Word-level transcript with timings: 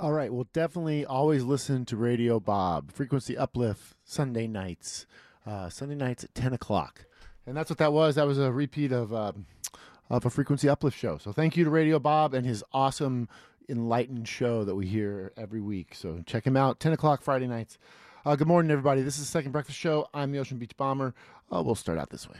All 0.00 0.12
right. 0.12 0.32
Well, 0.32 0.48
definitely 0.52 1.06
always 1.06 1.44
listen 1.44 1.84
to 1.86 1.96
Radio 1.96 2.40
Bob, 2.40 2.90
Frequency 2.90 3.38
Uplift, 3.38 3.94
Sunday 4.04 4.48
nights, 4.48 5.06
uh, 5.46 5.68
Sunday 5.68 5.94
nights 5.94 6.24
at 6.24 6.34
10 6.34 6.52
o'clock. 6.52 7.06
And 7.46 7.56
that's 7.56 7.70
what 7.70 7.78
that 7.78 7.92
was. 7.92 8.16
That 8.16 8.26
was 8.26 8.38
a 8.38 8.50
repeat 8.50 8.90
of, 8.90 9.14
uh, 9.14 9.32
of 10.10 10.26
a 10.26 10.30
Frequency 10.30 10.68
Uplift 10.68 10.98
show. 10.98 11.18
So 11.18 11.30
thank 11.30 11.56
you 11.56 11.62
to 11.62 11.70
Radio 11.70 12.00
Bob 12.00 12.34
and 12.34 12.44
his 12.44 12.64
awesome, 12.72 13.28
enlightened 13.68 14.26
show 14.26 14.64
that 14.64 14.74
we 14.74 14.86
hear 14.86 15.32
every 15.36 15.60
week. 15.60 15.94
So 15.94 16.22
check 16.26 16.44
him 16.44 16.56
out, 16.56 16.80
10 16.80 16.92
o'clock 16.92 17.22
Friday 17.22 17.46
nights. 17.46 17.78
Uh, 18.26 18.34
good 18.34 18.48
morning, 18.48 18.72
everybody. 18.72 19.02
This 19.02 19.14
is 19.14 19.20
the 19.20 19.30
Second 19.30 19.52
Breakfast 19.52 19.78
Show. 19.78 20.08
I'm 20.12 20.32
the 20.32 20.38
Ocean 20.38 20.58
Beach 20.58 20.76
Bomber. 20.76 21.14
Uh, 21.52 21.62
we'll 21.62 21.76
start 21.76 21.98
out 21.98 22.10
this 22.10 22.28
way. 22.28 22.36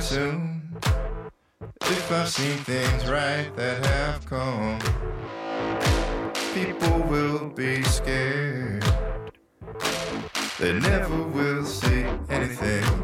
Soon 0.00 0.62
if 1.82 2.10
I've 2.10 2.28
seen 2.28 2.56
things 2.58 3.06
right 3.08 3.50
that 3.56 3.84
have 3.84 4.24
come. 4.24 4.78
People 6.54 7.00
will 7.02 7.50
be 7.50 7.82
scared. 7.82 8.84
They 10.58 10.72
never 10.72 11.22
will 11.24 11.64
see 11.64 12.04
anything. 12.28 12.99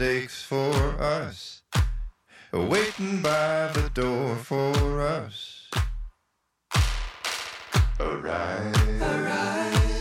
Mistakes 0.00 0.42
for 0.42 0.72
us, 0.98 1.60
waiting 2.54 3.20
by 3.20 3.70
the 3.74 3.90
door 3.92 4.34
for 4.34 5.02
us. 5.02 5.68
Alright, 8.00 8.74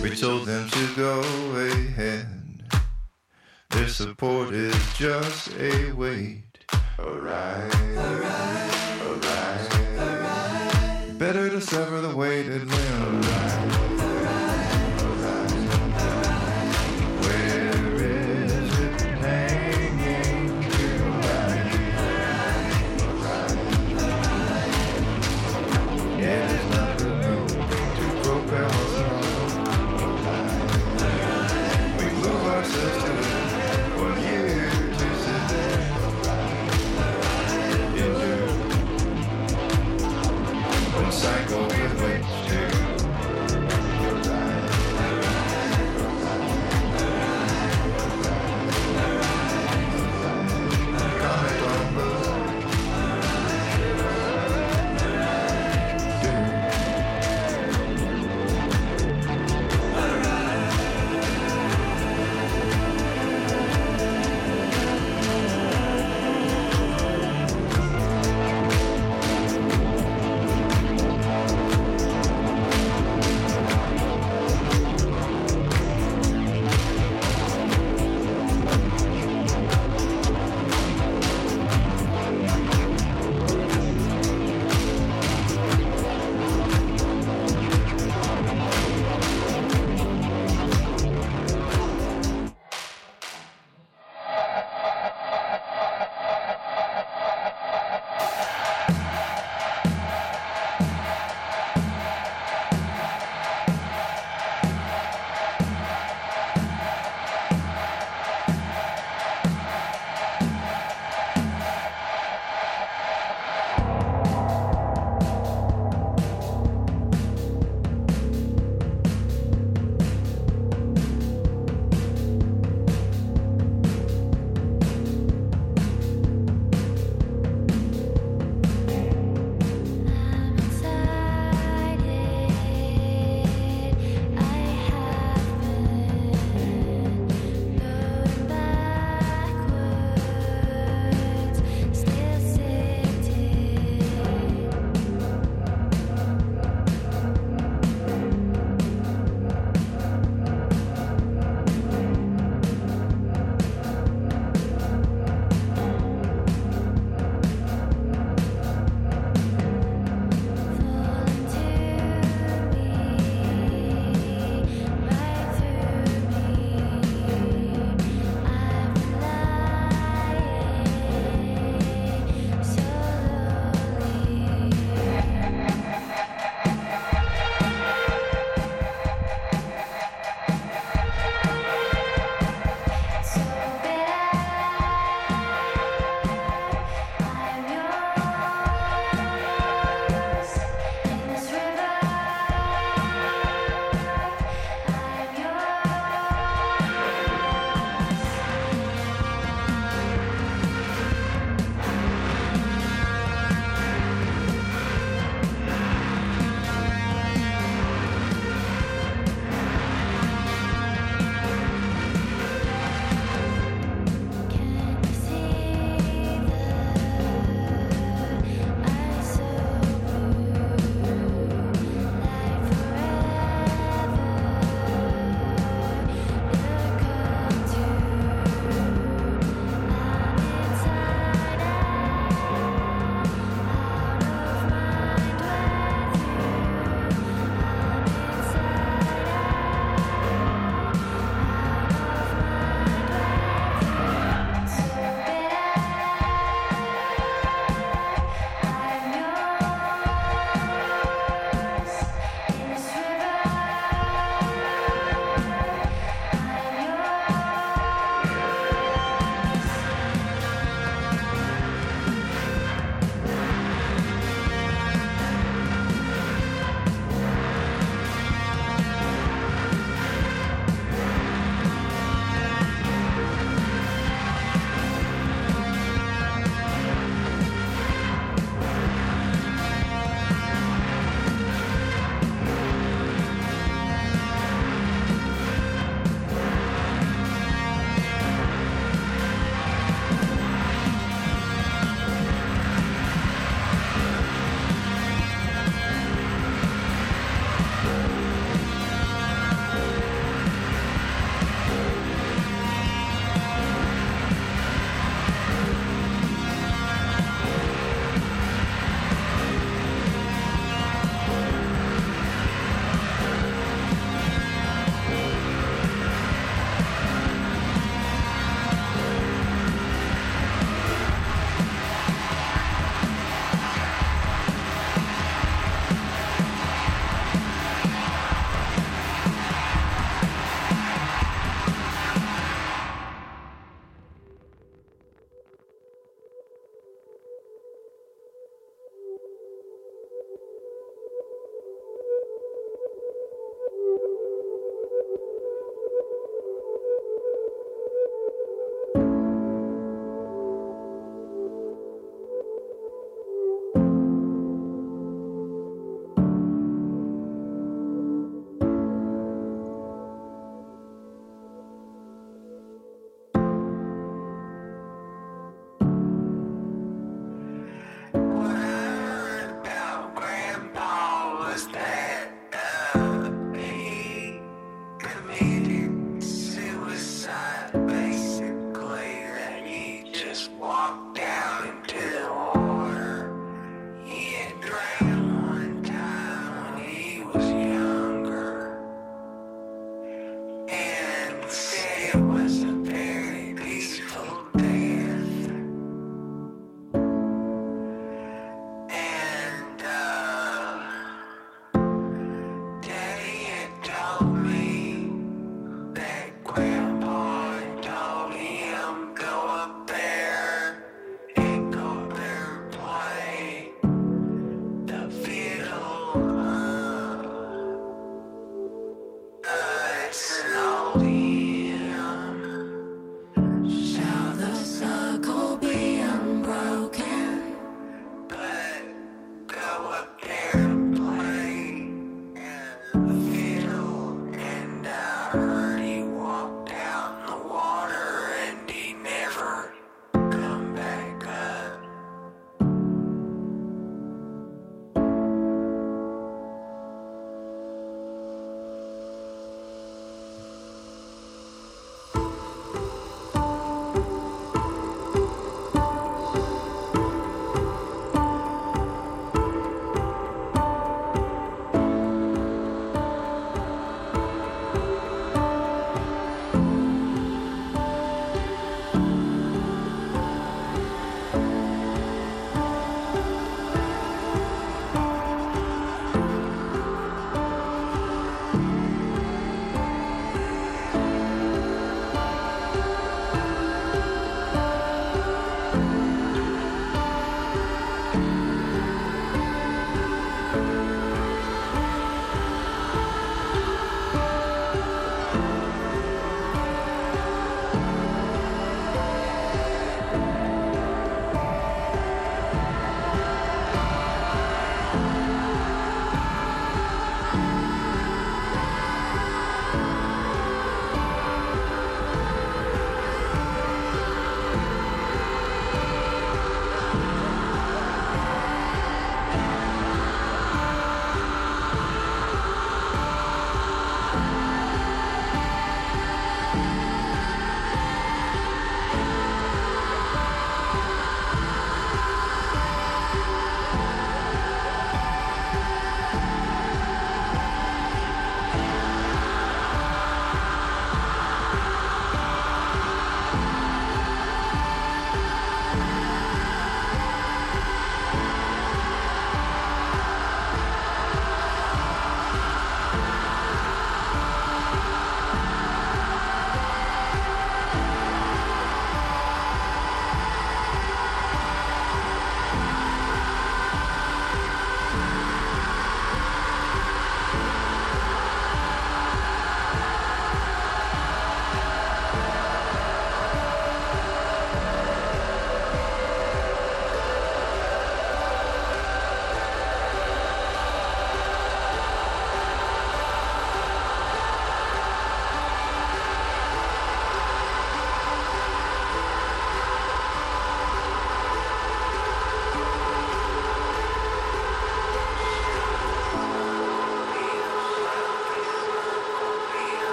we 0.00 0.14
told 0.14 0.46
them 0.46 0.70
to 0.70 0.94
go 0.94 1.20
ahead. 1.56 2.62
Their 3.70 3.88
support 3.88 4.54
is 4.54 4.72
just 4.96 5.50
a 5.58 5.90
wait. 5.90 6.44
Alright, 7.00 7.74
alright, 7.96 9.02
alright. 9.02 9.68
Better 11.18 11.50
to 11.50 11.60
sever 11.60 12.00
the 12.02 12.14
weighted 12.14 12.68
limb. 12.68 13.22
Where 13.22 13.67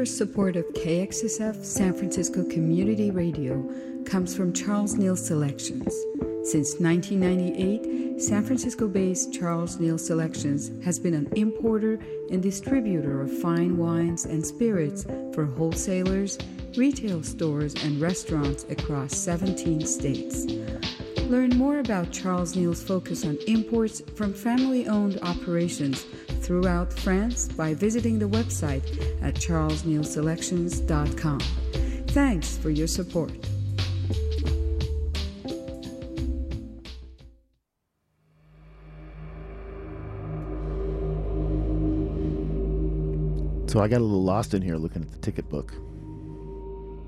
Generous 0.00 0.16
support 0.16 0.56
of 0.56 0.64
KXSF 0.68 1.62
San 1.62 1.92
Francisco 1.92 2.42
Community 2.44 3.10
Radio 3.10 3.62
comes 4.06 4.34
from 4.34 4.50
Charles 4.50 4.94
Neal 4.94 5.14
Selections. 5.14 5.94
Since 6.42 6.80
1998, 6.80 8.18
San 8.18 8.42
Francisco 8.42 8.88
based 8.88 9.30
Charles 9.30 9.78
Neal 9.78 9.98
Selections 9.98 10.70
has 10.82 10.98
been 10.98 11.12
an 11.12 11.30
importer 11.36 11.98
and 12.30 12.42
distributor 12.42 13.20
of 13.20 13.30
fine 13.42 13.76
wines 13.76 14.24
and 14.24 14.42
spirits 14.42 15.04
for 15.34 15.44
wholesalers, 15.44 16.38
retail 16.78 17.22
stores, 17.22 17.74
and 17.84 18.00
restaurants 18.00 18.64
across 18.70 19.14
17 19.14 19.84
states. 19.84 20.46
Learn 21.28 21.50
more 21.50 21.80
about 21.80 22.10
Charles 22.10 22.56
Neal's 22.56 22.82
focus 22.82 23.26
on 23.26 23.36
imports 23.46 24.00
from 24.14 24.32
family 24.32 24.88
owned 24.88 25.18
operations 25.20 26.06
throughout 26.50 26.92
France 26.92 27.46
by 27.46 27.72
visiting 27.72 28.18
the 28.18 28.26
website 28.26 28.82
at 29.22 29.34
charlesnealselections.com. 29.34 31.38
Thanks 32.08 32.58
for 32.58 32.70
your 32.70 32.88
support. 32.88 33.30
So 43.68 43.78
I 43.78 43.86
got 43.86 43.98
a 43.98 44.02
little 44.02 44.24
lost 44.24 44.52
in 44.52 44.60
here 44.60 44.74
looking 44.74 45.02
at 45.02 45.12
the 45.12 45.18
ticket 45.18 45.48
book. 45.48 45.72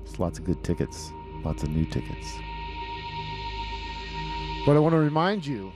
There's 0.05 0.19
lots 0.19 0.39
of 0.39 0.45
good 0.45 0.63
tickets, 0.63 1.11
lots 1.43 1.63
of 1.63 1.69
new 1.69 1.83
tickets. 1.83 2.39
But 4.65 4.77
I 4.77 4.79
want 4.79 4.93
to 4.93 4.99
remind 4.99 5.45
you 5.45 5.73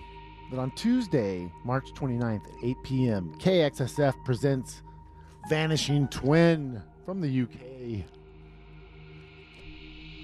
that 0.51 0.59
on 0.59 0.71
Tuesday, 0.71 1.51
March 1.63 1.91
29th 1.93 2.45
at 2.45 2.63
8 2.63 2.77
p.m., 2.83 3.33
KXSF 3.39 4.13
presents 4.23 4.81
Vanishing 5.49 6.07
Twin 6.07 6.81
from 7.05 7.21
the 7.21 7.41
UK. 7.41 8.05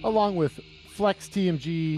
Along 0.03 0.35
with 0.35 0.59
Flex 0.89 1.27
TMG 1.27 1.97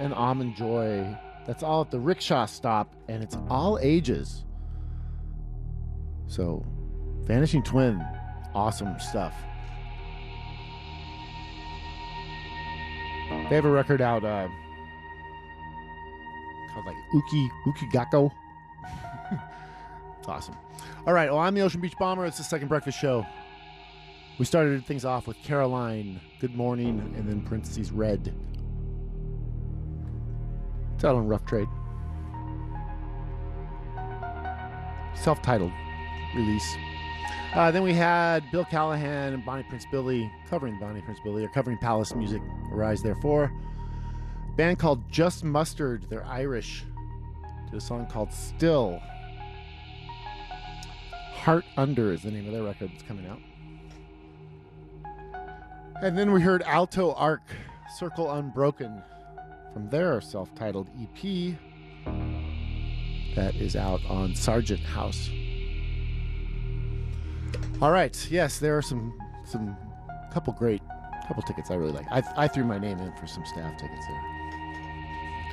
and 0.00 0.12
Almond 0.14 0.56
Joy. 0.56 1.16
That's 1.46 1.62
all 1.62 1.82
at 1.82 1.90
the 1.90 2.00
rickshaw 2.00 2.46
stop, 2.46 2.94
and 3.08 3.22
it's 3.22 3.36
all 3.48 3.78
ages. 3.80 4.44
So, 6.26 6.64
Vanishing 7.22 7.62
Twin, 7.62 8.02
awesome 8.54 8.98
stuff. 8.98 9.34
They 13.48 13.56
have 13.56 13.64
a 13.66 13.70
record 13.70 14.00
out 14.00 14.24
uh, 14.24 14.48
called 16.74 16.86
like 16.86 16.96
Uki 17.14 17.48
Ukigako. 17.66 18.30
it's 20.18 20.28
awesome. 20.28 20.56
All 21.06 21.14
right, 21.14 21.30
well, 21.30 21.40
I'm 21.40 21.54
the 21.54 21.60
Ocean 21.60 21.80
Beach 21.80 21.96
Bomber. 21.98 22.26
It's 22.26 22.38
the 22.38 22.44
second 22.44 22.68
breakfast 22.68 22.98
show. 22.98 23.24
We 24.38 24.44
started 24.44 24.84
things 24.84 25.04
off 25.04 25.28
with 25.28 25.36
Caroline, 25.44 26.20
Good 26.40 26.56
Morning, 26.56 27.14
and 27.16 27.28
then 27.28 27.42
parentheses 27.42 27.92
Red. 27.92 28.34
It's 30.94 31.04
out 31.04 31.14
on 31.14 31.28
Rough 31.28 31.44
Trade. 31.46 31.68
Self 35.14 35.40
titled 35.42 35.72
release. 36.34 36.76
Uh, 37.54 37.70
then 37.70 37.84
we 37.84 37.94
had 37.94 38.42
Bill 38.50 38.64
Callahan 38.64 39.34
and 39.34 39.44
Bonnie 39.44 39.62
Prince 39.62 39.86
Billy 39.88 40.28
covering 40.50 40.76
Bonnie 40.80 41.02
Prince 41.02 41.20
Billy, 41.22 41.44
or 41.44 41.48
covering 41.48 41.78
Palace 41.78 42.12
music, 42.14 42.42
Arise 42.72 43.00
Therefore. 43.00 43.52
Band 44.56 44.78
called 44.78 45.10
Just 45.10 45.44
Mustard, 45.44 46.06
they're 46.08 46.24
Irish. 46.24 46.84
Did 47.70 47.76
a 47.76 47.80
song 47.80 48.06
called 48.06 48.32
Still. 48.32 49.00
Heart 51.34 51.64
Under 51.76 52.12
is 52.12 52.22
the 52.22 52.30
name 52.30 52.46
of 52.46 52.52
their 52.52 52.62
record 52.62 52.90
that's 52.92 53.02
coming 53.02 53.26
out. 53.26 53.40
And 56.02 56.16
then 56.16 56.32
we 56.32 56.40
heard 56.40 56.62
Alto 56.62 57.12
Arc, 57.14 57.42
Circle 57.96 58.30
Unbroken, 58.30 59.02
from 59.72 59.88
their 59.90 60.20
self 60.20 60.54
titled 60.54 60.88
EP 61.00 61.56
that 63.34 63.54
is 63.56 63.76
out 63.76 64.00
on 64.08 64.34
Sargent 64.34 64.80
House. 64.80 65.30
All 67.82 67.90
right. 67.90 68.28
Yes, 68.30 68.58
there 68.58 68.76
are 68.78 68.82
some 68.82 69.12
some 69.44 69.76
couple 70.32 70.52
great 70.52 70.82
couple 71.26 71.42
tickets 71.42 71.70
I 71.70 71.74
really 71.74 71.92
like. 71.92 72.06
I, 72.10 72.22
I 72.36 72.48
threw 72.48 72.64
my 72.64 72.78
name 72.78 72.98
in 72.98 73.12
for 73.16 73.26
some 73.26 73.44
staff 73.46 73.72
tickets 73.78 74.06
there. 74.06 74.33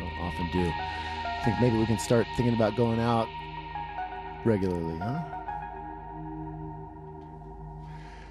Don't 0.01 0.19
often 0.19 0.49
do. 0.51 0.69
I 0.69 1.41
think 1.45 1.61
maybe 1.61 1.77
we 1.77 1.85
can 1.85 1.99
start 1.99 2.27
thinking 2.35 2.55
about 2.55 2.75
going 2.75 2.99
out 2.99 3.27
regularly, 4.45 4.97
huh? 4.97 5.19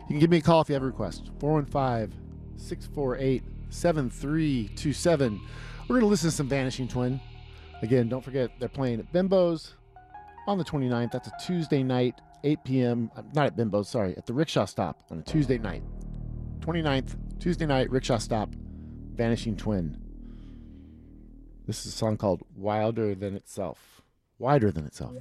You 0.03 0.15
can 0.15 0.19
give 0.19 0.31
me 0.31 0.39
a 0.39 0.43
call 0.43 0.61
if 0.61 0.69
you 0.69 0.75
have 0.75 0.83
a 0.83 0.87
request. 0.87 1.31
415 1.39 2.19
648 2.57 3.45
7327. 3.71 5.41
We're 5.83 5.87
going 5.89 6.01
to 6.01 6.07
listen 6.07 6.31
to 6.31 6.37
some 6.37 6.49
Vanishing 6.49 6.89
Twin. 6.89 7.21
Again, 7.83 8.09
don't 8.09 8.23
forget 8.23 8.51
they're 8.59 8.69
playing 8.69 9.01
at 9.01 9.13
Bimbo's 9.13 9.75
on 10.47 10.59
the 10.59 10.65
29th. 10.65 11.13
That's 11.13 11.29
a 11.29 11.33
Tuesday 11.45 11.83
night, 11.83 12.21
8 12.45 12.65
p.m. 12.65 13.11
uh, 13.17 13.23
Not 13.35 13.47
at 13.47 13.57
Bimbo's, 13.57 13.89
sorry, 13.89 14.17
at 14.17 14.27
the 14.27 14.33
Rickshaw 14.33 14.65
Stop 14.65 15.03
on 15.11 15.19
a 15.19 15.23
Tuesday 15.23 15.59
night. 15.59 15.83
29th, 16.61 17.17
Tuesday 17.39 17.67
night, 17.67 17.91
Rickshaw 17.91 18.19
Stop, 18.19 18.55
Vanishing 19.15 19.57
Twin. 19.57 19.97
This 21.67 21.87
is 21.87 21.95
a 21.95 21.97
song 21.97 22.17
called 22.17 22.43
Wilder 22.57 23.15
Than 23.15 23.37
Itself. 23.37 24.03
Wider 24.39 24.71
Than 24.71 24.87
Itself. 24.87 25.15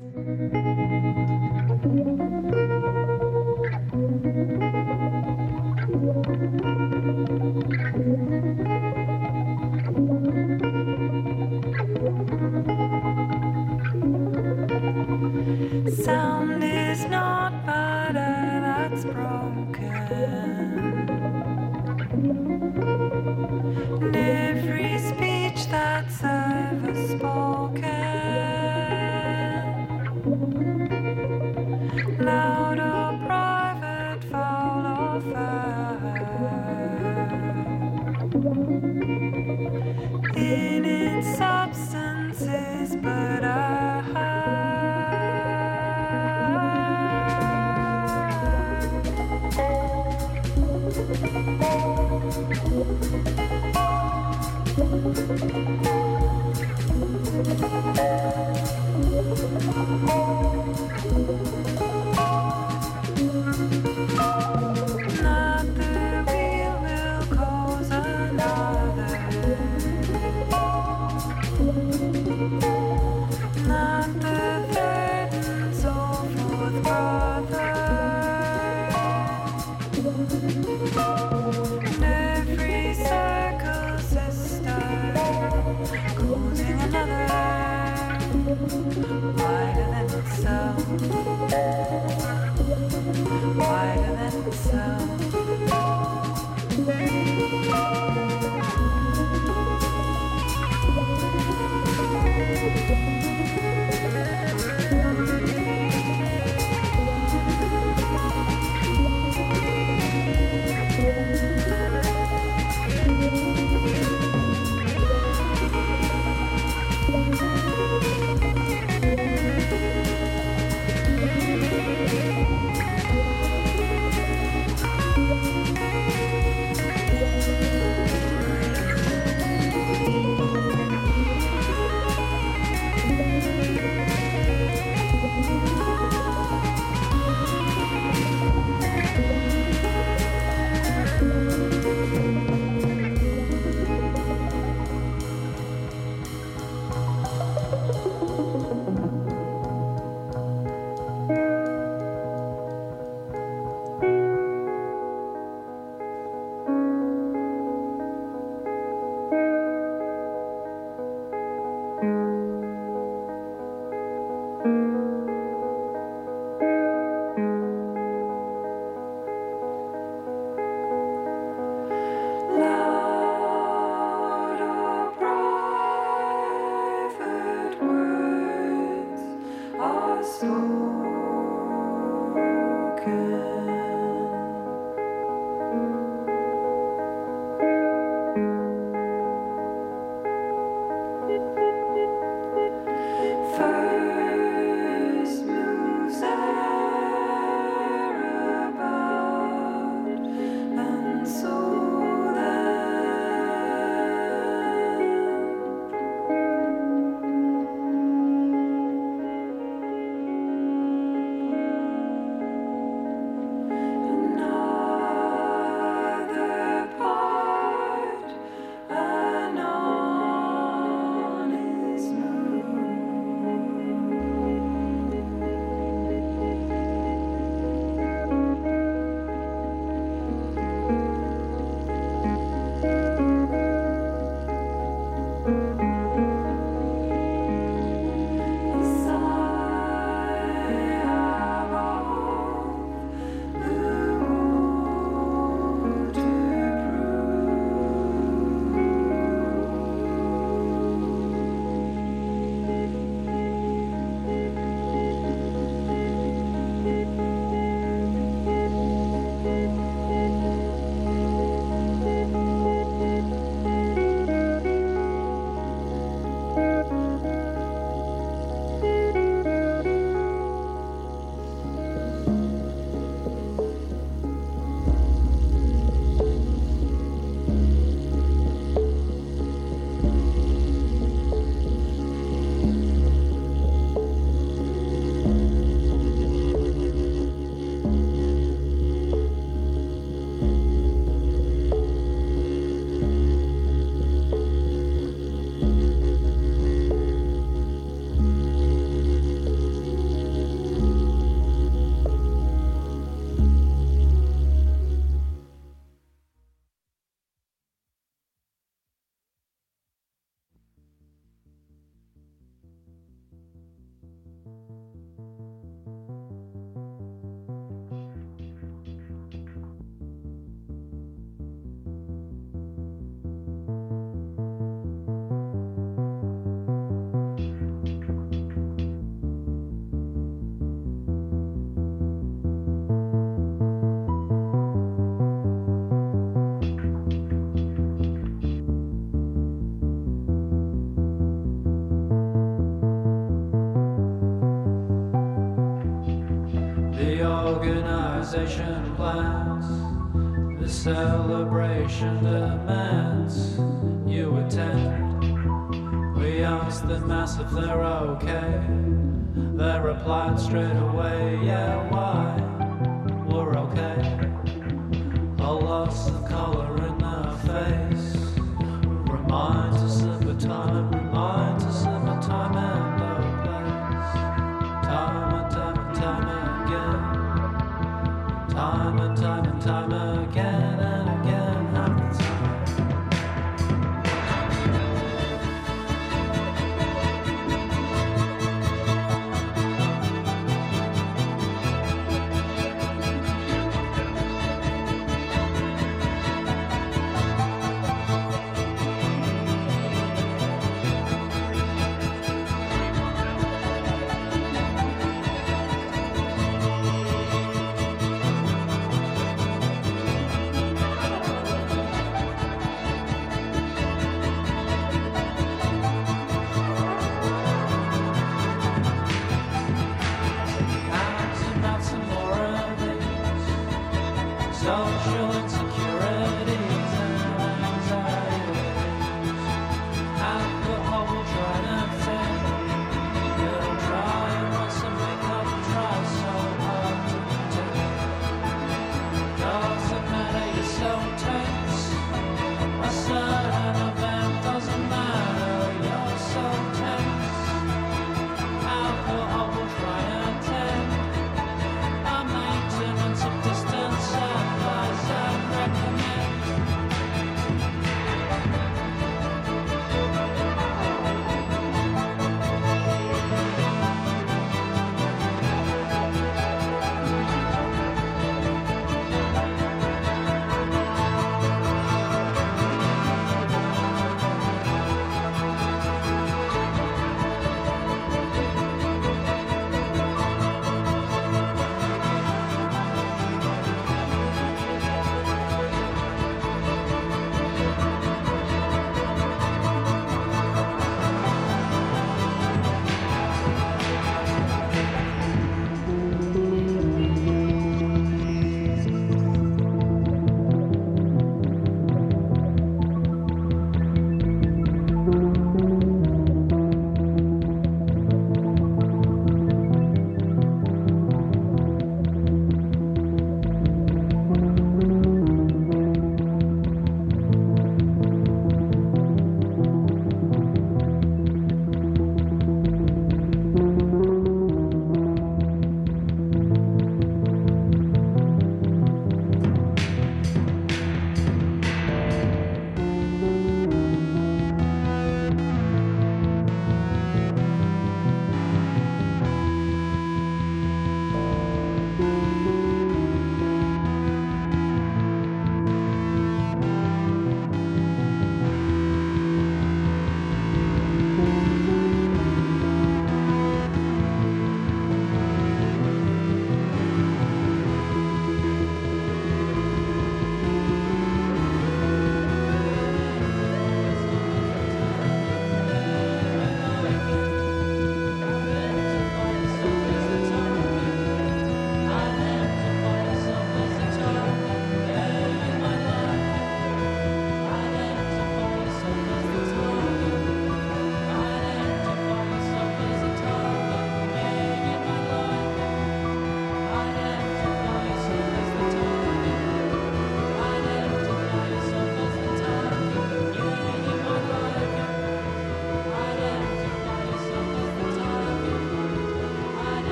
civilization 348.29 348.95
plans 348.95 350.59
the 350.61 350.69
celebration 350.69 352.15
demands. 352.17 352.78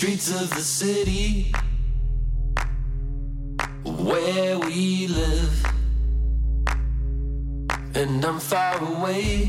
streets 0.00 0.30
of 0.30 0.48
the 0.48 0.62
city 0.62 1.52
where 3.84 4.58
we 4.60 5.06
live, 5.08 5.66
and 7.94 8.24
I'm 8.24 8.40
far 8.40 8.82
away. 8.82 9.39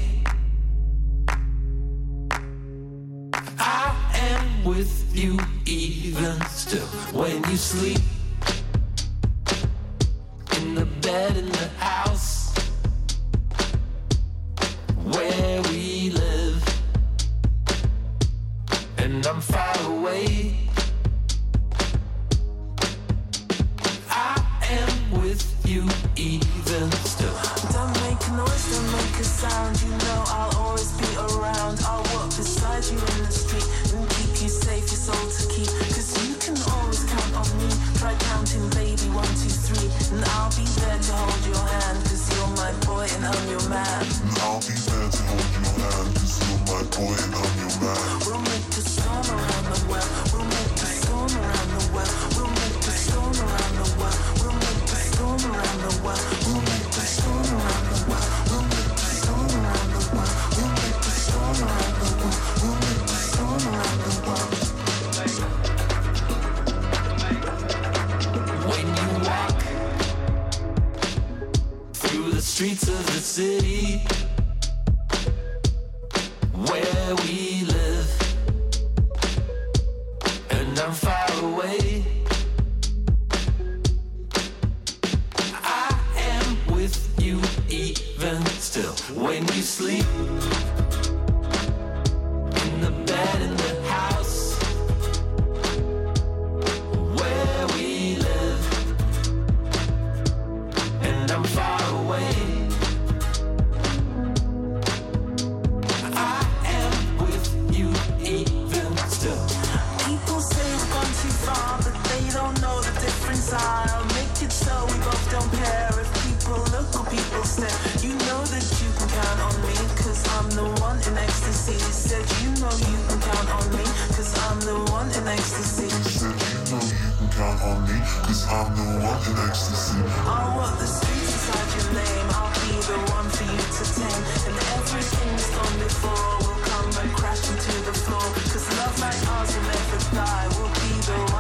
know 122.62 122.70
you 122.78 123.00
can 123.10 123.20
count 123.26 123.50
on 123.58 123.66
me, 123.74 123.86
cause 124.14 124.38
I'm 124.38 124.60
the 124.62 124.78
one 124.94 125.10
in 125.18 125.26
ecstasy. 125.28 125.90
You 125.90 126.30
know 126.70 126.78
you 126.78 127.02
can 127.18 127.30
count 127.34 127.62
on 127.66 127.82
me, 127.90 127.98
cause 128.22 128.46
I'm 128.46 128.70
the 128.78 128.86
one 129.02 129.22
in 129.26 129.38
ecstasy. 129.50 129.98
I'll 130.30 130.62
walk 130.62 130.78
the 130.78 130.86
streets 130.86 131.34
inside 131.34 131.70
your 131.74 131.90
name, 131.98 132.28
I'll 132.38 132.54
be 132.62 132.78
the 132.86 132.98
one 133.18 133.28
for 133.34 133.46
you 133.50 133.66
to 133.66 133.84
tame. 133.98 134.24
And 134.46 134.56
everything 134.78 135.30
that's 135.34 135.50
gone 135.58 135.78
before 135.82 136.38
will 136.46 136.62
come 136.70 136.90
and 137.02 137.10
crash 137.18 137.50
into 137.50 137.74
the 137.82 137.96
floor. 137.98 138.30
Cause 138.54 138.68
love 138.78 138.96
like 139.02 139.22
ours 139.34 139.50
will 139.58 139.66
never 139.66 140.00
die, 140.14 140.48
we'll 140.54 140.70
be 140.70 140.92
the 141.02 141.31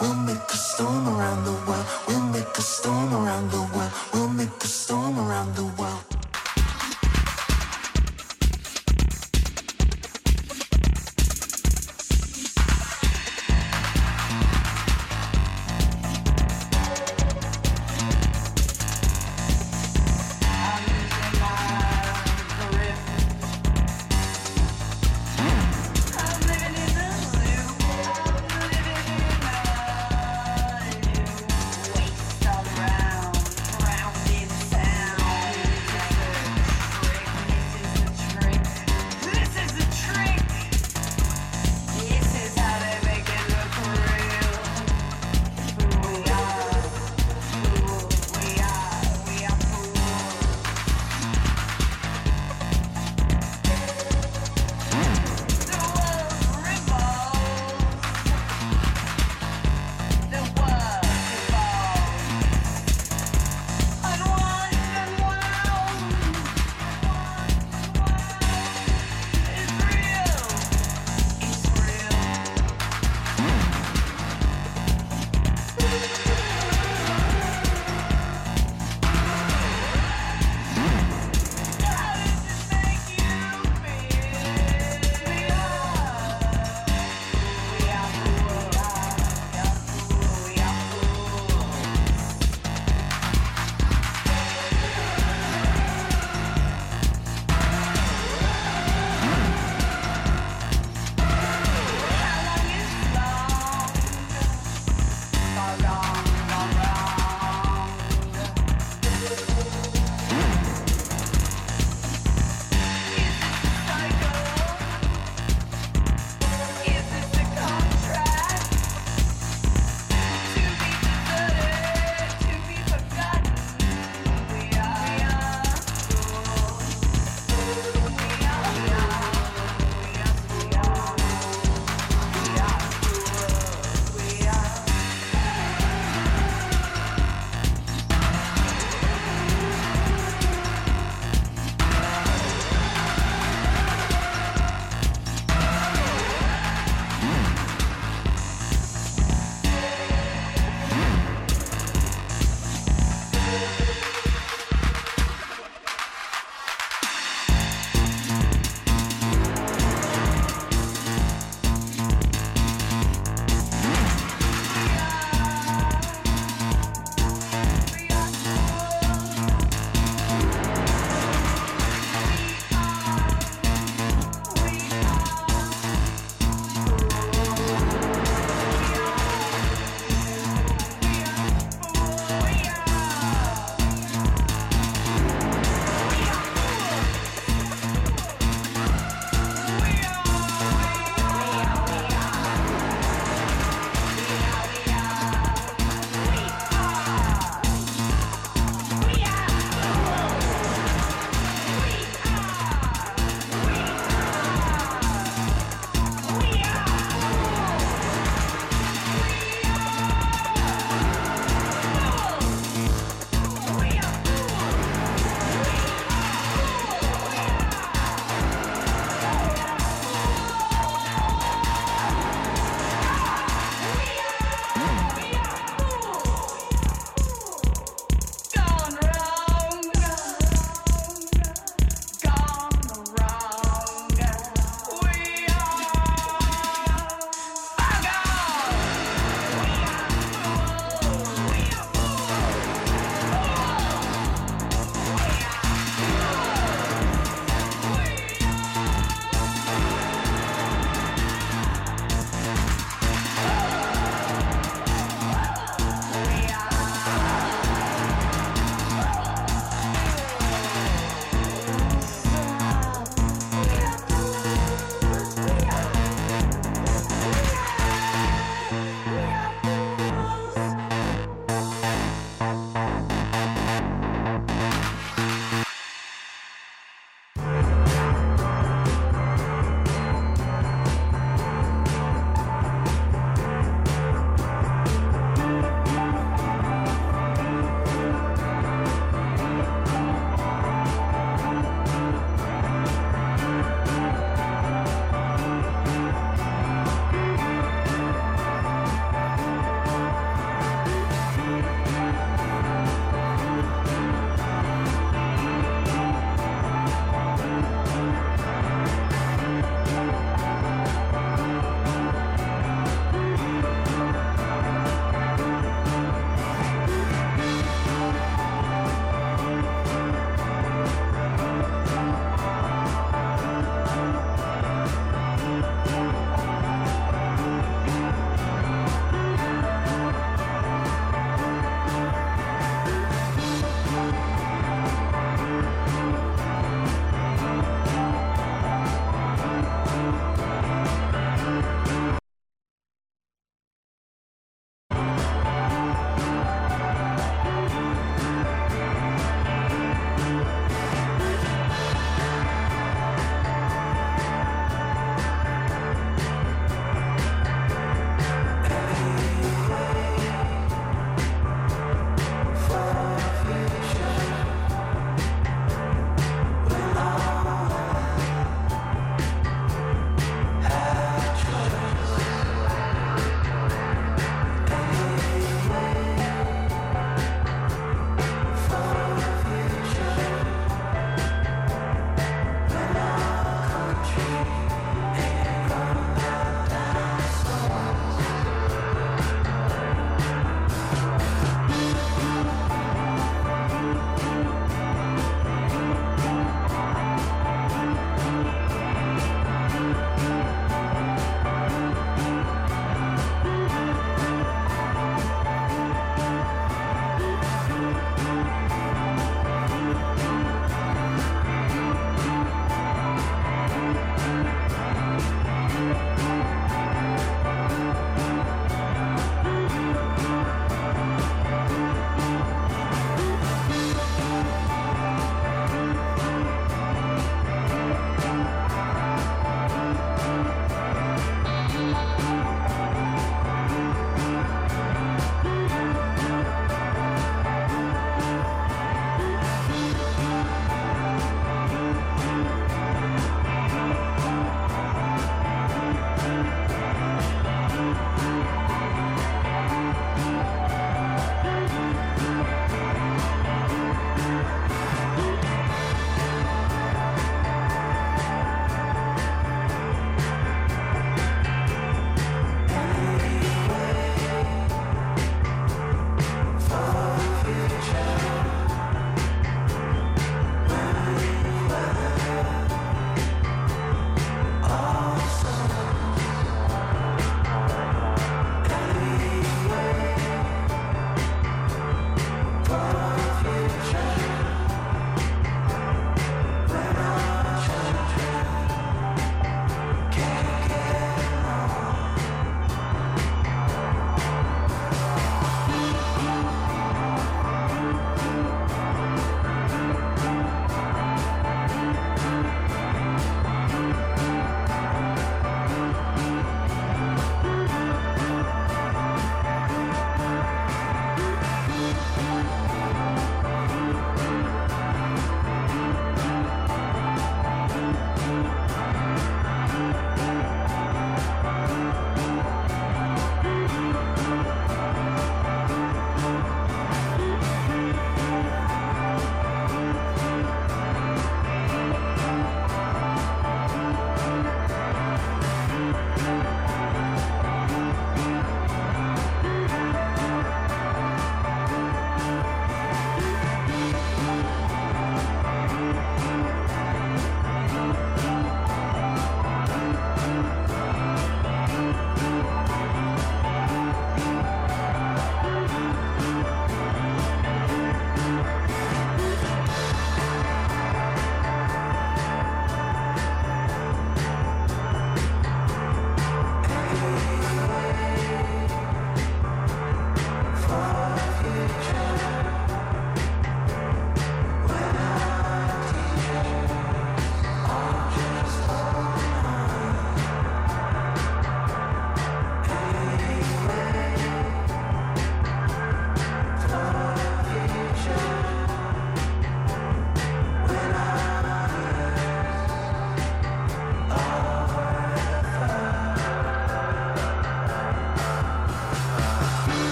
We'll 0.00 0.14
make 0.14 0.36
a 0.50 0.56
storm 0.56 1.08
around 1.08 1.44
the 1.44 1.52
world. 1.66 1.86
We'll 2.06 2.20
make 2.20 2.58
a 2.58 2.62
storm 2.62 3.14
around 3.14 3.50
the 3.50 3.62
world. 3.74 3.92
We'll 4.12 4.28
make 4.28 4.50
a 4.62 4.66
storm 4.66 5.18
around 5.18 5.54
the 5.56 5.64
world. 5.64 6.15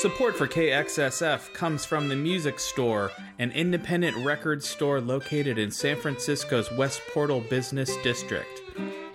Support 0.00 0.34
for 0.34 0.48
KXSF 0.48 1.52
comes 1.52 1.84
from 1.84 2.08
the 2.08 2.16
Music 2.16 2.58
Store, 2.58 3.12
an 3.38 3.50
independent 3.50 4.16
record 4.24 4.64
store 4.64 4.98
located 4.98 5.58
in 5.58 5.70
San 5.70 5.94
Francisco's 5.98 6.72
West 6.72 7.02
Portal 7.12 7.42
Business 7.42 7.94
District. 7.98 8.62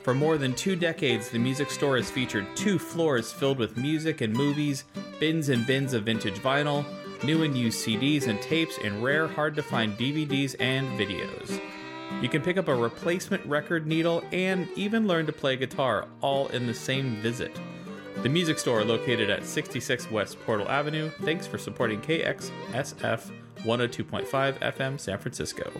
For 0.03 0.13
more 0.13 0.37
than 0.37 0.53
two 0.53 0.75
decades, 0.75 1.29
the 1.29 1.39
Music 1.39 1.71
Store 1.71 1.97
has 1.97 2.11
featured 2.11 2.45
two 2.55 2.77
floors 2.77 3.33
filled 3.33 3.57
with 3.57 3.77
music 3.77 4.21
and 4.21 4.31
movies, 4.31 4.83
bins 5.19 5.49
and 5.49 5.65
bins 5.65 5.95
of 5.95 6.03
vintage 6.03 6.37
vinyl, 6.37 6.85
new 7.23 7.41
and 7.41 7.57
used 7.57 7.83
CDs 7.83 8.27
and 8.27 8.39
tapes, 8.39 8.77
and 8.83 9.03
rare, 9.03 9.27
hard 9.27 9.55
to 9.55 9.63
find 9.63 9.97
DVDs 9.97 10.55
and 10.59 10.87
videos. 10.99 11.59
You 12.21 12.29
can 12.29 12.43
pick 12.43 12.57
up 12.57 12.67
a 12.67 12.75
replacement 12.75 13.43
record 13.47 13.87
needle 13.87 14.23
and 14.31 14.67
even 14.75 15.07
learn 15.07 15.25
to 15.25 15.33
play 15.33 15.55
guitar 15.55 16.07
all 16.21 16.47
in 16.49 16.67
the 16.67 16.75
same 16.75 17.15
visit. 17.23 17.59
The 18.23 18.29
music 18.29 18.57
store 18.57 18.83
located 18.83 19.29
at 19.29 19.45
66 19.45 20.09
West 20.09 20.39
Portal 20.45 20.67
Avenue. 20.69 21.09
Thanks 21.21 21.45
for 21.45 21.57
supporting 21.57 22.01
KXSF 22.01 23.31
102.5 23.63 24.59
FM 24.59 24.99
San 24.99 25.19
Francisco. 25.19 25.71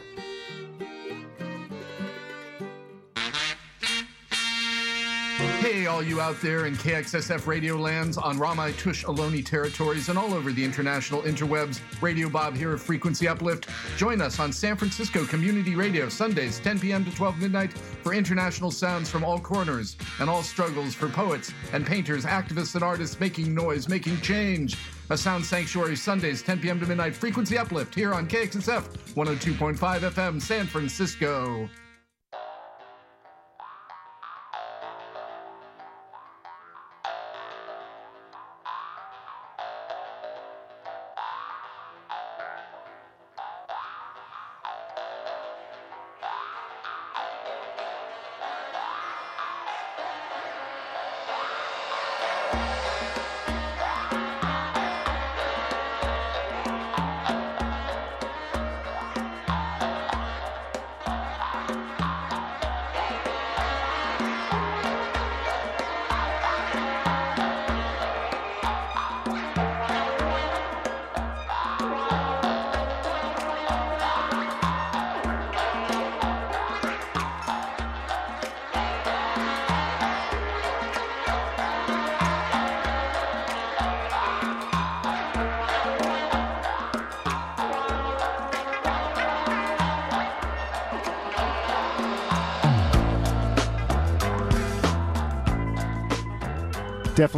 Hey, 5.66 5.88
all 5.88 6.04
you 6.04 6.22
out 6.22 6.40
there 6.42 6.68
in 6.68 6.76
KXSF 6.76 7.48
radio 7.48 7.76
lands 7.76 8.20
on 8.20 8.38
Ramaytush 8.38 9.04
Ohlone 9.06 9.44
territories 9.44 10.10
and 10.10 10.20
all 10.20 10.36
over 10.36 10.52
the 10.52 10.64
international 10.64 11.24
interwebs. 11.24 11.82
Radio 12.04 12.30
Bob 12.30 12.56
here 12.56 12.74
of 12.74 12.84
Frequency 12.84 13.28
Uplift. 13.28 13.68
Join 13.98 14.22
us 14.22 14.40
on 14.40 14.54
San 14.54 14.78
Francisco 14.78 15.26
Community 15.26 15.76
Radio 15.76 16.08
Sundays, 16.08 16.60
10 16.60 16.80
p.m. 16.80 17.04
to 17.04 17.10
12 17.16 17.40
midnight 17.40 17.74
for 17.74 18.14
international 18.14 18.70
sounds 18.70 19.10
from 19.10 19.24
all 19.26 19.40
corners 19.40 19.98
and 20.20 20.30
all 20.30 20.44
struggles 20.44 20.94
for 20.94 21.10
poets 21.10 21.52
and 21.74 21.84
painters, 21.84 22.26
activists 22.26 22.76
and 22.76 22.84
artists 22.84 23.20
making 23.20 23.52
noise, 23.56 23.90
making 23.90 24.22
change. 24.22 24.78
A 25.10 25.18
sound 25.18 25.44
sanctuary 25.44 25.96
Sundays, 25.96 26.44
10 26.44 26.60
p.m. 26.60 26.80
to 26.80 26.86
midnight. 26.86 27.16
Frequency 27.16 27.58
Uplift 27.58 27.96
here 27.96 28.14
on 28.14 28.28
KXSF 28.28 28.84
102.5 29.16 29.78
FM, 30.12 30.40
San 30.40 30.68
Francisco. 30.68 31.68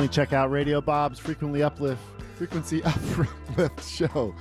Definitely 0.07 0.25
check 0.25 0.33
out 0.33 0.51
Radio 0.51 0.79
Bob's 0.79 1.19
Frequently 1.19 1.63
Uplift 1.63 2.01
Frequency 2.35 2.81
Uplift 2.85 3.83
show. 3.83 4.33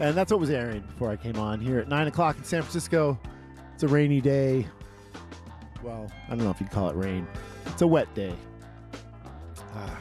And 0.00 0.16
that's 0.16 0.32
what 0.32 0.40
was 0.40 0.48
airing 0.48 0.80
before 0.80 1.10
I 1.10 1.16
came 1.16 1.36
on 1.36 1.60
here 1.60 1.78
at 1.80 1.88
9 1.88 2.06
o'clock 2.06 2.38
in 2.38 2.44
San 2.44 2.62
Francisco. 2.62 3.18
It's 3.74 3.82
a 3.82 3.88
rainy 3.88 4.22
day. 4.22 4.66
Well, 5.82 6.10
I 6.28 6.30
don't 6.30 6.44
know 6.44 6.50
if 6.50 6.60
you'd 6.60 6.70
call 6.70 6.88
it 6.88 6.96
rain. 6.96 7.28
It's 7.66 7.82
a 7.82 7.86
wet 7.86 8.12
day. 8.14 8.34
Ah, 9.74 9.98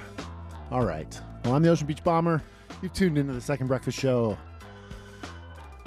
all 0.72 0.86
right. 0.86 1.20
Well, 1.43 1.55
I'm 1.55 1.62
the 1.62 1.70
Ocean 1.70 1.88
Beach 1.88 2.03
Bomber. 2.05 2.41
You've 2.82 2.93
tuned 2.93 3.18
into 3.18 3.34
the 3.34 3.41
Second 3.41 3.68
Breakfast 3.68 3.99
Show. 3.99 4.38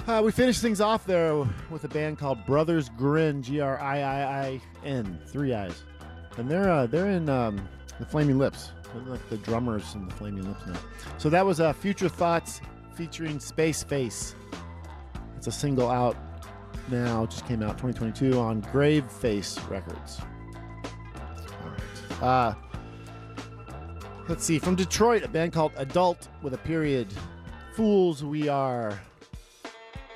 Uh, 0.05 0.21
we 0.23 0.31
finished 0.31 0.61
things 0.61 0.81
off 0.81 1.03
there 1.07 1.35
with 1.71 1.83
a 1.83 1.87
band 1.89 2.19
called 2.19 2.45
Brothers 2.45 2.89
Griiin, 2.89 3.41
G 3.41 3.59
R 3.59 3.79
I 3.79 4.01
I 4.01 4.39
I 4.45 4.61
N, 4.83 5.19
three 5.25 5.51
eyes, 5.55 5.83
and 6.37 6.47
they're 6.47 6.69
uh, 6.69 6.85
they're 6.85 7.09
in 7.09 7.27
um, 7.27 7.67
the 7.99 8.05
Flaming 8.05 8.37
Lips, 8.37 8.71
like 9.07 9.29
the 9.29 9.37
drummers 9.37 9.95
in 9.95 10.07
the 10.07 10.13
Flaming 10.13 10.47
Lips 10.47 10.65
now. 10.65 10.79
So 11.17 11.29
that 11.29 11.45
was 11.45 11.59
uh, 11.59 11.73
Future 11.73 12.09
Thoughts 12.09 12.61
featuring 12.95 13.39
Spaceface. 13.39 14.35
It's 15.37 15.47
a 15.47 15.51
single 15.51 15.89
out 15.89 16.15
now, 16.89 17.25
just 17.25 17.47
came 17.47 17.63
out 17.63 17.77
2022 17.77 18.39
on 18.39 18.61
Graveface 18.61 19.69
Records. 19.69 20.19
All 21.63 21.71
right. 21.71 22.23
Uh, 22.23 22.55
let's 24.27 24.43
see, 24.43 24.59
from 24.59 24.75
Detroit, 24.75 25.23
a 25.23 25.27
band 25.27 25.53
called 25.53 25.71
Adult 25.77 26.27
with 26.41 26.53
a 26.53 26.59
period. 26.59 27.07
Fools 27.73 28.23
We 28.23 28.47
Are. 28.47 28.99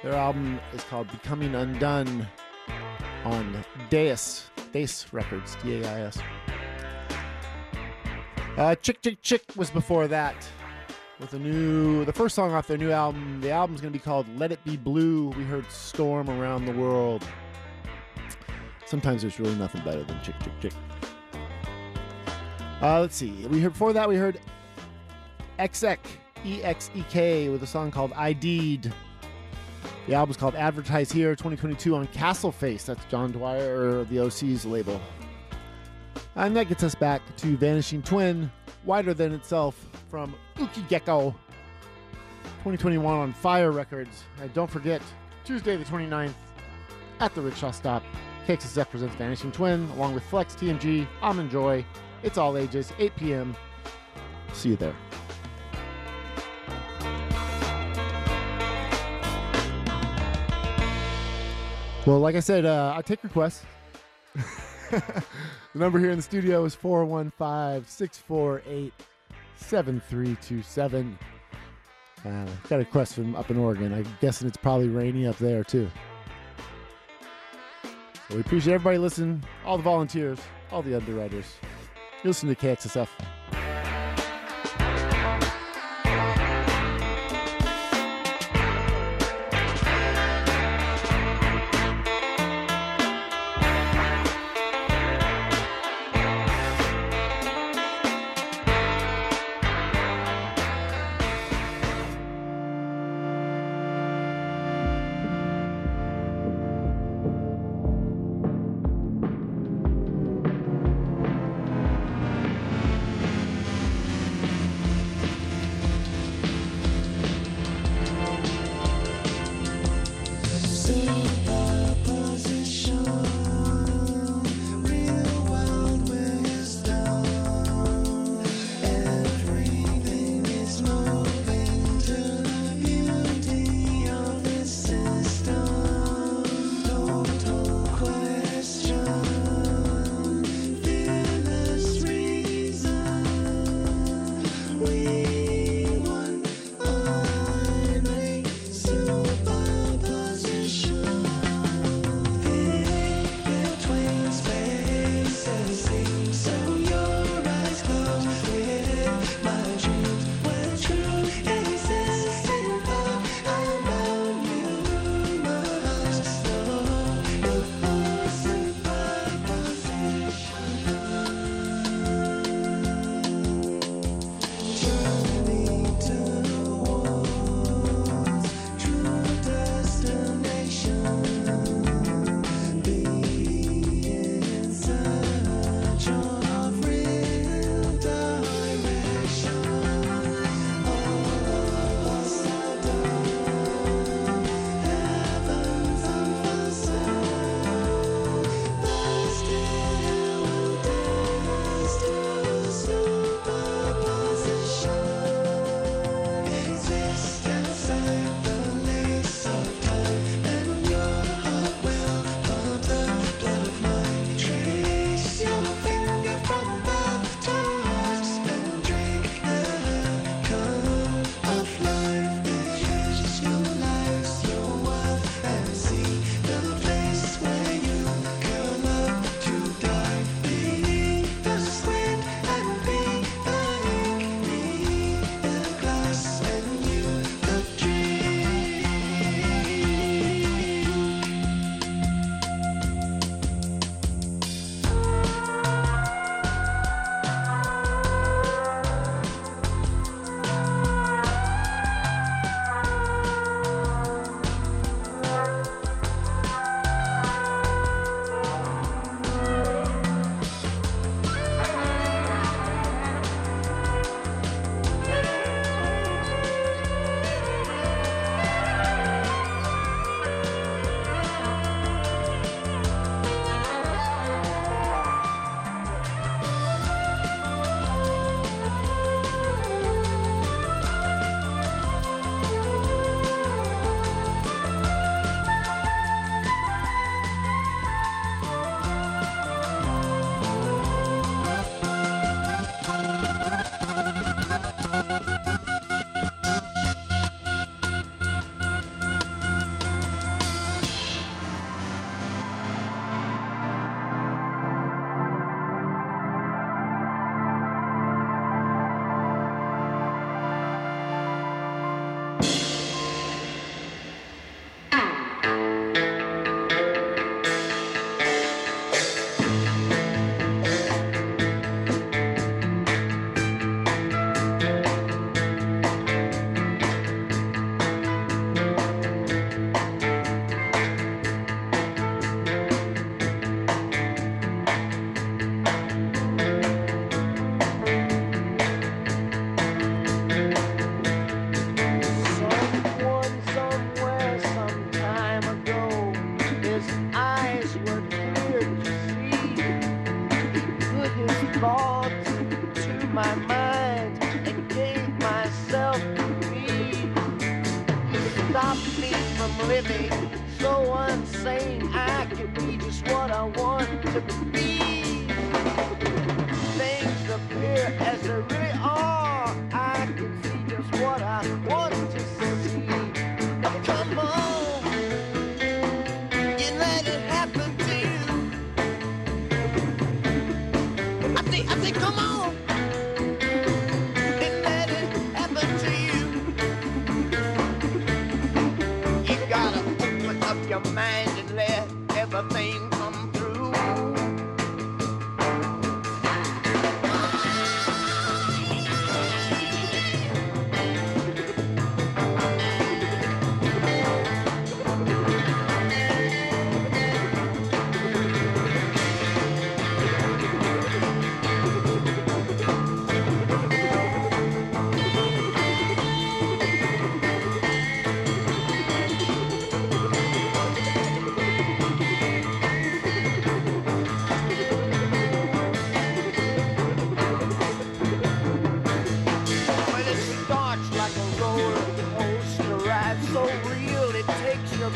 Their 0.04 0.14
album 0.14 0.60
is 0.74 0.84
called 0.86 1.12
Becoming 1.12 1.56
Undone 1.56 2.26
on 3.26 3.66
Dais, 3.90 4.50
Dais 4.72 5.08
Records, 5.12 5.58
D 5.62 5.82
A 5.82 5.88
I 5.88 6.02
S. 6.02 6.20
Uh, 8.58 8.76
Chick 8.76 9.02
Chick 9.02 9.22
Chick 9.22 9.44
was 9.56 9.70
before 9.70 10.08
that 10.08 10.36
with 11.20 11.34
a 11.34 11.40
new, 11.40 12.06
the 12.06 12.14
first 12.14 12.36
song 12.36 12.54
off 12.54 12.68
their 12.68 12.78
new 12.78 12.92
album. 12.92 13.42
The 13.42 13.52
album's 13.52 13.82
going 13.82 13.92
to 13.94 14.00
be 14.00 14.04
called 14.04 14.26
Let 14.38 14.52
It 14.52 14.64
Be 14.64 14.78
Blue. 14.78 15.30
We 15.30 15.44
heard 15.44 15.70
Storm 15.72 16.30
Around 16.30 16.66
the 16.66 16.74
World. 16.74 17.26
Sometimes 18.86 19.22
there's 19.22 19.40
really 19.40 19.56
nothing 19.56 19.82
better 19.84 20.04
than 20.04 20.22
Chick 20.24 20.36
Chick 20.44 20.54
Chick. 20.62 20.74
Uh, 22.82 23.02
let's 23.02 23.16
see. 23.16 23.46
We 23.48 23.60
heard 23.60 23.74
before 23.74 23.94
that 23.94 24.08
we 24.08 24.16
heard 24.16 24.40
Exek 25.60 26.00
E 26.46 26.64
X 26.64 26.90
E 26.96 27.04
K 27.10 27.50
with 27.50 27.62
a 27.64 27.68
song 27.68 27.92
called 27.92 28.14
ID'd. 28.14 28.94
The 30.08 30.14
album's 30.16 30.38
called 30.38 30.56
Advertise 30.56 31.12
Here 31.12 31.36
2022 31.36 31.96
on 31.96 32.08
Castle 32.08 32.52
Face. 32.52 32.86
That's 32.86 33.04
John 33.06 33.32
Dwyer, 33.32 34.06
the 34.06 34.16
Osees' 34.18 34.66
label. 34.66 35.00
And 36.40 36.56
that 36.56 36.70
gets 36.70 36.84
us 36.84 36.96
back 36.96 37.22
to 37.36 37.58
Vanishing 37.58 38.02
Twin, 38.02 38.50
Wider 38.86 39.14
Than 39.14 39.34
Itself 39.34 39.76
from 40.10 40.34
Ookii 40.56 40.88
Gekkou 40.88 41.34
2021 42.60 43.14
on 43.14 43.34
Fire 43.34 43.72
Records. 43.72 44.24
And 44.42 44.54
don't 44.54 44.72
forget, 44.72 45.02
Tuesday 45.44 45.76
the 45.76 45.84
29th 45.84 46.32
at 47.20 47.36
the 47.36 47.42
Rickshaw 47.42 47.72
Stop, 47.72 48.04
KXSF 48.48 48.90
presents 48.90 49.16
Vanishing 49.18 49.52
Twin 49.52 49.90
along 49.96 50.14
with 50.14 50.24
Flex 50.24 50.56
TMG, 50.56 51.06
Almond 51.22 51.52
Joy. 51.52 51.86
It's 52.24 52.38
all 52.38 52.56
ages, 52.56 52.94
8 52.98 53.14
p.m. 53.18 53.54
See 54.54 54.70
you 54.70 54.76
there. 54.78 54.96
Well, 62.06 62.20
like 62.20 62.36
I 62.36 62.40
said, 62.40 62.64
uh, 62.64 62.94
I 62.96 63.02
take 63.02 63.26
requests. 63.26 63.66
the 65.74 65.80
number 65.80 66.00
here 66.00 66.10
in 66.10 66.18
the 66.18 66.24
studio 66.24 66.66
is 66.66 66.74
415 66.76 67.86
648 67.88 68.94
7327. 69.58 71.20
Uh, 72.26 72.46
Got 72.68 72.76
a 72.76 72.80
request 72.80 73.16
from 73.16 73.36
up 73.36 73.50
in 73.52 73.58
Oregon. 73.58 73.94
I'm 73.94 74.06
guessing 74.20 74.48
it's 74.48 74.58
probably 74.58 74.90
rainy 74.90 75.28
up 75.28 75.38
there 75.38 75.64
too. 75.64 75.90
So 78.30 78.36
we 78.36 78.42
appreciate 78.42 78.74
everybody 78.74 78.98
listening, 78.98 79.44
all 79.66 79.78
the 79.78 79.84
volunteers, 79.84 80.40
all 80.72 80.82
the 80.82 80.96
underwriters. 80.96 81.46
You 82.24 82.30
listen 82.30 82.50
to 82.50 82.56
KXSF. 82.56 83.08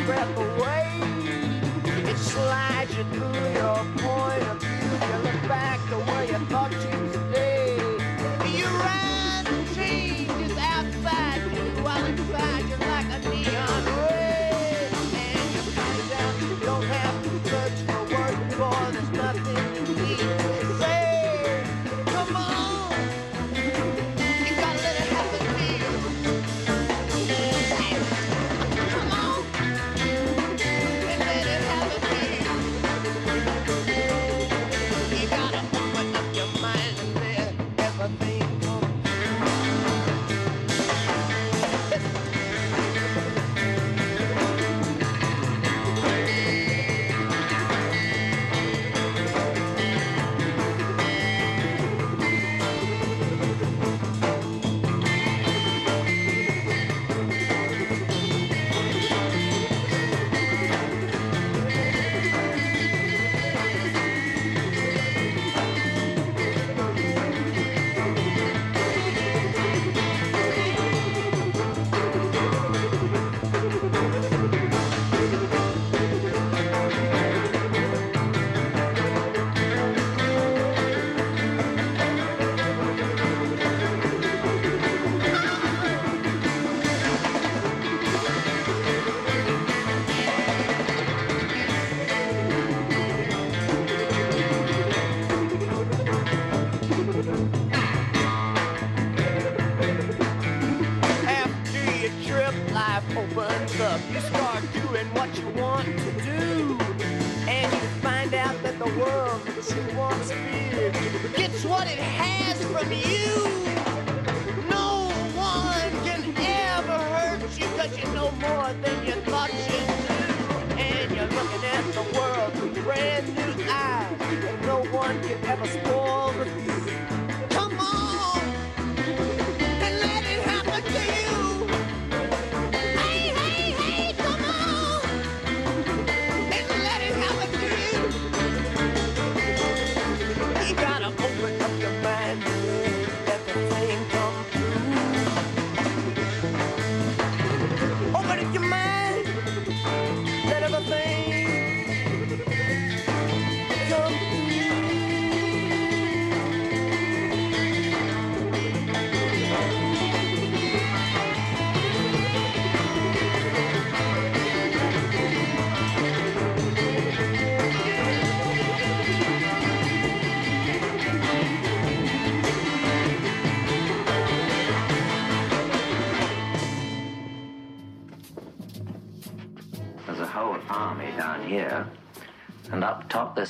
breath 0.06 0.43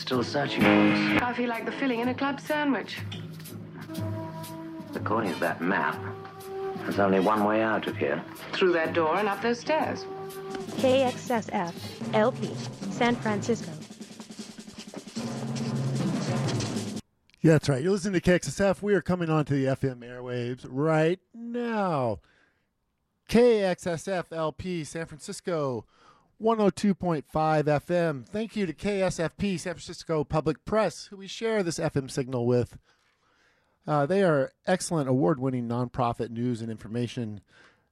still 0.03 0.21
searching 0.21 0.61
for 0.61 0.67
us. 0.67 1.21
I 1.21 1.33
feel 1.33 1.47
like 1.47 1.65
the 1.65 1.71
filling 1.71 2.01
in 2.01 2.09
a 2.09 2.13
club 2.13 2.41
sandwich. 2.41 2.99
According 4.93 5.33
to 5.33 5.39
that 5.39 5.61
map, 5.61 5.97
there's 6.79 6.99
only 6.99 7.21
one 7.21 7.45
way 7.45 7.61
out 7.61 7.87
of 7.87 7.95
here. 7.95 8.21
Through 8.51 8.73
that 8.73 8.93
door 8.93 9.15
and 9.15 9.29
up 9.29 9.41
those 9.41 9.59
stairs. 9.59 10.05
KXSF 10.81 11.73
LP, 12.13 12.53
San 12.91 13.15
Francisco. 13.15 13.71
Yeah, 17.39 17.53
that's 17.53 17.69
right. 17.69 17.81
You're 17.81 17.93
listening 17.93 18.19
to 18.19 18.29
KXSF. 18.29 18.81
We 18.81 18.93
are 18.95 19.01
coming 19.01 19.29
onto 19.29 19.55
the 19.55 19.73
FM 19.73 19.99
airwaves 19.99 20.65
right 20.67 21.19
now. 21.33 22.19
KXSF 23.29 24.25
LP, 24.33 24.83
San 24.83 25.05
Francisco. 25.05 25.85
102.5 26.43 27.23
FM. 27.31 28.25
Thank 28.27 28.57
you 28.57 28.65
to 28.65 28.73
KSFP, 28.73 29.57
San 29.57 29.73
Francisco 29.75 30.25
Public 30.25 30.65
Press, 30.65 31.05
who 31.05 31.15
we 31.15 31.25
share 31.27 31.63
this 31.63 31.79
FM 31.79 32.11
signal 32.11 32.45
with. 32.45 32.77
Uh, 33.87 34.05
they 34.05 34.23
are 34.23 34.51
excellent 34.67 35.07
award 35.07 35.39
winning 35.39 35.69
nonprofit 35.69 36.29
news 36.31 36.61
and 36.61 36.69
information 36.69 37.39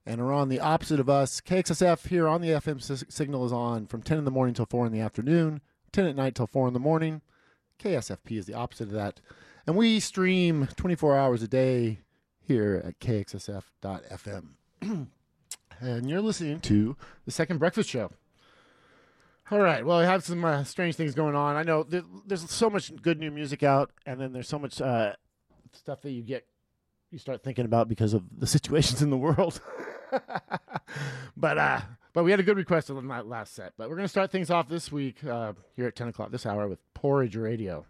and 0.04 0.20
are 0.20 0.32
on 0.32 0.50
the 0.50 0.60
opposite 0.60 1.00
of 1.00 1.08
us. 1.08 1.40
KXSF 1.40 2.08
here 2.08 2.28
on 2.28 2.42
the 2.42 2.48
FM 2.50 2.78
s- 2.78 3.04
signal 3.08 3.46
is 3.46 3.52
on 3.52 3.86
from 3.86 4.02
10 4.02 4.18
in 4.18 4.24
the 4.26 4.30
morning 4.30 4.54
till 4.54 4.66
4 4.66 4.84
in 4.84 4.92
the 4.92 5.00
afternoon, 5.00 5.62
10 5.92 6.06
at 6.06 6.16
night 6.16 6.34
till 6.34 6.46
4 6.46 6.68
in 6.68 6.74
the 6.74 6.80
morning. 6.80 7.22
KSFP 7.78 8.32
is 8.38 8.44
the 8.44 8.54
opposite 8.54 8.88
of 8.88 8.94
that. 8.94 9.20
And 9.66 9.76
we 9.76 9.98
stream 9.98 10.68
24 10.76 11.16
hours 11.16 11.42
a 11.42 11.48
day 11.48 12.00
here 12.40 12.82
at 12.84 12.98
KXSF.FM. 13.00 14.44
and 15.80 16.10
you're 16.10 16.20
listening 16.20 16.60
to 16.60 16.96
The 17.24 17.30
Second 17.32 17.58
Breakfast 17.58 17.88
Show. 17.88 18.10
All 19.50 19.58
right. 19.58 19.84
Well, 19.84 19.98
I 19.98 20.04
have 20.04 20.24
some 20.24 20.44
uh, 20.44 20.64
strange 20.64 20.96
things 20.96 21.14
going 21.14 21.34
on. 21.34 21.56
I 21.56 21.62
know 21.62 21.82
there, 21.82 22.02
there's 22.26 22.48
so 22.50 22.70
much 22.70 22.94
good 23.02 23.18
new 23.18 23.30
music 23.30 23.62
out, 23.62 23.90
and 24.06 24.20
then 24.20 24.32
there's 24.32 24.48
so 24.48 24.58
much 24.58 24.80
uh, 24.80 25.12
stuff 25.72 26.02
that 26.02 26.12
you 26.12 26.22
get, 26.22 26.46
you 27.10 27.18
start 27.18 27.42
thinking 27.42 27.64
about 27.64 27.88
because 27.88 28.14
of 28.14 28.22
the 28.38 28.46
situations 28.56 29.02
in 29.02 29.10
the 29.10 29.18
world. 29.18 29.60
but 31.36 31.58
uh, 31.58 31.80
but 32.12 32.24
we 32.24 32.30
had 32.30 32.40
a 32.40 32.42
good 32.42 32.56
request 32.56 32.90
on 32.90 33.08
that 33.08 33.26
last 33.26 33.54
set. 33.54 33.72
But 33.76 33.88
we're 33.88 33.96
to 33.96 34.08
start 34.08 34.30
things 34.30 34.50
off 34.50 34.68
this 34.68 34.92
week 34.92 35.24
uh, 35.24 35.54
here 35.76 35.86
at 35.86 35.96
10 35.96 36.08
o'clock 36.08 36.30
this 36.30 36.44
hour 36.44 36.68
with 36.68 36.78
Porridge 36.94 37.36
Radio. 37.36 37.86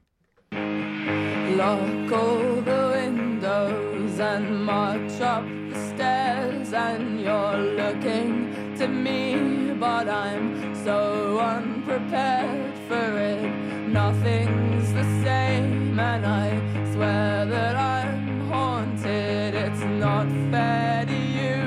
Lock 0.52 2.12
all 2.12 2.60
the 2.62 2.92
windows 2.94 4.20
and 4.20 4.64
march 4.64 5.20
up 5.20 5.44
the 5.44 5.94
stairs, 5.94 6.72
and 6.72 7.20
you're 7.20 7.56
looking 7.56 8.76
to 8.76 8.86
me, 8.86 9.61
but 9.82 10.08
I'm 10.08 10.76
so 10.84 11.40
unprepared 11.40 12.72
for 12.86 13.18
it. 13.18 13.42
Nothing's 13.88 14.92
the 14.92 15.02
same, 15.24 15.98
and 15.98 16.24
I 16.24 16.48
swear 16.92 17.46
that 17.46 17.74
I'm 17.74 18.48
haunted. 18.48 19.56
It's 19.56 19.82
not 20.04 20.28
fair 20.52 21.04
to 21.04 21.18
you, 21.38 21.58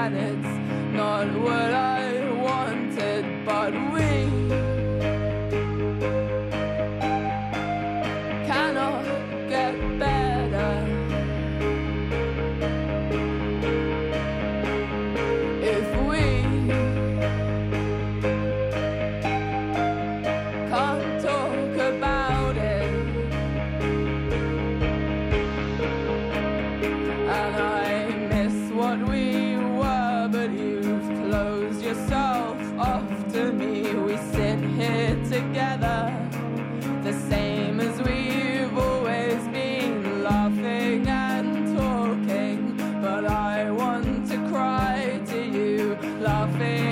and 0.00 0.16
it's 0.16 0.54
not 1.00 1.26
what 1.38 1.72
I 1.72 2.32
wanted, 2.48 3.24
but 3.46 3.72
we. 3.92 4.01
Laughing 46.58 46.91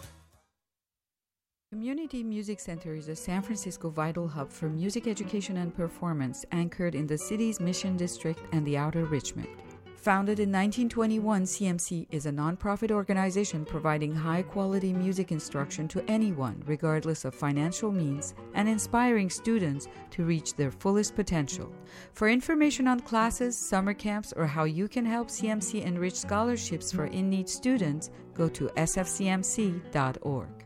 Community 2.11 2.35
Music 2.35 2.59
Center 2.59 2.93
is 2.93 3.07
a 3.07 3.15
San 3.15 3.41
Francisco 3.41 3.89
vital 3.89 4.27
hub 4.27 4.51
for 4.51 4.67
music 4.67 5.07
education 5.07 5.55
and 5.55 5.73
performance 5.73 6.43
anchored 6.51 6.93
in 6.93 7.07
the 7.07 7.17
city's 7.17 7.61
Mission 7.61 7.95
District 7.95 8.37
and 8.51 8.67
the 8.67 8.75
Outer 8.75 9.05
Richmond. 9.05 9.47
Founded 9.95 10.41
in 10.41 10.49
1921, 10.49 11.43
CMC 11.43 12.07
is 12.11 12.25
a 12.25 12.29
nonprofit 12.31 12.91
organization 12.91 13.63
providing 13.63 14.13
high 14.13 14.41
quality 14.41 14.91
music 14.91 15.31
instruction 15.31 15.87
to 15.87 16.03
anyone, 16.09 16.61
regardless 16.65 17.23
of 17.23 17.33
financial 17.33 17.93
means, 17.93 18.33
and 18.55 18.67
inspiring 18.67 19.29
students 19.29 19.87
to 20.09 20.25
reach 20.25 20.53
their 20.55 20.71
fullest 20.71 21.15
potential. 21.15 21.71
For 22.11 22.27
information 22.27 22.89
on 22.89 22.99
classes, 22.99 23.57
summer 23.57 23.93
camps, 23.93 24.33
or 24.35 24.45
how 24.45 24.65
you 24.65 24.89
can 24.89 25.05
help 25.05 25.29
CMC 25.29 25.85
enrich 25.85 26.15
scholarships 26.15 26.91
for 26.91 27.05
in 27.05 27.29
need 27.29 27.47
students, 27.47 28.09
go 28.33 28.49
to 28.49 28.67
sfcmc.org. 28.75 30.60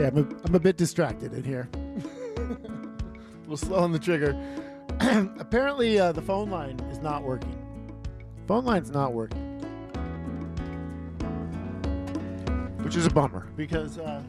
Okay, 0.00 0.08
I'm 0.08 0.16
a, 0.16 0.46
I'm 0.46 0.54
a 0.54 0.60
bit 0.60 0.78
distracted 0.78 1.34
in 1.34 1.44
here. 1.44 1.68
a 1.74 2.56
little 3.42 3.58
slow 3.58 3.80
on 3.80 3.92
the 3.92 3.98
trigger. 3.98 4.34
Apparently, 5.38 5.98
uh, 5.98 6.12
the 6.12 6.22
phone 6.22 6.48
line 6.48 6.80
is 6.90 7.00
not 7.00 7.22
working. 7.22 7.54
Phone 8.46 8.64
line's 8.64 8.90
not 8.90 9.12
working. 9.12 9.58
Which 12.78 12.96
is 12.96 13.04
a 13.04 13.10
bummer 13.10 13.46
because 13.56 13.98
uh, 13.98 14.22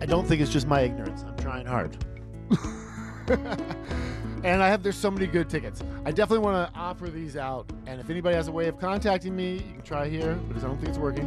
I 0.00 0.06
don't 0.06 0.26
think 0.26 0.40
it's 0.40 0.52
just 0.52 0.66
my 0.66 0.80
ignorance. 0.80 1.22
I'm 1.22 1.36
trying 1.36 1.66
hard. 1.66 1.96
and 4.46 4.62
I 4.62 4.68
have 4.68 4.84
there's 4.84 4.96
so 4.96 5.10
many 5.10 5.26
good 5.26 5.50
tickets. 5.50 5.82
I 6.04 6.12
definitely 6.12 6.44
want 6.44 6.72
to 6.72 6.78
offer 6.78 7.08
these 7.08 7.36
out. 7.36 7.68
And 7.86 8.00
if 8.00 8.08
anybody 8.08 8.36
has 8.36 8.46
a 8.46 8.52
way 8.52 8.68
of 8.68 8.78
contacting 8.78 9.34
me, 9.34 9.54
you 9.54 9.72
can 9.72 9.82
try 9.82 10.08
here 10.08 10.34
because 10.48 10.62
I 10.62 10.68
don't 10.68 10.76
think 10.76 10.90
it's 10.90 10.98
working. 10.98 11.26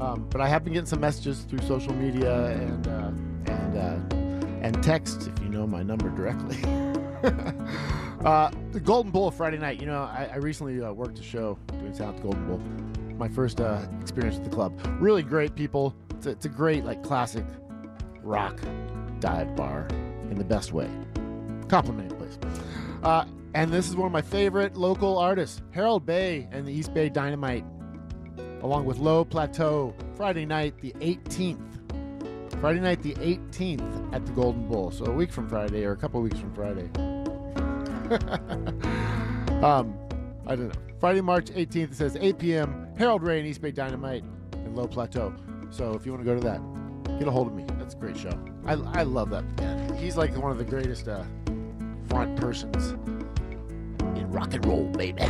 Um, 0.00 0.26
but 0.30 0.40
I 0.40 0.48
have 0.48 0.64
been 0.64 0.72
getting 0.72 0.86
some 0.86 1.00
messages 1.00 1.42
through 1.42 1.60
social 1.60 1.94
media 1.94 2.46
and 2.48 2.88
uh, 2.88 3.10
and 3.52 3.76
uh, 3.78 4.16
and 4.66 4.82
text 4.82 5.28
if 5.28 5.38
you 5.40 5.48
know 5.48 5.64
my 5.64 5.84
number 5.84 6.10
directly. 6.10 6.58
uh, 8.24 8.50
the 8.72 8.80
Golden 8.80 9.12
Bull 9.12 9.30
Friday 9.30 9.58
night. 9.58 9.80
You 9.80 9.86
know, 9.86 10.02
I, 10.02 10.28
I 10.32 10.36
recently 10.38 10.82
uh, 10.82 10.92
worked 10.92 11.20
a 11.20 11.22
show 11.22 11.56
doing 11.68 11.92
the 11.92 12.04
Golden 12.20 12.46
Bull. 12.46 12.60
My 13.16 13.28
first 13.28 13.60
uh, 13.60 13.86
experience 14.00 14.36
with 14.36 14.44
the 14.44 14.54
club. 14.54 14.78
Really 14.98 15.22
great 15.22 15.54
people. 15.54 15.94
It's 16.10 16.26
a, 16.26 16.30
it's 16.30 16.46
a 16.46 16.50
great 16.50 16.84
like 16.84 17.04
classic 17.04 17.44
rock 18.22 18.60
dive 19.20 19.54
bar 19.54 19.86
in 20.30 20.34
the 20.34 20.44
best 20.44 20.72
way. 20.72 20.90
Complimenting 21.68 22.15
place. 22.34 22.56
Uh, 23.02 23.24
and 23.54 23.72
this 23.72 23.88
is 23.88 23.96
one 23.96 24.06
of 24.06 24.12
my 24.12 24.22
favorite 24.22 24.76
local 24.76 25.16
artists, 25.18 25.62
Harold 25.70 26.06
Ray 26.06 26.48
and 26.50 26.66
the 26.66 26.72
East 26.72 26.92
Bay 26.92 27.08
Dynamite, 27.08 27.64
along 28.62 28.84
with 28.84 28.98
Low 28.98 29.24
Plateau. 29.24 29.94
Friday 30.16 30.44
night, 30.44 30.74
the 30.80 30.92
18th. 31.00 32.60
Friday 32.60 32.80
night, 32.80 33.02
the 33.02 33.14
18th 33.14 34.14
at 34.14 34.24
the 34.26 34.32
Golden 34.32 34.68
Bull. 34.68 34.90
So 34.90 35.06
a 35.06 35.12
week 35.12 35.32
from 35.32 35.48
Friday, 35.48 35.84
or 35.84 35.92
a 35.92 35.96
couple 35.96 36.20
weeks 36.20 36.38
from 36.38 36.54
Friday. 36.54 36.90
um, 39.62 39.98
I 40.46 40.54
don't 40.56 40.68
know. 40.68 40.80
Friday, 40.98 41.20
March 41.20 41.46
18th, 41.46 41.92
it 41.92 41.94
says 41.94 42.16
8 42.18 42.38
p.m. 42.38 42.88
Harold 42.96 43.22
Ray 43.22 43.38
and 43.38 43.46
East 43.46 43.60
Bay 43.60 43.70
Dynamite 43.70 44.24
and 44.52 44.76
Low 44.76 44.86
Plateau. 44.86 45.34
So 45.70 45.92
if 45.92 46.06
you 46.06 46.12
want 46.12 46.24
to 46.24 46.30
go 46.30 46.38
to 46.38 46.44
that, 46.44 47.18
get 47.18 47.28
a 47.28 47.30
hold 47.30 47.48
of 47.48 47.54
me. 47.54 47.64
That's 47.78 47.94
a 47.94 47.98
great 47.98 48.16
show. 48.16 48.38
I, 48.64 48.72
I 48.72 49.02
love 49.02 49.30
that 49.30 49.44
man. 49.60 49.94
He's 49.96 50.16
like 50.16 50.36
one 50.36 50.50
of 50.50 50.58
the 50.58 50.64
greatest 50.64 51.08
uh, 51.08 51.24
front 52.08 52.36
persons 52.36 52.92
in 54.16 54.30
rock 54.30 54.54
and 54.54 54.64
roll, 54.64 54.84
baby. 54.88 55.22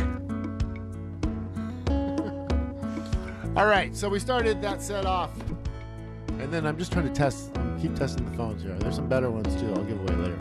All 3.55 3.65
right, 3.65 3.95
so 3.95 4.09
we 4.09 4.19
started 4.19 4.61
that 4.61 4.81
set 4.81 5.05
off, 5.05 5.31
and 6.39 6.53
then 6.53 6.65
I'm 6.65 6.77
just 6.77 6.91
trying 6.91 7.07
to 7.07 7.13
test, 7.13 7.51
keep 7.81 7.95
testing 7.95 8.29
the 8.29 8.37
phones 8.37 8.61
here. 8.61 8.75
There's 8.79 8.95
some 8.95 9.09
better 9.09 9.31
ones 9.31 9.53
too. 9.59 9.73
I'll 9.73 9.83
give 9.83 9.99
away 9.99 10.15
later. 10.15 10.37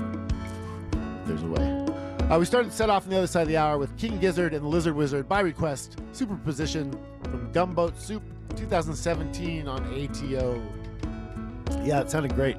There's 1.25 1.43
a 1.43 1.47
way. 1.47 1.87
Uh, 2.31 2.39
we 2.39 2.45
started 2.45 2.73
set 2.73 2.91
off 2.91 3.05
on 3.05 3.11
the 3.11 3.17
other 3.17 3.27
side 3.27 3.43
of 3.43 3.49
the 3.49 3.57
hour 3.57 3.79
with 3.79 3.97
King 3.97 4.19
Gizzard 4.19 4.53
and 4.53 4.65
the 4.65 4.69
Lizard 4.69 4.97
Wizard 4.97 5.29
by 5.29 5.41
request, 5.41 6.01
Superposition 6.13 6.91
from 7.23 7.53
Gumboot 7.53 7.97
Soup 7.97 8.23
2017 8.57 9.69
on 9.69 9.83
ATO. 9.85 10.61
Yeah, 11.85 12.01
it 12.01 12.11
sounded 12.11 12.35
great. 12.35 12.57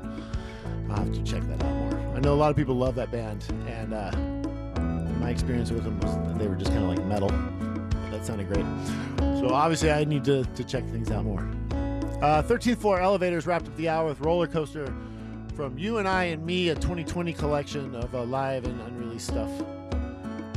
I'll 0.89 0.97
have 0.97 1.13
to 1.13 1.23
check 1.23 1.43
that 1.43 1.63
out 1.63 1.73
more. 1.73 2.15
I 2.15 2.19
know 2.19 2.33
a 2.33 2.35
lot 2.35 2.49
of 2.49 2.55
people 2.55 2.75
love 2.75 2.95
that 2.95 3.11
band, 3.11 3.45
and 3.67 3.93
uh, 3.93 4.11
my 5.19 5.29
experience 5.29 5.71
with 5.71 5.83
them 5.83 5.99
was 5.99 6.15
that 6.15 6.39
they 6.39 6.47
were 6.47 6.55
just 6.55 6.71
kind 6.71 6.83
of 6.83 6.89
like 6.89 7.05
metal. 7.05 7.29
That 8.11 8.25
sounded 8.25 8.47
great. 8.47 8.65
So 9.39 9.49
obviously, 9.49 9.91
I 9.91 10.03
need 10.03 10.23
to, 10.25 10.43
to 10.43 10.63
check 10.63 10.85
things 10.89 11.11
out 11.11 11.25
more. 11.25 11.47
Uh, 12.21 12.41
13th 12.41 12.77
floor 12.77 12.99
elevators 12.99 13.45
wrapped 13.45 13.67
up 13.67 13.75
the 13.75 13.89
hour 13.89 14.07
with 14.07 14.19
roller 14.21 14.47
coaster 14.47 14.91
from 15.55 15.77
you 15.77 15.97
and 15.97 16.07
I 16.07 16.25
and 16.25 16.45
me, 16.45 16.69
a 16.69 16.75
2020 16.75 17.33
collection 17.33 17.95
of 17.95 18.13
uh, 18.15 18.23
live 18.23 18.65
and 18.65 18.79
unreleased 18.81 19.27
stuff. 19.27 19.51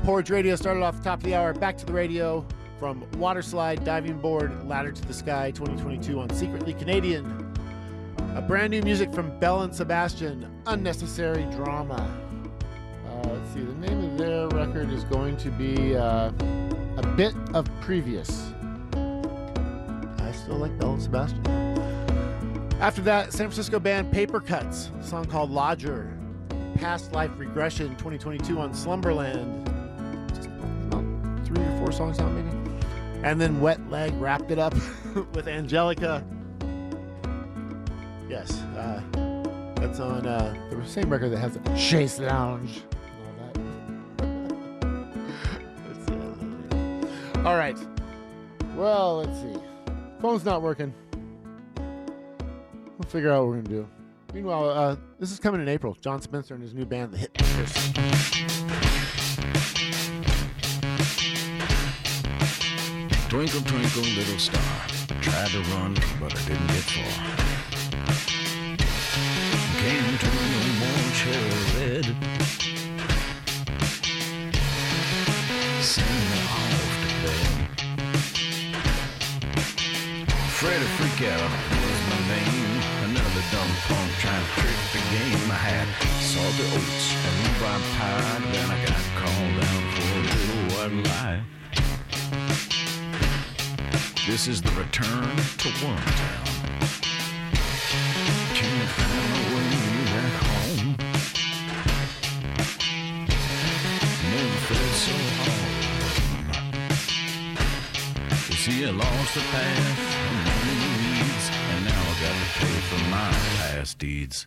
Porridge 0.05 0.31
Radio 0.31 0.57
started 0.57 0.83
off 0.83 0.97
the 0.97 1.05
top 1.05 1.19
of 1.19 1.25
the 1.25 1.35
hour. 1.35 1.53
Back 1.53 1.77
to 1.79 1.87
the 1.87 1.93
radio 1.93 2.47
from 2.79 3.05
Water 3.19 3.43
Slide, 3.43 3.85
Diving 3.85 4.19
Board, 4.19 4.67
Ladder 4.67 4.93
to 4.93 5.07
the 5.07 5.13
Sky 5.13 5.51
2022 5.51 6.19
on 6.19 6.31
Secretly 6.31 6.73
Canadian. 6.73 7.50
A 8.37 8.41
brand 8.41 8.71
new 8.71 8.81
music 8.83 9.13
from 9.13 9.37
Belle 9.41 9.63
and 9.63 9.75
Sebastian, 9.75 10.49
Unnecessary 10.67 11.43
Drama. 11.51 12.17
Uh, 13.05 13.29
let's 13.29 13.51
see, 13.53 13.61
the 13.61 13.75
name 13.75 14.05
of 14.05 14.19
their 14.19 14.47
record 14.49 14.89
is 14.93 15.03
going 15.05 15.37
to 15.39 15.51
be 15.51 15.97
uh, 15.97 16.31
A 16.97 17.07
Bit 17.17 17.35
of 17.55 17.69
Previous. 17.81 18.53
I 18.95 20.31
still 20.33 20.59
like 20.59 20.79
Belle 20.79 20.93
and 20.93 21.03
Sebastian. 21.03 21.45
After 22.81 23.03
that, 23.03 23.33
San 23.33 23.49
Francisco 23.49 23.81
band 23.81 24.13
Papercuts, 24.15 25.05
song 25.05 25.25
called 25.25 25.51
Lodger. 25.51 26.17
Past 26.77 27.13
Life 27.13 27.33
Regression 27.37 27.89
2022 27.97 28.61
on 28.61 28.73
Slumberland. 28.73 29.67
Just 30.29 30.49
three 31.49 31.65
or 31.65 31.79
four 31.79 31.91
songs 31.91 32.21
out, 32.21 32.31
maybe. 32.31 32.57
And 33.25 33.41
then 33.41 33.61
Wet 33.61 33.91
Leg 33.91 34.15
wrapped 34.15 34.53
it 34.53 34.61
up 34.61 34.75
with 35.35 35.49
Angelica. 35.49 36.25
Yes, 38.31 38.63
uh, 38.77 39.03
that's 39.75 39.99
on 39.99 40.25
uh, 40.25 40.55
the 40.71 40.87
same 40.87 41.11
record 41.11 41.31
that 41.31 41.39
has 41.39 41.59
Chaise 41.77 42.21
Longue. 42.21 42.71
all 43.27 43.35
that. 47.35 47.45
All 47.45 47.57
right. 47.57 47.77
Well, 48.77 49.17
let's 49.17 49.37
see. 49.41 49.61
Phone's 50.21 50.45
not 50.45 50.63
working. 50.63 50.95
We'll 51.77 53.09
figure 53.09 53.33
out 53.33 53.41
what 53.41 53.49
we're 53.49 53.63
gonna 53.63 53.69
do. 53.69 53.89
Meanwhile, 54.33 54.71
uh, 54.71 54.97
this 55.19 55.33
is 55.33 55.41
coming 55.41 55.61
in 55.61 55.69
April. 55.69 55.97
John 56.01 56.23
Spencer 56.23 56.55
and 56.55 56.63
his 56.63 56.73
new 56.73 56.87
band, 56.87 57.13
The 57.13 57.27
Hitmakers. 57.27 57.75
Twinkle, 63.29 63.61
twinkle, 63.63 64.03
little 64.03 64.39
star. 64.39 64.63
Tried 65.21 65.49
to 65.49 65.63
run, 65.73 65.95
but 66.21 66.33
I 66.33 66.43
didn't 66.47 66.67
get 66.69 66.85
far. 66.85 67.50
Came 69.81 70.13
to 70.19 70.29
a 70.29 70.31
warm 70.79 71.09
cherry 71.17 71.65
red. 71.73 72.07
Send 75.81 76.17
me 76.31 76.41
off 76.53 76.93
to 77.01 77.09
bed. 77.23 77.55
Freddy 80.53 80.89
Freak 80.97 81.21
Out 81.33 81.53
was 81.81 82.01
my 82.11 82.21
name. 82.29 82.75
Another 83.09 83.45
dumb 83.51 83.73
punk 83.89 84.11
trying 84.21 84.45
to 84.45 84.51
trick 84.61 84.81
the 84.93 85.03
game. 85.17 85.49
I 85.51 85.53
had 85.57 85.89
salty 86.21 86.65
oats 86.77 87.07
and 87.25 87.35
rhubarb 87.41 87.83
pie. 87.97 88.39
Then 88.53 88.69
I 88.69 88.79
got 88.85 89.05
called 89.17 89.59
out 89.65 89.85
for 89.95 90.09
a 90.13 90.23
little 90.29 90.65
white 90.77 90.97
lie. 91.09 91.41
This 94.27 94.43
is 94.47 94.61
the 94.61 94.73
return 94.73 95.37
to 95.37 95.69
Wormtown. 95.81 96.50
I 108.83 108.91
lost 108.93 109.35
the 109.35 109.41
path 109.41 109.99
and 110.31 110.47
the 110.65 110.73
weeds, 110.81 111.51
and 111.71 111.85
now 111.85 112.01
I 112.01 112.15
got 112.19 112.33
to 112.33 112.47
pay 112.59 112.77
for 112.89 113.01
my 113.11 113.31
past 113.59 113.99
deeds. 113.99 114.47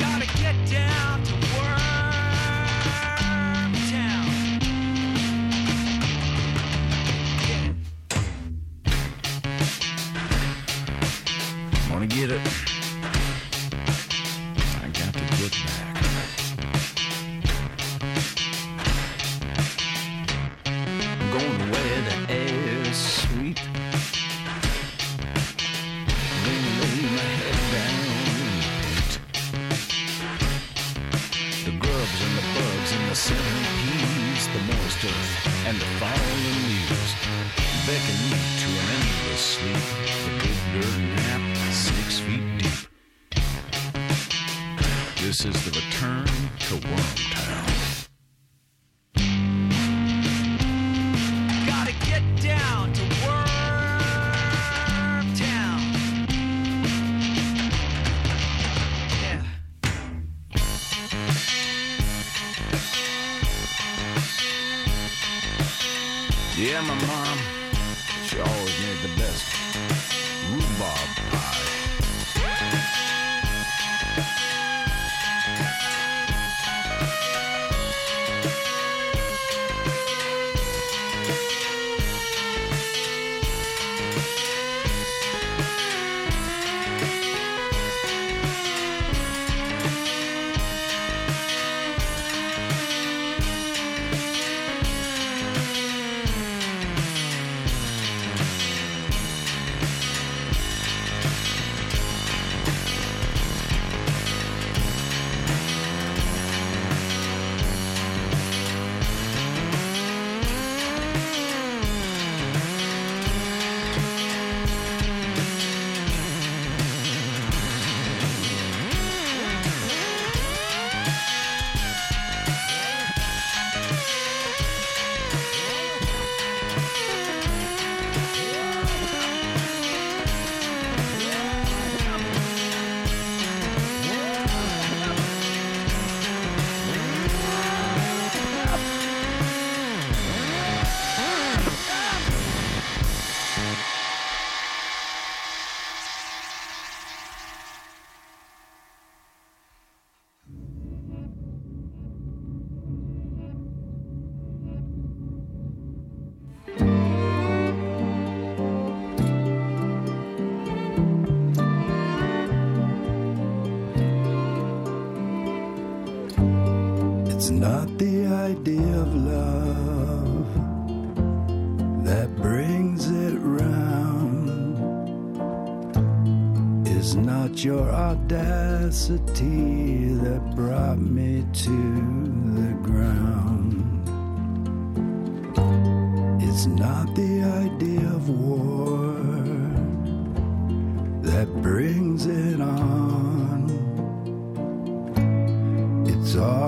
Gotta 0.00 0.26
get 0.42 0.56
down 0.68 1.22
to 1.22 1.32
Wormtown. 1.54 1.84
Wanna 11.92 12.08
get 12.08 12.30
it? 12.32 12.73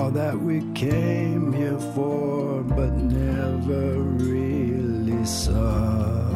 all 0.07 0.13
that 0.13 0.39
we 0.39 0.61
came 0.73 1.51
here 1.51 1.77
for, 1.93 2.63
but 2.63 2.93
never 2.93 3.99
really 3.99 5.25
saw. 5.25 6.29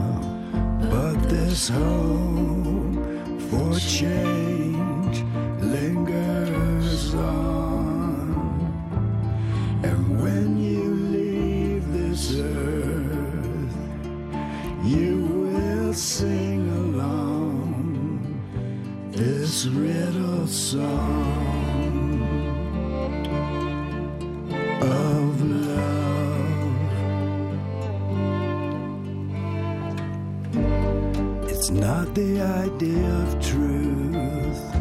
But 0.90 1.16
this 1.30 1.70
hope 1.70 2.96
for 3.50 3.80
change 3.80 5.24
lingers 5.62 7.16
on. 7.16 8.36
And 9.84 10.22
when 10.22 10.58
you 10.58 10.84
leave 11.18 11.94
this 11.94 12.36
earth, 12.36 13.78
you 14.84 15.16
will 15.44 15.94
sing 15.94 16.70
along 16.84 18.42
this 19.12 19.66
riddle 19.66 20.48
song. 20.48 21.51
the 32.14 32.42
idea 32.42 33.08
of 33.24 33.40
truth 33.42 34.72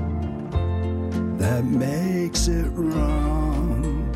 that 1.39 1.65
makes 1.65 2.48
it 2.48 2.69
wrong. 2.73 4.11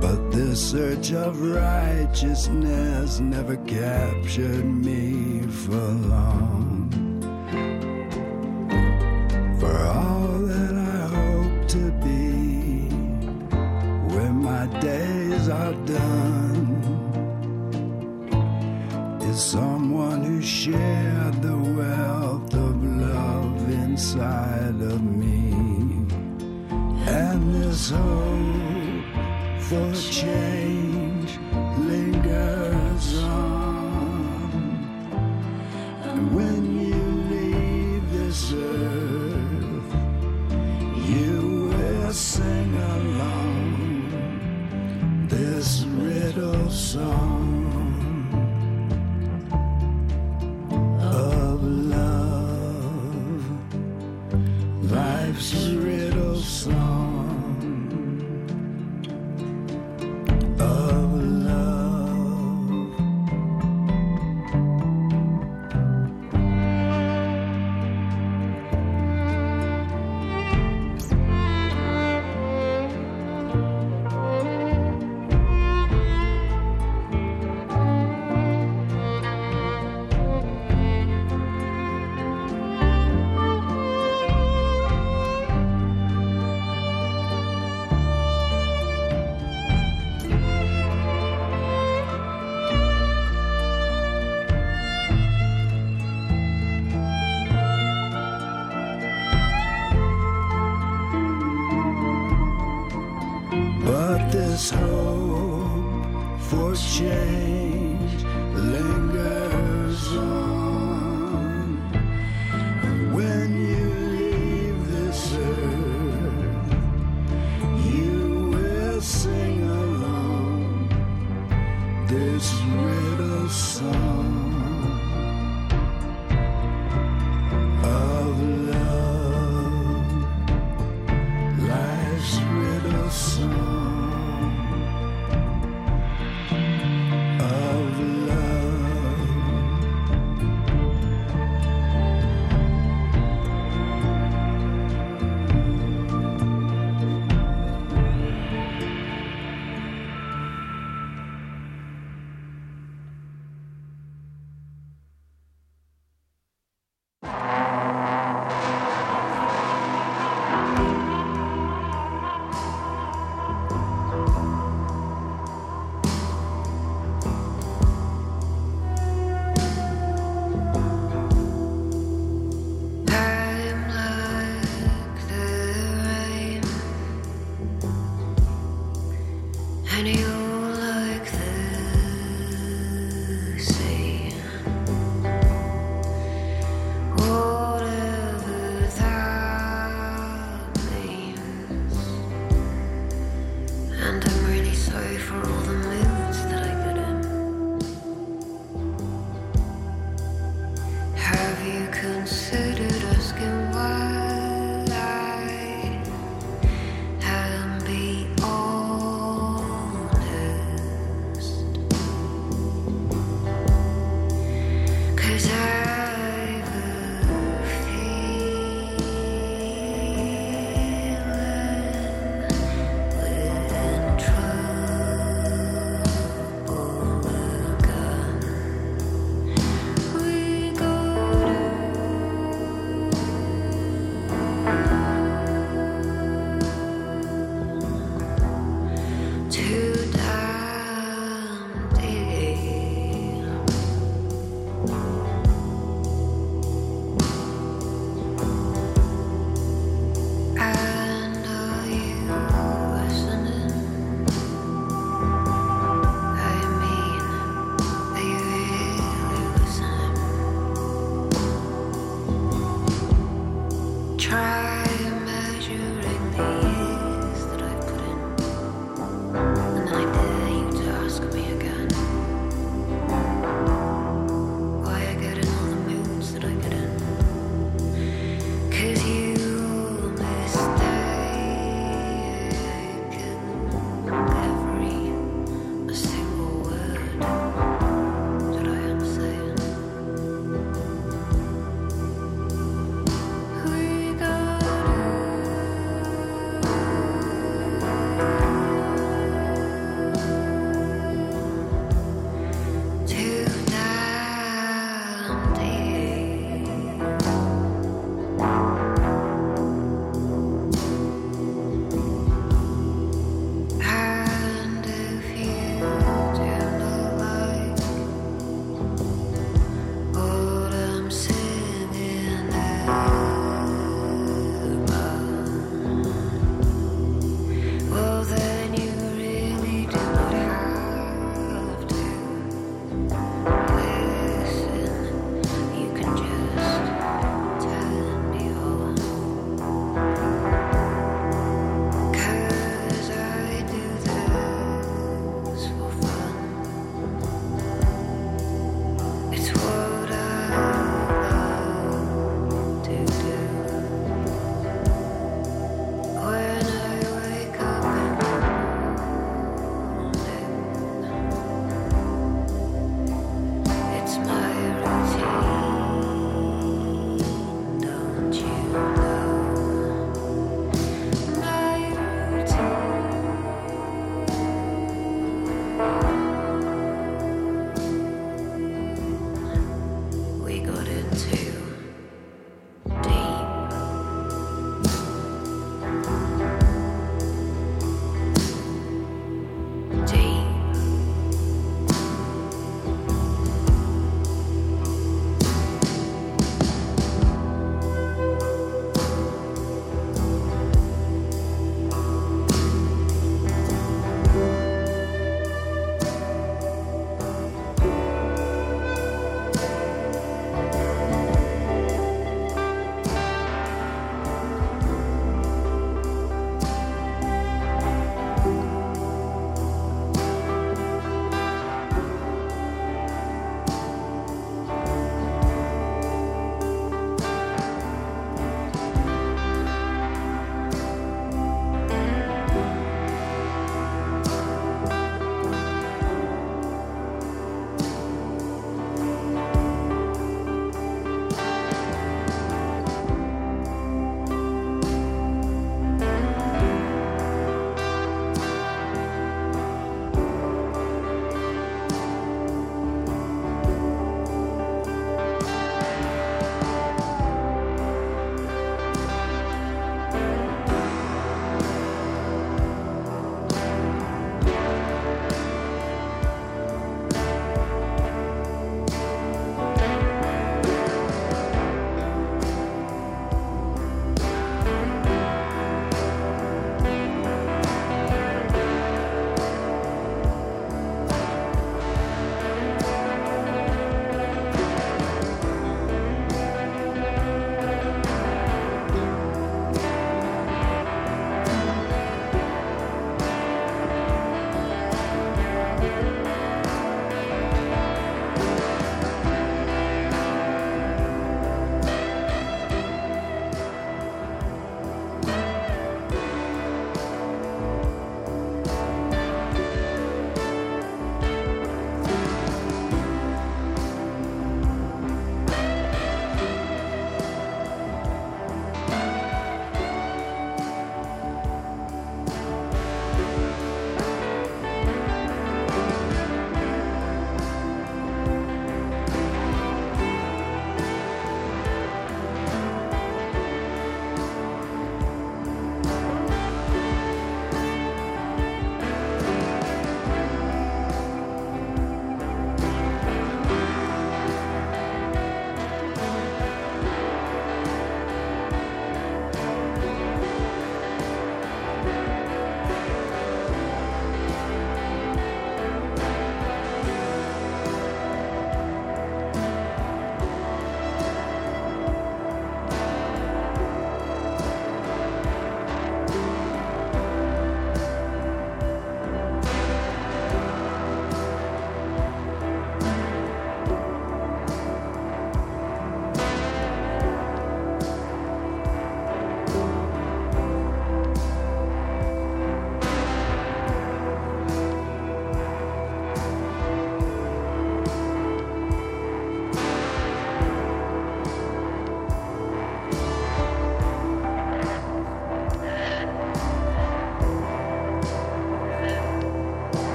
But 0.00 0.30
the 0.30 0.54
search 0.54 1.12
of 1.12 1.40
righteousness 1.40 3.18
never 3.18 3.56
captured 3.56 4.64
me 4.64 5.40
for 5.48 5.74
long. 5.74 7.09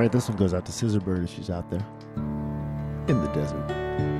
All 0.00 0.04
right, 0.04 0.12
this 0.12 0.30
one 0.30 0.38
goes 0.38 0.54
out 0.54 0.64
to 0.64 0.72
Scissorbird 0.72 1.24
if 1.24 1.28
she's 1.28 1.50
out 1.50 1.68
there 1.68 1.86
in 3.06 3.20
the 3.20 3.28
desert. 3.34 4.19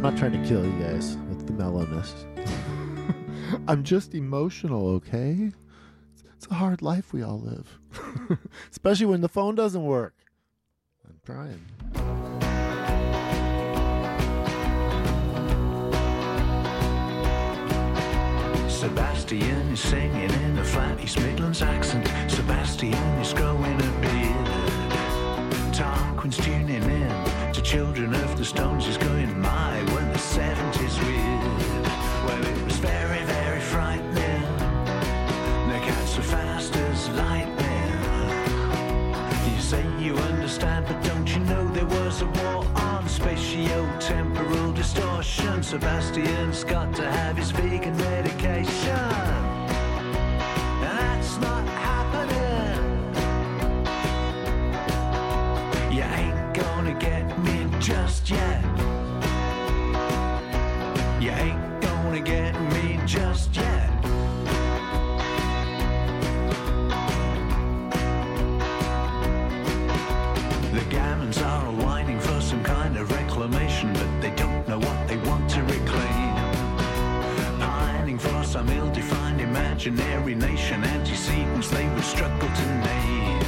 I'm 0.00 0.14
not 0.14 0.16
trying 0.16 0.32
to 0.32 0.48
kill 0.48 0.64
you 0.64 0.72
guys 0.82 1.18
with 1.28 1.46
the 1.46 1.52
mellowness. 1.52 2.24
I'm 3.68 3.84
just 3.84 4.14
emotional, 4.14 4.88
okay? 4.92 5.52
It's 6.34 6.46
a 6.50 6.54
hard 6.54 6.80
life 6.80 7.12
we 7.12 7.22
all 7.22 7.38
live. 7.38 7.78
Especially 8.70 9.04
when 9.04 9.20
the 9.20 9.28
phone 9.28 9.56
doesn't 9.56 9.84
work. 9.84 10.14
I'm 11.06 11.20
trying. 11.22 11.60
Sebastian 18.70 19.68
is 19.70 19.80
singing 19.80 20.30
in 20.30 20.56
a 20.56 20.64
flat 20.64 20.98
East 21.04 21.18
Midlands 21.18 21.60
accent. 21.60 22.08
Sebastian 22.30 22.94
is 23.20 23.34
growing 23.34 23.78
a 23.78 24.00
beard. 24.00 25.74
Tarquin's 25.74 26.38
tuning 26.38 26.82
in 26.82 27.52
to 27.52 27.60
Children 27.60 28.14
of 28.14 28.38
the 28.38 28.46
Stones 28.46 28.86
is 28.86 28.96
going 28.96 29.39
Sebastian's 45.70 46.64
got 46.64 46.92
to 46.96 47.08
have 47.08 47.36
his 47.36 47.52
vegan 47.52 47.96
medication. 47.96 49.39
Some 78.50 78.68
ill-defined 78.68 79.40
imaginary 79.40 80.34
nation, 80.34 80.82
antecedents 80.82 81.70
they 81.70 81.88
would 81.88 82.02
struggle 82.02 82.48
to 82.48 82.66
name. 82.84 83.38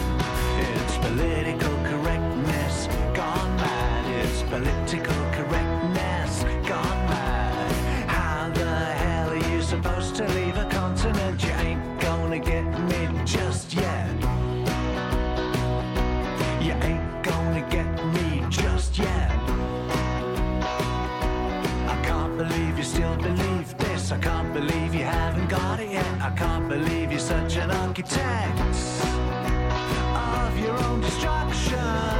It's 0.61 0.97
political 0.99 1.75
correctness 1.83 2.87
gone 3.13 3.57
mad. 3.57 4.25
It's 4.25 4.43
sing 4.45 4.82
I 26.25 26.31
can't 26.31 26.69
believe 26.69 27.11
you're 27.11 27.19
such 27.19 27.57
an 27.57 27.73
architect 27.73 28.61
of 30.15 30.57
your 30.57 30.79
own 30.85 31.01
destruction. 31.01 32.12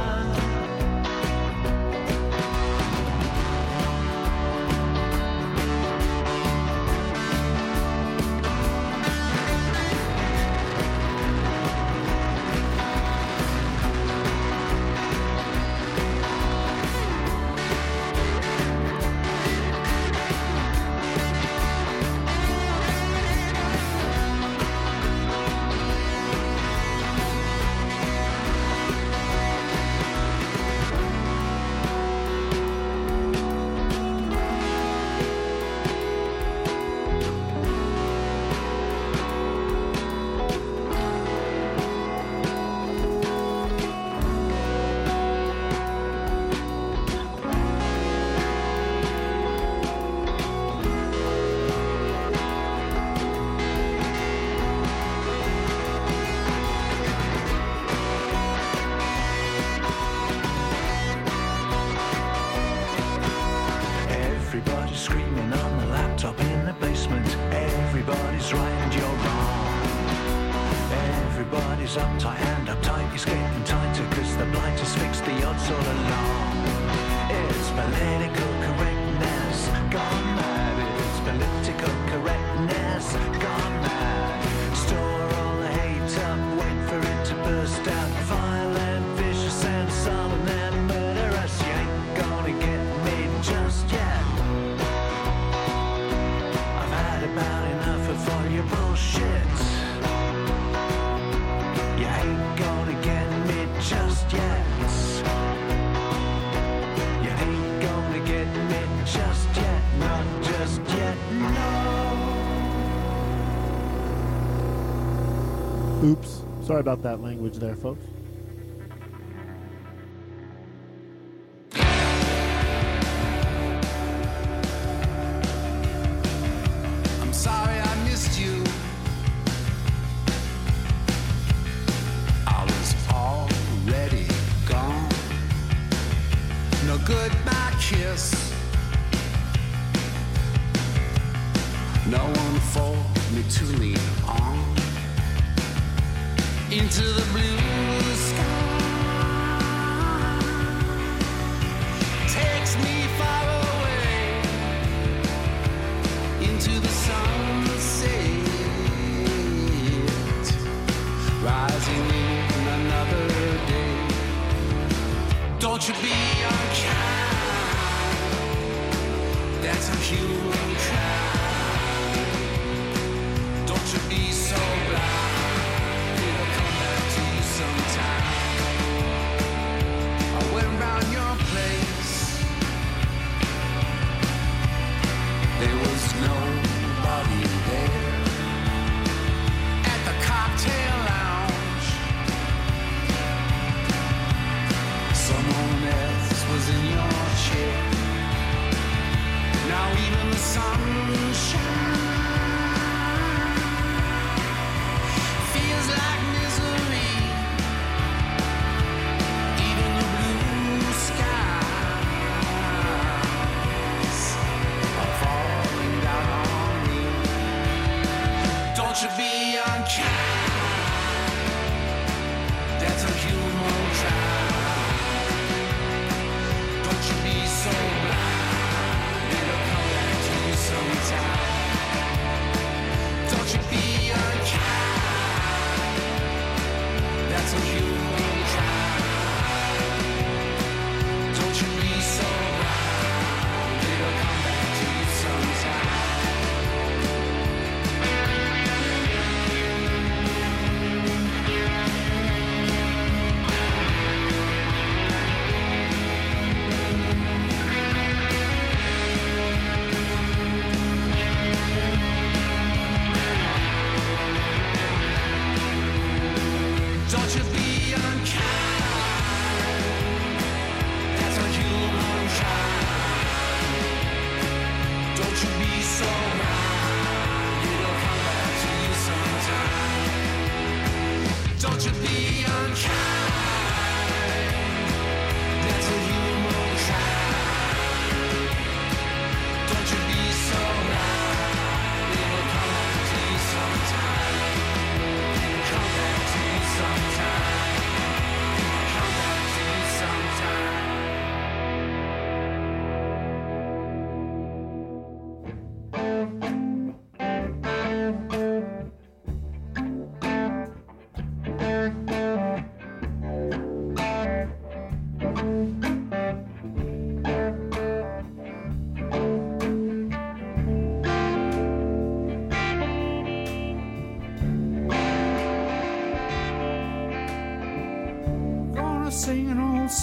Sorry 116.73 116.81
about 116.81 117.03
that 117.03 117.21
language 117.21 117.57
there, 117.57 117.75
folks. 117.75 118.12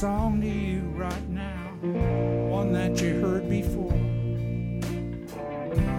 Song 0.01 0.41
to 0.41 0.49
you 0.49 0.81
right 0.97 1.29
now, 1.29 1.77
one 2.49 2.73
that 2.73 3.03
you 3.03 3.21
heard 3.21 3.47
before. 3.51 3.93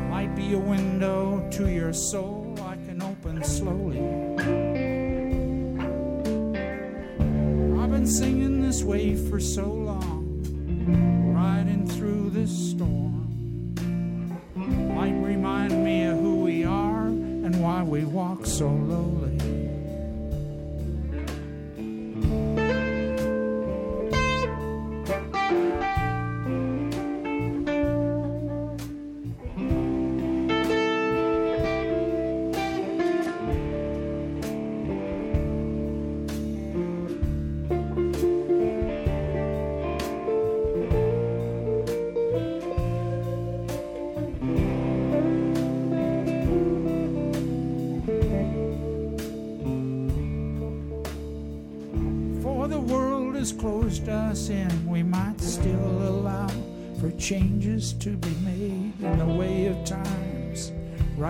Might 0.09 0.35
be 0.35 0.55
a 0.55 0.57
window 0.57 1.47
to 1.51 1.69
your 1.69 1.93
soul 1.93 2.57
I 2.61 2.77
can 2.77 2.99
open 3.03 3.43
slowly. 3.43 3.99
I've 7.79 7.91
been 7.91 8.07
singing 8.07 8.63
this 8.63 8.81
way 8.83 9.15
for 9.29 9.39
so 9.39 9.67
long, 9.71 10.41
riding 11.35 11.85
through 11.85 12.31
this 12.31 12.49
storm. 12.71 13.75
Might 14.95 15.13
remind 15.23 15.83
me 15.85 16.05
of 16.05 16.17
who 16.17 16.37
we 16.37 16.63
are 16.63 17.05
and 17.05 17.61
why 17.61 17.83
we 17.83 18.05
walk 18.05 18.47
so 18.47 18.67
lowly. 18.67 19.50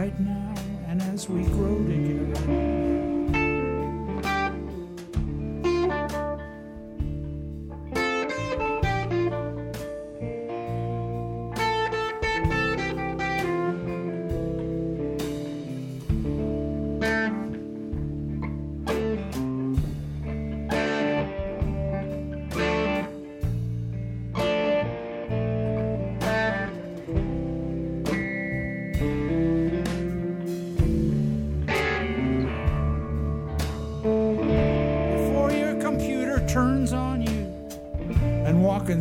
Right 0.02 0.19
now 0.19 0.56
and 0.88 0.99
as 1.14 1.30
we 1.30 1.44
grow 1.44 1.60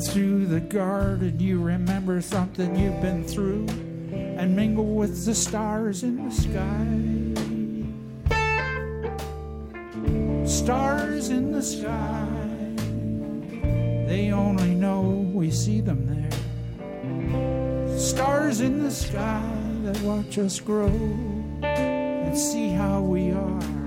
through 0.08 0.46
the 0.46 0.60
garden, 0.60 1.38
you 1.38 1.60
remember 1.60 2.22
something 2.22 2.74
you've 2.74 3.00
been 3.02 3.22
through 3.24 3.66
and 4.12 4.56
mingle 4.56 4.94
with 4.94 5.24
the 5.26 5.34
stars 5.34 6.02
in 6.02 6.24
the 6.24 6.34
sky. 6.34 6.86
Stars 10.46 11.28
in 11.28 11.52
the 11.52 11.62
sky, 11.62 12.26
they 14.06 14.32
only 14.32 14.74
know 14.74 15.02
we 15.32 15.50
see 15.50 15.80
them 15.80 16.06
there. 16.06 17.98
Stars 17.98 18.60
in 18.60 18.82
the 18.82 18.90
sky 18.90 19.42
that 19.82 20.00
watch 20.00 20.38
us 20.38 20.60
grow 20.60 20.86
and 21.62 22.38
see 22.38 22.70
how 22.70 23.00
we 23.00 23.32
are. 23.32 23.79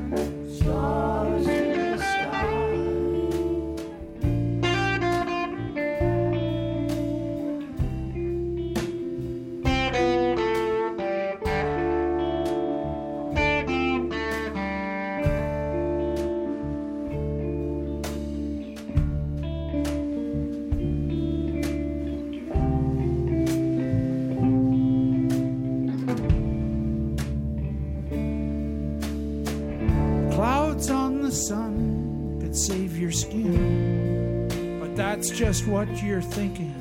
What 35.85 36.01
you're 36.01 36.22
thinking. 36.22 36.73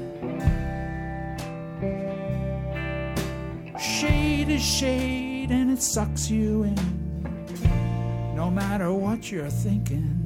Shade 3.78 4.48
is 4.48 4.62
shade 4.62 5.50
and 5.50 5.72
it 5.72 5.82
sucks 5.82 6.30
you 6.30 6.62
in, 6.62 8.34
no 8.36 8.48
matter 8.50 8.92
what 8.92 9.30
you're 9.30 9.50
thinking. 9.50 10.21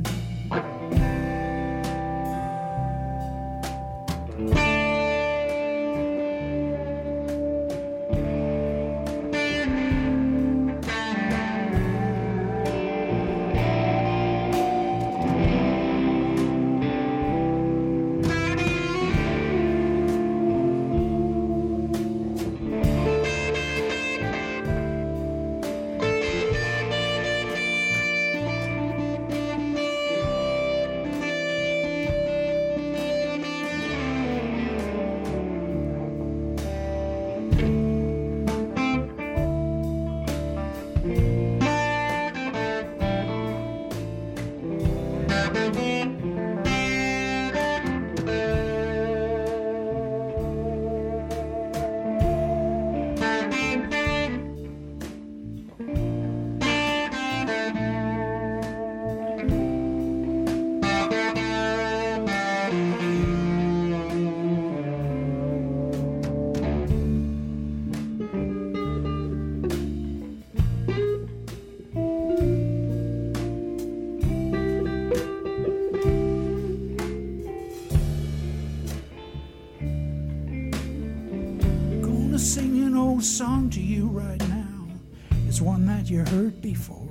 That 86.07 86.12
you 86.12 86.24
heard 86.37 86.61
before. 86.62 87.09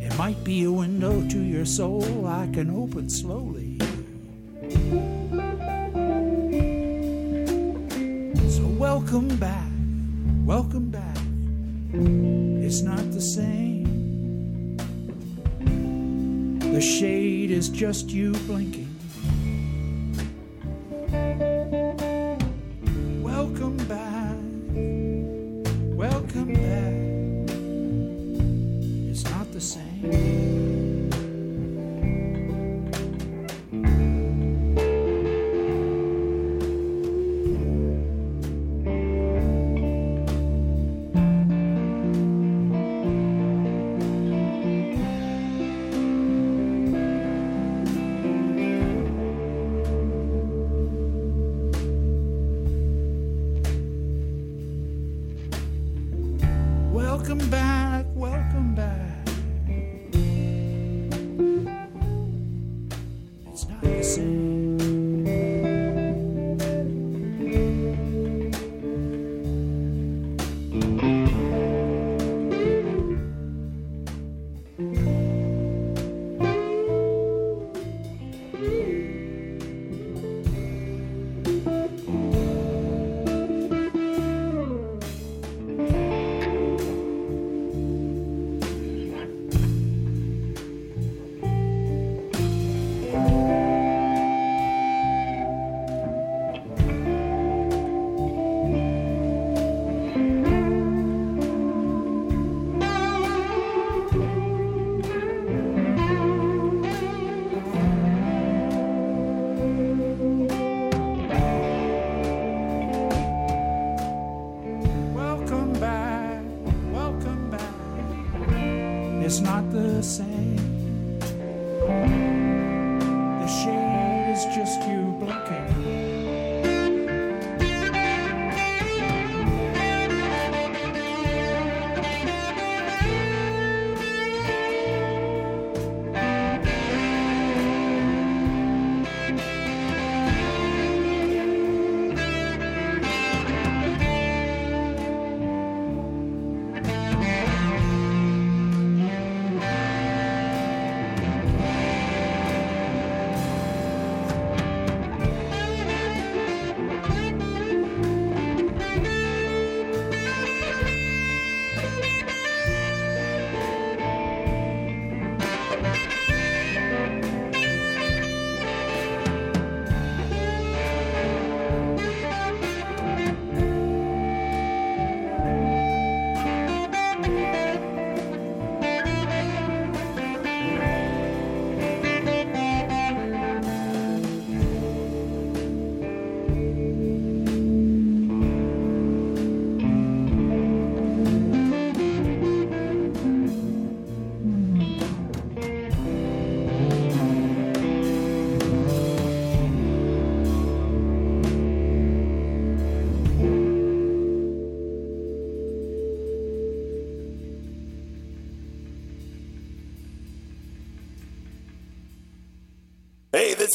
It 0.00 0.16
might 0.16 0.44
be 0.44 0.64
a 0.64 0.70
window 0.70 1.26
to 1.28 1.38
your 1.40 1.64
soul 1.64 2.26
I 2.26 2.48
can 2.52 2.70
open 2.70 3.10
slowly. 3.10 3.78
So 8.48 8.64
welcome 8.78 9.36
back, 9.38 9.70
welcome 10.44 10.90
back. 10.90 11.18
It's 12.64 12.82
not 12.82 13.10
the 13.10 13.20
same. 13.20 14.76
The 16.72 16.80
shade 16.80 17.50
is 17.50 17.68
just 17.68 18.10
you 18.10 18.25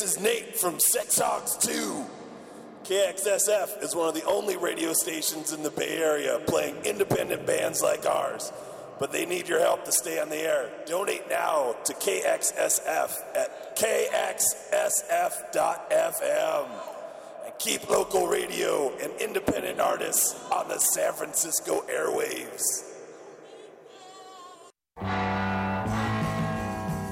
this 0.01 0.17
is 0.17 0.23
Nate 0.23 0.55
from 0.55 0.79
Sex 0.79 1.19
Hogs 1.19 1.55
2. 1.57 2.03
KXSF 2.85 3.83
is 3.83 3.95
one 3.95 4.07
of 4.09 4.15
the 4.15 4.25
only 4.25 4.57
radio 4.57 4.93
stations 4.93 5.53
in 5.53 5.61
the 5.61 5.69
Bay 5.69 5.99
Area 6.01 6.41
playing 6.47 6.75
independent 6.85 7.45
bands 7.45 7.83
like 7.83 8.07
ours. 8.07 8.51
But 8.99 9.11
they 9.11 9.27
need 9.27 9.47
your 9.47 9.59
help 9.59 9.85
to 9.85 9.91
stay 9.91 10.19
on 10.19 10.29
the 10.29 10.37
air. 10.37 10.71
Donate 10.87 11.29
now 11.29 11.75
to 11.83 11.93
KXSF 11.93 13.15
at 13.35 13.77
kxsf.fm. 13.77 14.25
And 17.45 17.53
keep 17.59 17.87
local 17.87 18.25
radio 18.25 18.91
and 19.03 19.11
independent 19.21 19.79
artists 19.79 20.33
on 20.51 20.67
the 20.67 20.79
San 20.79 21.13
Francisco 21.13 21.81
airwaves. 21.81 22.87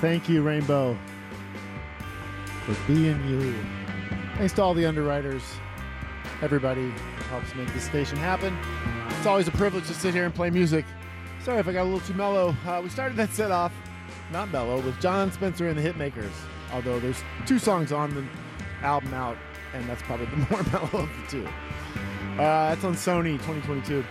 Thank 0.00 0.28
you, 0.28 0.42
Rainbow, 0.42 0.96
for 2.64 2.76
being 2.86 3.20
you. 3.28 3.54
Thanks 4.36 4.52
to 4.54 4.62
all 4.62 4.72
the 4.74 4.86
underwriters, 4.86 5.42
everybody 6.40 6.90
helps 7.30 7.52
make 7.56 7.72
this 7.74 7.84
station 7.84 8.16
happen. 8.16 8.56
It's 9.16 9.26
always 9.26 9.48
a 9.48 9.52
privilege 9.52 9.86
to 9.88 9.94
sit 9.94 10.14
here 10.14 10.24
and 10.24 10.32
play 10.34 10.50
music. 10.50 10.84
Sorry 11.42 11.58
if 11.58 11.66
I 11.66 11.72
got 11.72 11.82
a 11.82 11.84
little 11.90 12.00
too 12.00 12.14
mellow. 12.14 12.54
Uh, 12.64 12.80
we 12.82 12.88
started 12.90 13.16
that 13.16 13.30
set 13.30 13.50
off, 13.50 13.72
not 14.32 14.50
mellow, 14.52 14.80
with 14.80 15.00
John 15.00 15.32
Spencer 15.32 15.68
and 15.68 15.76
the 15.76 15.82
Hitmakers. 15.82 16.30
Although 16.72 17.00
there's 17.00 17.22
two 17.46 17.58
songs 17.58 17.90
on 17.90 18.14
the 18.14 18.24
album 18.86 19.12
out, 19.14 19.36
and 19.74 19.88
that's 19.88 20.02
probably 20.02 20.26
the 20.26 20.36
more 20.50 20.62
mellow 20.72 21.04
of 21.04 21.08
the 21.08 21.26
two. 21.28 21.46
Uh, 22.34 22.68
that's 22.72 22.84
on 22.84 22.94
Sony 22.94 23.32
2022. 23.38 24.04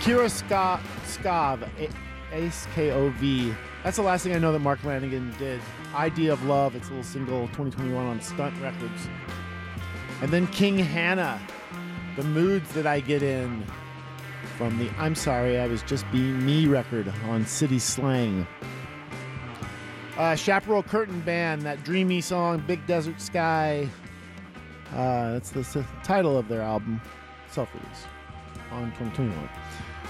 Kira 0.00 0.30
Skov, 1.04 1.68
A- 1.80 1.90
Ace 2.36 2.66
K 2.74 2.92
O 2.92 3.10
V. 3.10 3.52
That's 3.82 3.96
the 3.96 4.02
last 4.02 4.24
thing 4.24 4.34
I 4.34 4.38
know 4.38 4.52
that 4.52 4.58
Mark 4.58 4.80
Lanegan 4.80 5.36
did. 5.38 5.60
Idea 5.94 6.32
of 6.32 6.44
Love, 6.44 6.76
it's 6.76 6.86
a 6.88 6.90
little 6.90 7.02
single 7.04 7.46
2021 7.48 8.06
on 8.06 8.20
Stunt 8.20 8.60
Records. 8.60 9.08
And 10.20 10.30
then 10.30 10.46
King 10.48 10.78
Hannah, 10.78 11.40
The 12.16 12.22
Moods 12.24 12.70
That 12.72 12.86
I 12.86 13.00
Get 13.00 13.22
In 13.22 13.64
from 14.58 14.78
the 14.78 14.90
I'm 14.98 15.14
Sorry 15.14 15.58
I 15.58 15.66
Was 15.66 15.82
Just 15.82 16.04
Being 16.12 16.44
Me 16.44 16.66
record 16.66 17.10
on 17.28 17.46
City 17.46 17.78
Slang. 17.78 18.46
Uh, 20.18 20.36
Chaparral 20.36 20.82
Curtain 20.82 21.20
Band, 21.22 21.62
that 21.62 21.82
dreamy 21.82 22.20
song, 22.20 22.62
Big 22.66 22.86
Desert 22.86 23.18
Sky. 23.18 23.88
Uh, 24.92 25.32
that's 25.32 25.50
the, 25.50 25.60
s- 25.60 25.78
title 26.04 26.36
of 26.36 26.48
their 26.48 26.60
album, 26.60 27.00
self 27.50 27.72
release, 27.72 28.04
on 28.72 28.86
2021. 28.98 29.48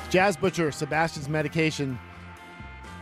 Jazz 0.09 0.37
Butcher, 0.37 0.73
Sebastian's 0.73 1.29
Medication. 1.29 1.97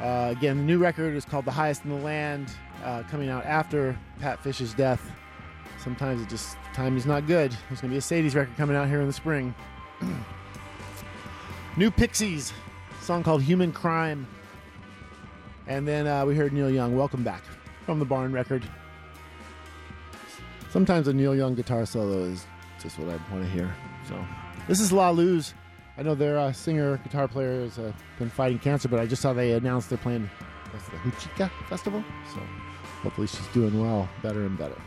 Uh, 0.00 0.28
again, 0.30 0.58
the 0.58 0.62
new 0.62 0.78
record 0.78 1.16
is 1.16 1.24
called 1.24 1.44
The 1.44 1.50
Highest 1.50 1.84
in 1.84 1.90
the 1.90 1.96
Land, 1.96 2.52
uh, 2.84 3.02
coming 3.10 3.28
out 3.28 3.44
after 3.44 3.98
Pat 4.20 4.42
Fish's 4.42 4.72
death. 4.74 5.10
Sometimes 5.78 6.22
it 6.22 6.28
just, 6.28 6.56
time 6.72 6.96
is 6.96 7.06
not 7.06 7.26
good. 7.26 7.50
There's 7.68 7.80
going 7.80 7.90
to 7.90 7.94
be 7.94 7.96
a 7.96 8.00
Sadies 8.00 8.34
record 8.34 8.56
coming 8.56 8.76
out 8.76 8.88
here 8.88 9.00
in 9.00 9.06
the 9.06 9.12
spring. 9.12 9.54
New 11.76 11.90
Pixies, 11.90 12.52
song 13.00 13.22
called 13.22 13.42
Human 13.42 13.72
Crime. 13.72 14.26
And 15.66 15.86
then 15.86 16.06
uh, 16.06 16.24
we 16.24 16.34
heard 16.34 16.52
Neil 16.52 16.70
Young, 16.70 16.96
Welcome 16.96 17.22
Back, 17.22 17.42
from 17.84 17.98
the 17.98 18.04
Barn 18.04 18.32
record. 18.32 18.64
Sometimes 20.70 21.08
a 21.08 21.12
Neil 21.12 21.34
Young 21.34 21.54
guitar 21.54 21.86
solo 21.86 22.24
is 22.24 22.46
just 22.80 22.98
what 22.98 23.08
I 23.08 23.32
want 23.32 23.44
to 23.44 23.50
hear. 23.50 23.74
So 24.08 24.24
this 24.68 24.80
is 24.80 24.92
La 24.92 25.10
Luz. 25.10 25.54
I 25.98 26.02
know 26.02 26.14
their 26.14 26.38
uh, 26.38 26.52
singer, 26.52 26.96
guitar 26.98 27.26
player 27.26 27.62
has 27.62 27.76
uh, 27.76 27.92
been 28.20 28.30
fighting 28.30 28.60
cancer, 28.60 28.88
but 28.88 29.00
I 29.00 29.06
just 29.06 29.20
saw 29.20 29.32
they 29.32 29.52
announced 29.52 29.88
they're 29.88 29.98
playing 29.98 30.30
what's 30.70 30.86
the 30.86 30.96
Huichica 30.98 31.50
Festival. 31.68 32.04
So 32.32 32.40
hopefully 33.02 33.26
she's 33.26 33.46
doing 33.48 33.80
well, 33.80 34.08
better 34.22 34.46
and 34.46 34.56
better. 34.56 34.80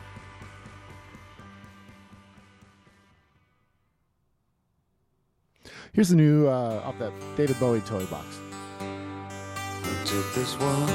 Here's 5.91 6.07
the 6.07 6.15
new 6.15 6.47
uh, 6.47 6.81
off 6.85 6.97
that 6.99 7.11
David 7.35 7.59
Bowie 7.59 7.81
toy 7.81 8.05
box. 8.05 8.39
I 8.79 10.03
took 10.05 10.33
this 10.33 10.57
walk 10.57 10.87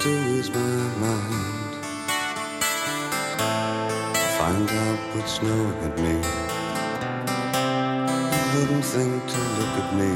to 0.00 0.08
ease 0.28 0.50
my 0.50 0.60
mind. 1.00 1.74
Find 4.36 4.68
out 4.68 5.16
what's 5.16 5.38
at 5.42 5.98
me. 5.98 6.57
Wouldn't 8.54 8.84
think 8.84 9.26
to 9.28 9.38
look 9.58 9.74
at 9.84 9.94
me. 9.96 10.12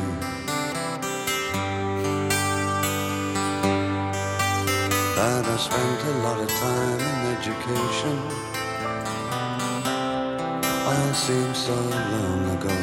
That 5.16 5.46
I 5.46 5.56
spent 5.58 6.02
a 6.04 6.18
lot 6.24 6.40
of 6.40 6.48
time 6.50 7.00
in 7.00 7.36
education. 7.36 8.18
All 10.72 11.14
seems 11.14 11.58
so 11.58 11.74
long 11.74 12.50
ago. 12.56 12.76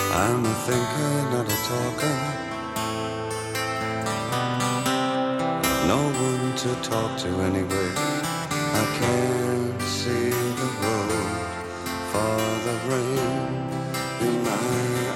I'm 0.00 0.44
a 0.46 0.54
thinker, 0.66 1.14
not 1.32 1.46
a 1.46 1.58
talker. 1.70 2.16
No 5.88 6.00
one 6.26 6.56
to 6.58 6.74
talk 6.90 7.18
to 7.20 7.28
anyway. 7.50 7.90
I 8.60 8.84
can't 9.00 9.82
see 9.82 10.30
the 10.30 10.68
the 12.66 12.72
rain 12.90 13.18
in 14.26 14.42
my 14.42 14.50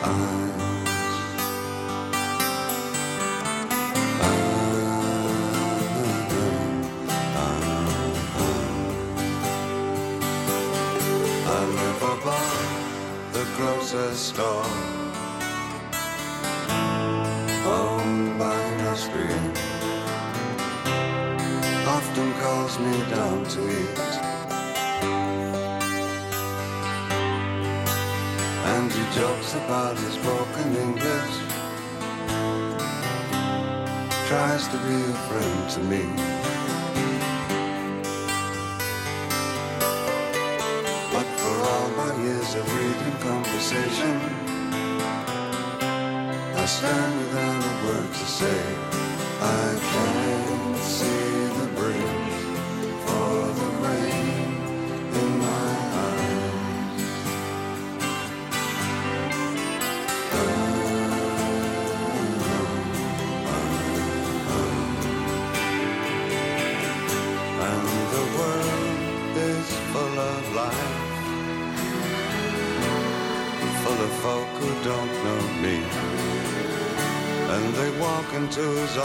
eyes. 0.05 0.63
I 11.45 11.61
live 11.79 12.03
above 12.15 13.33
the 13.33 13.45
grocer's 13.57 14.19
store. 14.19 14.71
Owned 17.67 18.39
by 18.39 18.55
an 18.55 18.87
Austrian. 18.87 19.47
Often 21.97 22.33
calls 22.35 22.79
me 22.79 22.97
down 23.11 23.45
to 23.45 23.61
eat. 23.81 24.20
Jokes 29.41 29.55
about 29.55 29.97
his 29.97 30.17
broken 30.19 30.77
English. 30.77 31.37
Tries 34.29 34.69
to 34.69 34.77
be 34.87 35.01
a 35.03 35.15
friend 35.29 35.71
to 35.71 35.81
me. 35.81 36.50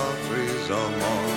Or 0.01 0.11
threes 0.25 0.67
or 0.79 0.89
more. 1.01 1.31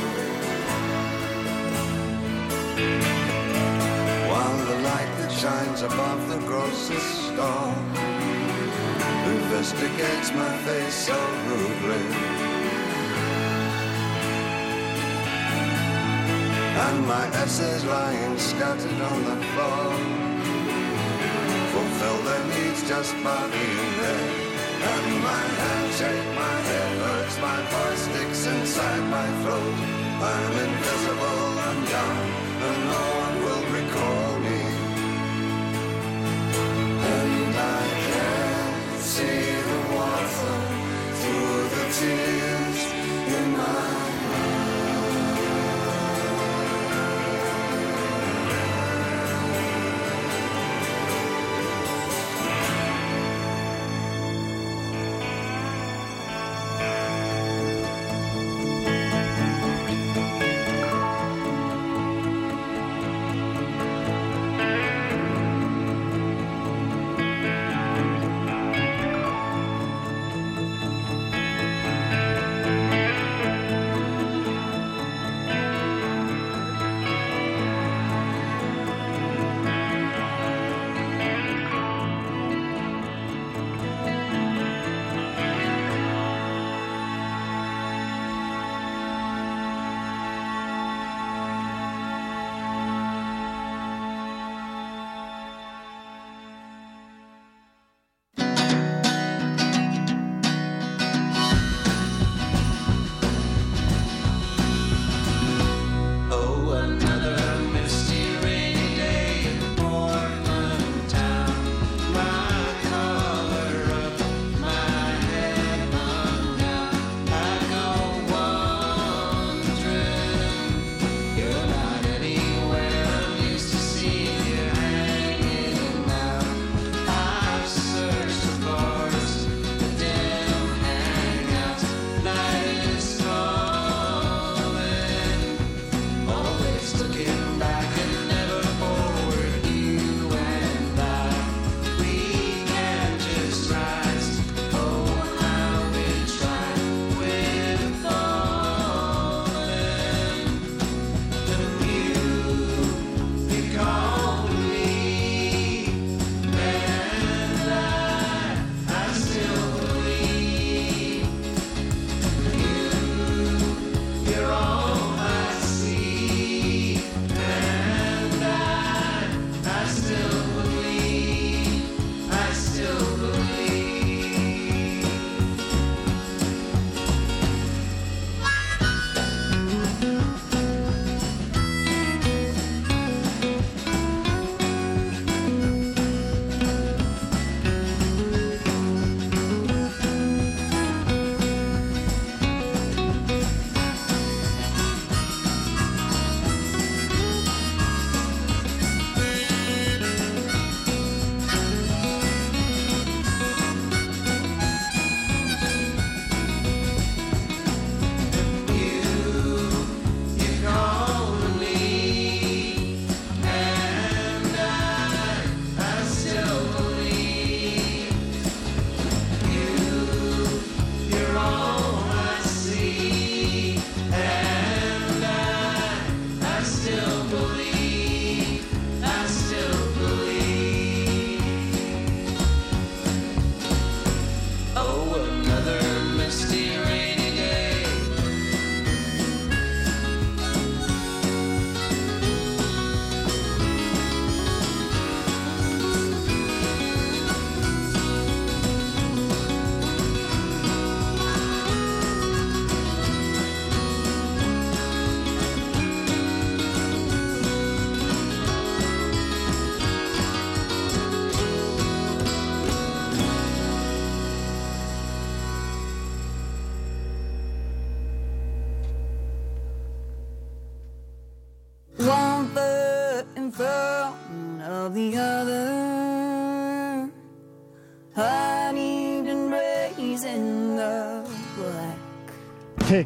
While 4.31 4.59
the 4.71 4.79
light 4.91 5.13
that 5.19 5.33
shines 5.33 5.83
above 5.83 6.21
the 6.29 6.39
grocer's 6.49 7.09
store 7.27 7.75
investigates 9.37 10.33
my 10.33 10.53
face 10.67 10.95
so 11.09 11.19
rudely. 11.49 12.05
And 16.87 17.07
my 17.07 17.27
essays 17.43 17.85
lying 17.85 18.39
scattered 18.39 19.01
on 19.13 19.25
the 19.25 19.37
floor 19.51 19.89
Fulfill 21.73 22.19
their 22.23 22.45
needs 22.55 22.89
just 22.89 23.15
by 23.25 23.43
being 23.51 23.93
there 24.01 24.38
And 24.99 25.23
my 25.23 25.45
hands 25.63 25.99
shake, 25.99 26.29
my 26.35 26.57
head 26.69 26.93
hurts, 27.03 27.37
my 27.39 27.59
voice 27.73 28.03
sticks 28.09 28.47
inside 28.47 29.05
my 29.17 29.29
throat. 29.43 29.75
I'm 30.21 30.53
invisible 30.67 31.59
I'm 31.67 31.79
young 31.95 32.38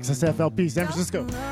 KXSF 0.03 0.41
LP 0.41 0.69
San 0.69 0.87
Francisco. 0.87 1.52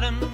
Bottom. 0.00 0.29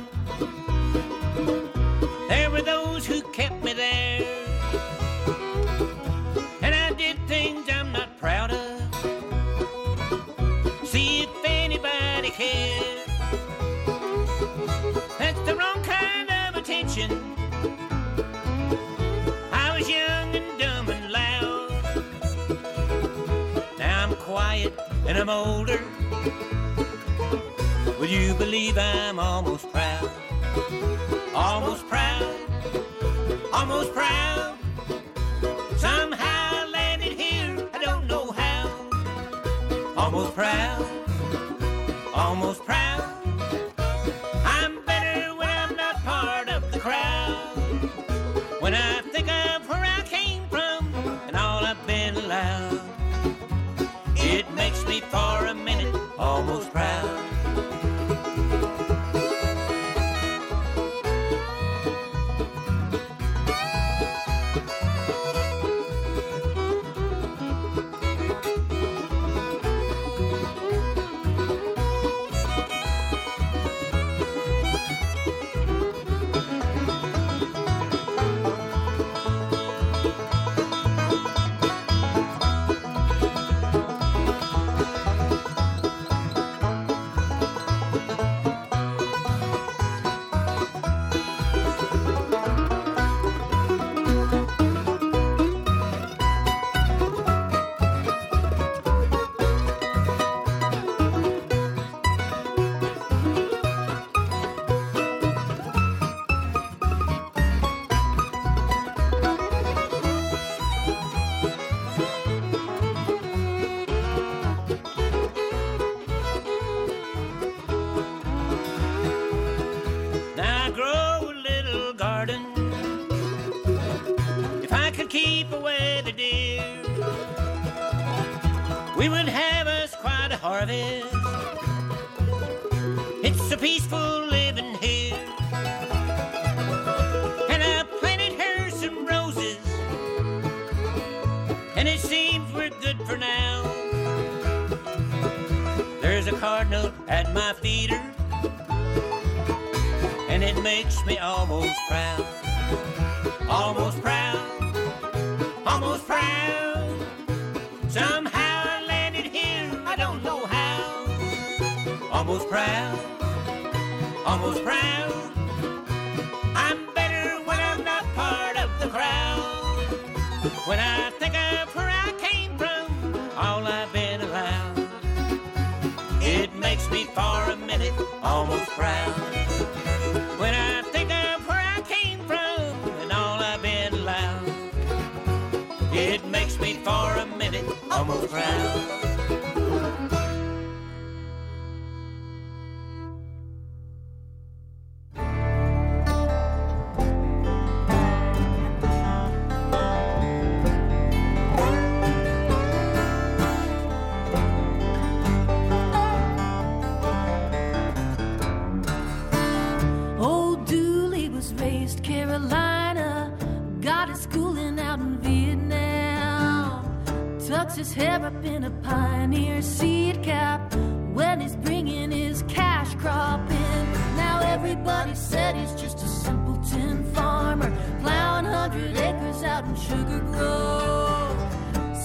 His 217.86 217.94
hair 217.94 218.26
up 218.26 218.44
in 218.44 218.64
a 218.64 218.70
pioneer 218.82 219.62
seed 219.62 220.20
cap 220.22 220.74
when 221.14 221.40
he's 221.40 221.54
bringing 221.56 222.10
his 222.10 222.42
cash 222.48 222.92
crop 222.96 223.40
in. 223.48 223.92
Now 224.16 224.40
everybody 224.42 225.14
said 225.14 225.54
he's 225.54 225.72
just 225.80 225.98
a 225.98 226.08
simpleton 226.08 227.04
farmer, 227.14 227.70
plowing 228.02 228.46
hundred 228.46 228.96
acres 228.96 229.42
out 229.44 229.64
in 229.66 229.76
Sugar 229.76 230.20
Grove, 230.32 231.38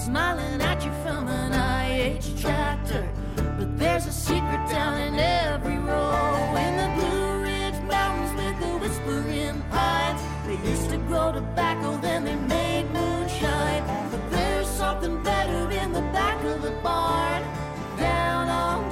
smiling 0.04 0.60
at 0.62 0.84
you 0.84 0.92
from 1.02 1.26
an 1.26 1.52
IH 1.52 2.40
tractor. 2.40 3.08
But 3.34 3.76
there's 3.76 4.06
a 4.06 4.12
secret 4.12 4.62
down 4.70 5.00
in 5.00 5.18
every 5.18 5.78
row 5.78 6.54
in 6.64 6.72
the 6.82 6.90
Blue 6.96 7.42
Ridge 7.42 7.80
Mountains 7.90 8.32
with 8.38 8.56
the 8.60 8.72
whispering 8.78 9.60
pines. 9.70 10.20
They 10.46 10.70
used 10.70 10.90
to 10.90 10.98
grow 11.08 11.32
tobacco, 11.32 11.96
then 11.96 12.24
they 12.24 12.36
made 12.36 12.88
moonshine. 12.92 13.82
But 14.12 14.30
there's 14.30 14.68
something 14.68 15.20
better 15.24 15.41
the 15.92 16.00
back 16.12 16.42
of 16.44 16.62
the 16.62 16.70
barn, 16.82 17.42
down 17.98 18.48
on 18.48 18.90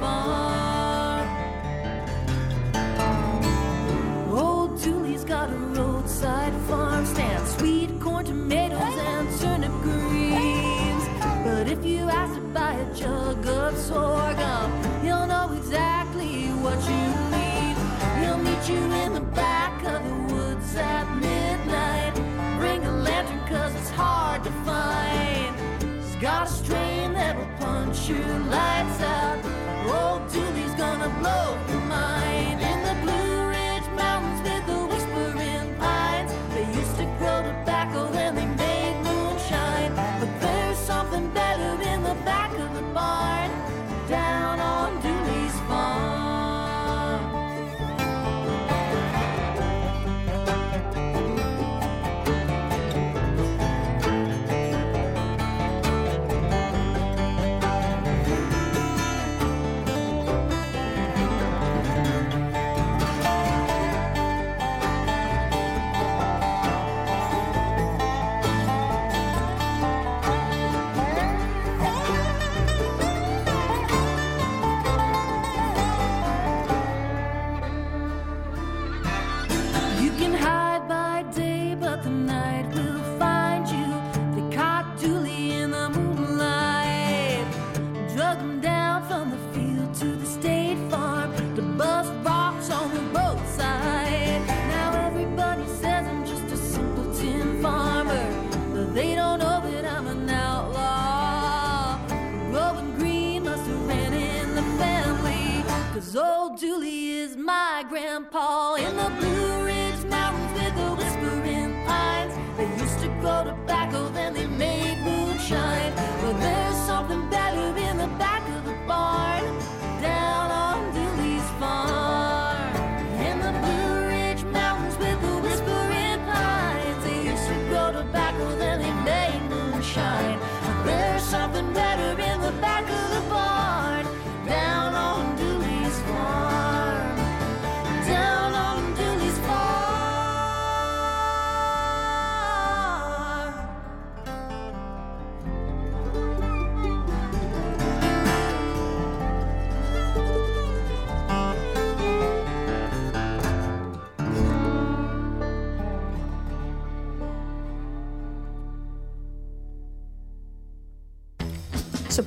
farm. 0.00 1.28
Old 4.32 4.82
Dooley's 4.82 5.22
got 5.24 5.50
a 5.50 5.56
roadside 5.56 6.52
farm 6.68 7.06
stand, 7.06 7.46
sweet 7.46 8.00
corn, 8.00 8.24
tomatoes, 8.24 8.80
and 8.80 9.40
turnip 9.40 9.72
greens. 9.82 11.04
But 11.44 11.68
if 11.68 11.84
you 11.84 12.08
ask 12.08 12.34
to 12.34 12.40
buy 12.40 12.74
a 12.74 12.94
jug 12.94 13.46
of 13.46 13.78
sorghum, 13.78 14.72
he'll 15.02 15.26
know 15.26 15.52
exactly 15.56 16.48
what 16.64 16.80
you 16.90 17.06
need. 17.36 17.76
He'll 18.20 18.38
meet 18.38 18.68
you 18.68 18.82
in 19.04 19.14
the 19.14 19.26
back 19.36 19.84
of 19.84 20.02
the 20.08 20.34
woods 20.34 20.74
at 20.74 21.04
midnight. 21.14 22.14
Bring 22.58 22.84
a 22.84 22.90
lantern, 22.90 23.40
cause 23.46 23.83
got 26.24 26.44
a 26.44 26.50
strain 26.50 27.12
that'll 27.12 27.44
punch 27.58 28.08
your 28.08 28.38
lights 28.48 29.00
out. 29.02 29.44
Old 29.94 30.32
Dooley's 30.32 30.74
gonna 30.74 31.10
blow 31.20 31.73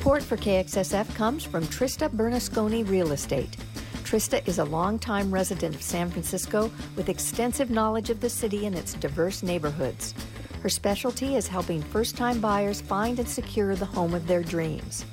Support 0.07 0.23
for 0.23 0.37
KXSF 0.37 1.15
comes 1.15 1.43
from 1.43 1.65
Trista 1.65 2.07
Bernasconi 2.09 2.89
Real 2.89 3.11
Estate. 3.11 3.57
Trista 4.05 4.47
is 4.47 4.57
a 4.57 4.63
longtime 4.63 5.29
resident 5.29 5.75
of 5.75 5.81
San 5.81 6.09
Francisco 6.09 6.71
with 6.95 7.09
extensive 7.09 7.69
knowledge 7.69 8.09
of 8.09 8.21
the 8.21 8.29
city 8.29 8.65
and 8.65 8.73
its 8.73 8.93
diverse 8.93 9.43
neighborhoods. 9.43 10.13
Her 10.63 10.69
specialty 10.69 11.35
is 11.35 11.49
helping 11.49 11.81
first 11.81 12.15
time 12.15 12.39
buyers 12.39 12.79
find 12.79 13.19
and 13.19 13.27
secure 13.27 13.75
the 13.75 13.83
home 13.83 14.13
of 14.13 14.27
their 14.27 14.43
dreams. 14.43 15.03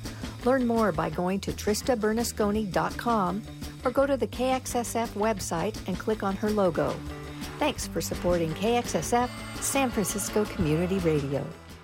Learn 0.45 0.65
more 0.65 0.93
by 0.93 1.09
going 1.09 1.41
to 1.41 1.51
TristaBernasconi.com 1.51 3.41
or 3.83 3.91
go 3.91 4.05
to 4.05 4.15
the 4.15 4.27
KXSF 4.27 5.09
website 5.09 5.75
and 5.89 5.99
click 5.99 6.23
on 6.23 6.37
her 6.37 6.49
logo. 6.49 6.95
Thanks 7.59 7.85
for 7.85 7.99
supporting 7.99 8.53
KXSF, 8.53 9.29
San 9.59 9.91
Francisco 9.91 10.45
Community 10.45 10.99
Radio. 10.99 11.45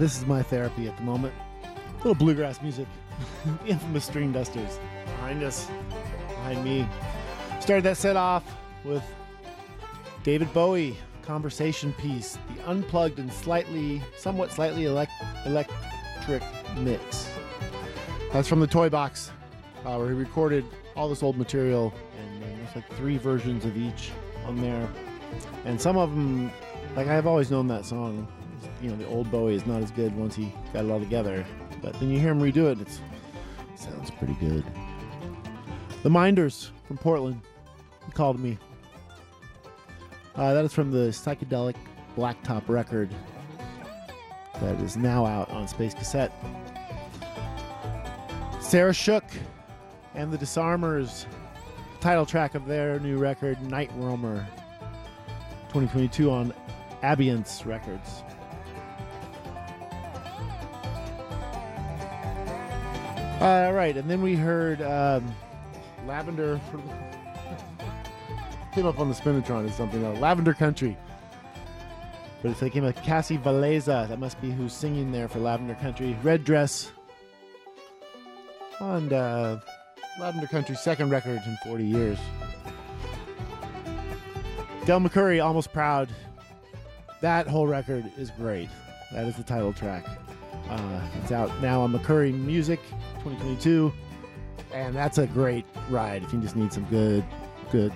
this 0.00 0.16
is 0.16 0.26
my 0.26 0.42
therapy 0.42 0.88
at 0.88 0.96
the 0.96 1.02
moment. 1.02 1.34
little 1.98 2.14
bluegrass 2.14 2.62
music. 2.62 2.88
the 3.64 3.70
infamous 3.70 4.06
String 4.06 4.32
Dusters 4.32 4.78
behind 5.04 5.42
us, 5.42 5.68
behind 6.28 6.64
me. 6.64 6.88
Started 7.60 7.84
that 7.84 7.98
set 7.98 8.16
off 8.16 8.42
with 8.82 9.02
David 10.22 10.50
Bowie, 10.54 10.96
conversation 11.22 11.92
piece, 11.92 12.38
the 12.56 12.66
unplugged 12.66 13.18
and 13.18 13.30
slightly, 13.30 14.00
somewhat 14.16 14.50
slightly 14.50 14.86
elect- 14.86 15.12
electric 15.44 16.42
mix. 16.78 17.30
That's 18.32 18.48
from 18.48 18.60
the 18.60 18.66
Toy 18.66 18.88
Box, 18.88 19.30
uh, 19.84 19.96
where 19.96 20.08
he 20.08 20.14
recorded 20.14 20.64
all 20.96 21.10
this 21.10 21.22
old 21.22 21.36
material, 21.36 21.92
and 22.18 22.42
uh, 22.42 22.46
there's 22.46 22.76
like 22.76 22.90
three 22.96 23.18
versions 23.18 23.66
of 23.66 23.76
each 23.76 24.12
on 24.46 24.56
there. 24.62 24.88
And 25.66 25.78
some 25.78 25.98
of 25.98 26.10
them, 26.10 26.50
like 26.96 27.08
I've 27.08 27.26
always 27.26 27.50
known 27.50 27.66
that 27.66 27.84
song. 27.84 28.26
You 28.82 28.90
know, 28.90 28.96
the 28.96 29.06
old 29.06 29.30
Bowie 29.30 29.54
is 29.54 29.66
not 29.66 29.82
as 29.82 29.90
good 29.90 30.16
once 30.16 30.34
he 30.34 30.52
got 30.72 30.84
it 30.84 30.90
all 30.90 31.00
together. 31.00 31.44
But 31.82 31.98
then 32.00 32.10
you 32.10 32.18
hear 32.18 32.30
him 32.30 32.40
redo 32.40 32.70
it, 32.70 32.80
it 32.80 32.88
sounds 33.74 34.10
pretty 34.10 34.34
good. 34.34 34.64
The 36.02 36.10
Minders 36.10 36.72
from 36.86 36.98
Portland 36.98 37.40
called 38.14 38.40
me. 38.40 38.58
Uh, 40.34 40.54
that 40.54 40.64
is 40.64 40.72
from 40.72 40.90
the 40.90 41.08
psychedelic 41.08 41.76
Blacktop 42.16 42.68
record 42.68 43.10
that 44.60 44.80
is 44.80 44.96
now 44.96 45.24
out 45.26 45.50
on 45.50 45.66
Space 45.66 45.94
Cassette. 45.94 46.32
Sarah 48.60 48.92
Shook 48.92 49.24
and 50.14 50.32
the 50.32 50.38
Disarmers, 50.38 51.26
title 52.00 52.26
track 52.26 52.54
of 52.54 52.66
their 52.66 53.00
new 53.00 53.16
record, 53.16 53.60
Night 53.62 53.90
Roamer, 53.96 54.46
2022 55.68 56.30
on 56.30 56.54
Abience 57.02 57.64
Records. 57.64 58.22
All 63.40 63.72
right, 63.72 63.96
and 63.96 64.10
then 64.10 64.20
we 64.20 64.36
heard 64.36 64.82
um, 64.82 65.34
Lavender. 66.06 66.60
came 68.74 68.86
up 68.86 69.00
on 69.00 69.08
the 69.08 69.14
Spinitron 69.14 69.66
as 69.66 69.74
something. 69.74 70.20
Lavender 70.20 70.54
Country. 70.54 70.96
But 72.42 72.52
it's 72.52 72.62
like 72.62 72.72
came 72.72 72.84
like 72.84 73.02
Cassie 73.02 73.38
Valeza. 73.38 74.08
That 74.08 74.18
must 74.18 74.40
be 74.40 74.50
who's 74.50 74.72
singing 74.72 75.10
there 75.12 75.28
for 75.28 75.38
Lavender 75.38 75.74
Country. 75.74 76.16
Red 76.22 76.44
Dress. 76.44 76.90
On 78.80 79.12
uh, 79.12 79.60
Lavender 80.18 80.46
Country's 80.46 80.80
second 80.80 81.10
record 81.10 81.40
in 81.46 81.56
40 81.64 81.84
years. 81.84 82.18
Del 84.86 85.00
McCoury, 85.00 85.44
Almost 85.44 85.72
Proud. 85.72 86.08
That 87.20 87.46
whole 87.46 87.66
record 87.66 88.10
is 88.16 88.30
great. 88.30 88.70
That 89.12 89.26
is 89.26 89.36
the 89.36 89.42
title 89.42 89.72
track. 89.72 90.06
Uh, 90.70 91.00
it's 91.20 91.32
out 91.32 91.50
now 91.60 91.80
on 91.80 91.92
McCoury 91.92 92.32
Music 92.32 92.80
2022. 93.24 93.92
And 94.72 94.94
that's 94.94 95.18
a 95.18 95.26
great 95.26 95.64
ride 95.88 96.22
if 96.22 96.32
you 96.32 96.40
just 96.40 96.54
need 96.54 96.72
some 96.72 96.84
good, 96.84 97.24
good 97.72 97.92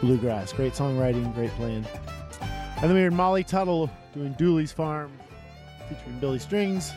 bluegrass. 0.00 0.52
Great 0.52 0.74
songwriting, 0.74 1.34
great 1.34 1.50
playing. 1.50 1.84
And 2.76 2.84
then 2.84 2.94
we 2.94 3.00
heard 3.00 3.12
Molly 3.12 3.42
Tuttle 3.42 3.90
doing 4.14 4.32
Dooley's 4.34 4.70
Farm 4.70 5.10
featuring 5.88 6.20
Billy 6.20 6.38
Strings. 6.38 6.92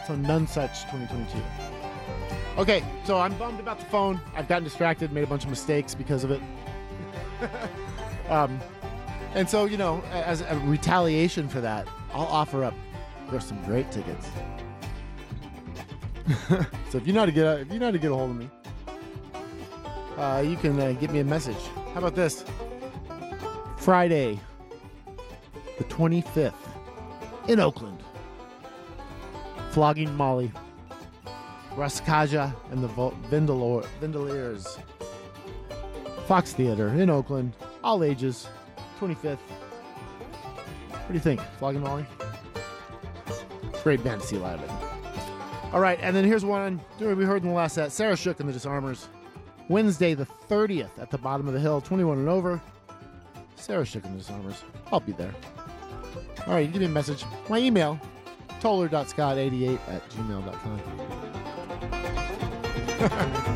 It's 0.00 0.10
on 0.10 0.22
Nonesuch 0.22 0.82
2022. 0.90 1.42
Okay, 2.58 2.84
so 3.04 3.18
I'm 3.18 3.34
bummed 3.38 3.60
about 3.60 3.78
the 3.78 3.86
phone. 3.86 4.20
I've 4.36 4.46
gotten 4.46 4.64
distracted, 4.64 5.10
made 5.10 5.24
a 5.24 5.26
bunch 5.26 5.44
of 5.44 5.50
mistakes 5.50 5.94
because 5.94 6.22
of 6.22 6.30
it. 6.30 6.42
um, 8.28 8.60
and 9.34 9.48
so, 9.48 9.64
you 9.64 9.78
know, 9.78 10.02
as 10.12 10.42
a 10.42 10.60
retaliation 10.64 11.48
for 11.48 11.62
that, 11.62 11.88
I'll 12.14 12.26
offer 12.26 12.64
up 12.64 12.74
There's 13.30 13.44
some 13.44 13.62
great 13.64 13.90
tickets. 13.90 14.28
so 16.90 16.98
if 16.98 17.06
you 17.06 17.12
know 17.12 17.20
how 17.20 17.26
to 17.26 17.32
get 17.32 17.60
if 17.60 17.72
you 17.72 17.78
know 17.78 17.86
how 17.86 17.92
to 17.92 17.98
get 17.98 18.10
a 18.10 18.14
hold 18.14 18.30
of 18.30 18.36
me, 18.36 18.48
uh, 20.16 20.42
you 20.46 20.56
can 20.56 20.80
uh, 20.80 20.92
get 20.92 21.10
me 21.10 21.18
a 21.20 21.24
message. 21.24 21.58
How 21.92 21.98
about 21.98 22.14
this? 22.14 22.44
Friday, 23.78 24.40
the 25.76 25.84
25th, 25.84 26.54
in 27.48 27.60
Oakland. 27.60 27.98
Flogging 29.72 30.14
Molly, 30.14 30.52
Raskaja, 31.72 32.54
and 32.70 32.82
the 32.82 32.88
Vindalor- 32.88 33.86
Vandoliers. 34.00 34.78
Fox 36.26 36.52
Theater 36.54 36.88
in 36.88 37.10
Oakland, 37.10 37.54
all 37.82 38.02
ages, 38.02 38.48
25th. 38.98 39.38
What 41.04 41.08
do 41.08 41.14
you 41.14 41.20
think? 41.20 41.40
Flogging 41.58 41.82
Molly? 41.82 42.06
Great 43.82 44.02
band 44.02 44.22
to 44.22 44.26
see 44.26 44.38
live. 44.38 44.58
All 45.74 45.80
right, 45.80 45.98
and 46.00 46.16
then 46.16 46.24
here's 46.24 46.44
one 46.44 46.80
we 46.98 47.24
heard 47.24 47.42
in 47.42 47.48
the 47.48 47.54
last 47.54 47.74
set 47.74 47.92
Sarah 47.92 48.16
Shook 48.16 48.40
and 48.40 48.48
the 48.48 48.52
Disarmers. 48.54 49.10
Wednesday, 49.68 50.14
the 50.14 50.26
30th, 50.48 50.98
at 50.98 51.10
the 51.10 51.18
bottom 51.18 51.46
of 51.46 51.52
the 51.52 51.60
hill, 51.60 51.82
21 51.82 52.18
and 52.18 52.28
over. 52.28 52.58
Sarah 53.56 53.84
Shook 53.84 54.04
and 54.04 54.14
the 54.14 54.18
Disarmers. 54.18 54.62
I'll 54.90 55.00
be 55.00 55.12
there. 55.12 55.34
All 56.46 56.54
right, 56.54 56.66
you 56.66 56.72
give 56.72 56.80
me 56.80 56.86
a 56.86 56.90
message. 56.90 57.24
My 57.50 57.58
email, 57.58 58.00
toller.scott88 58.60 59.78
at 59.88 60.08
gmail.com. 60.10 60.80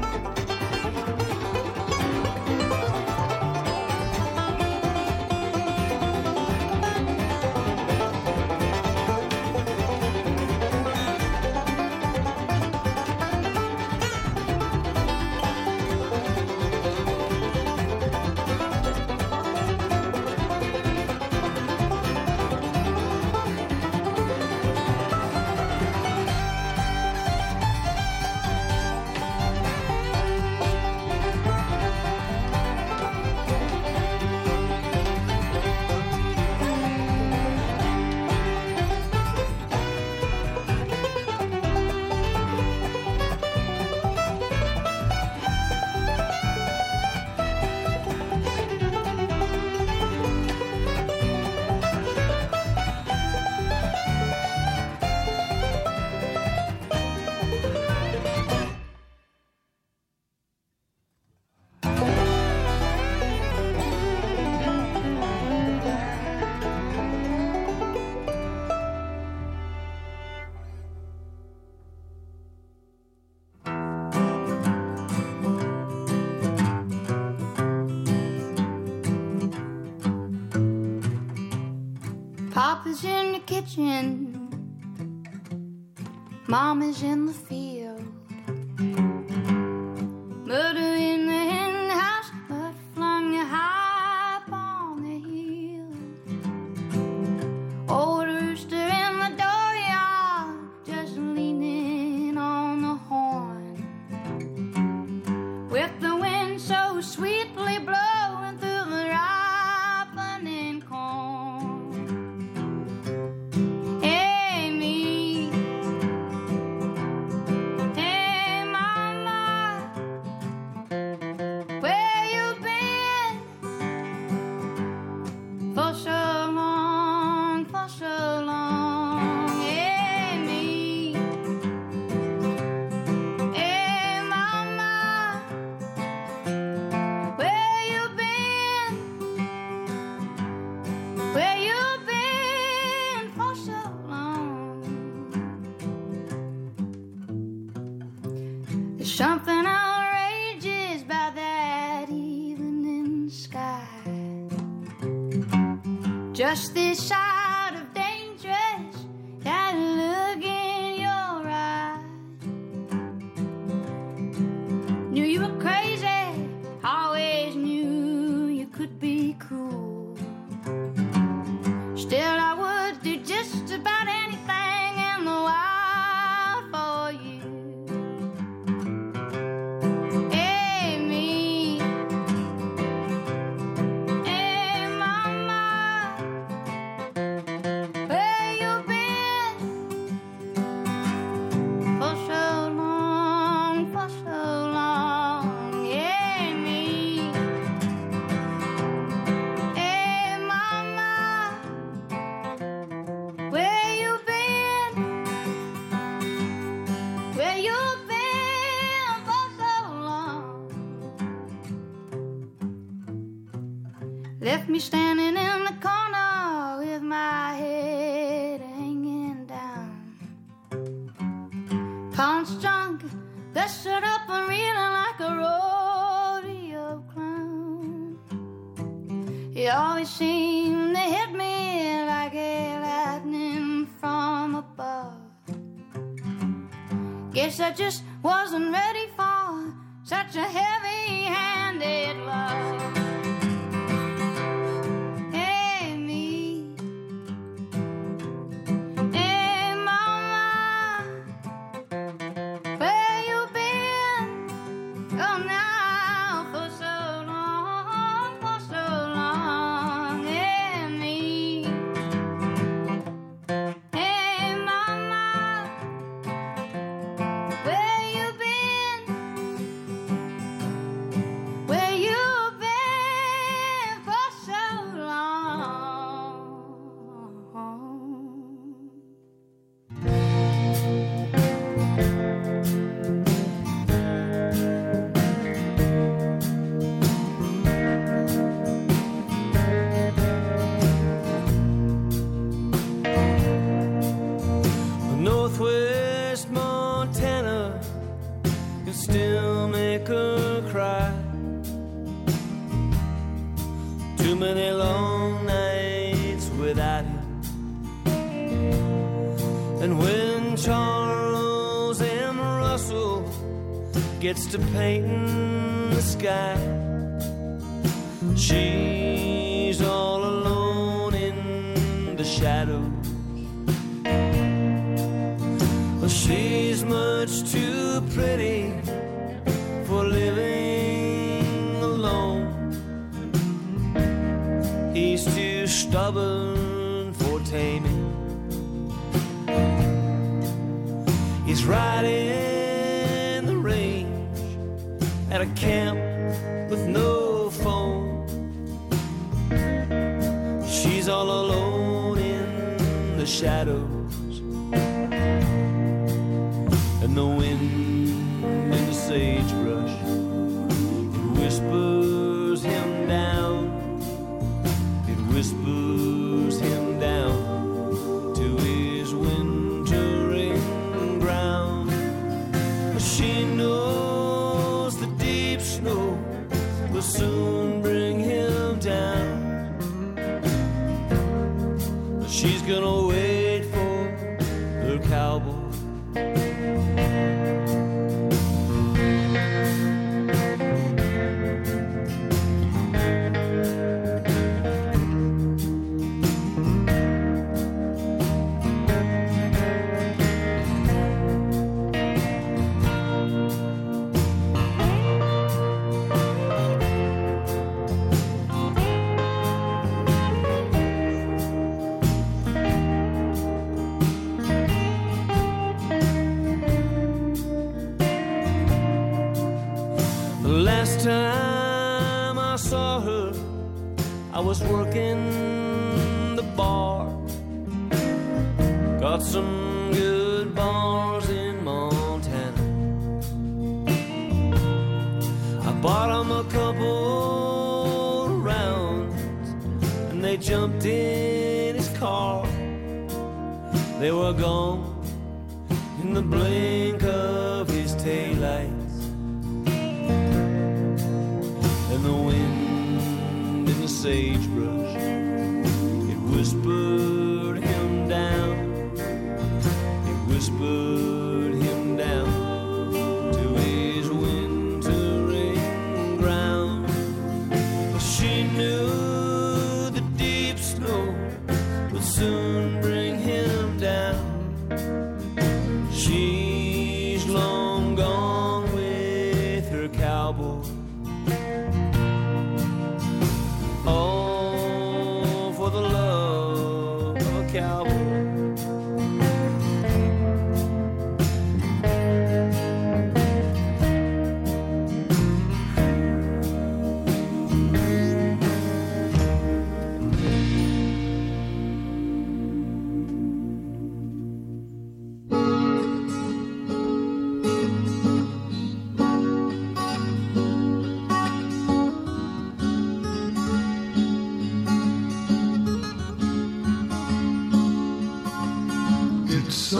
It's 519.48 519.72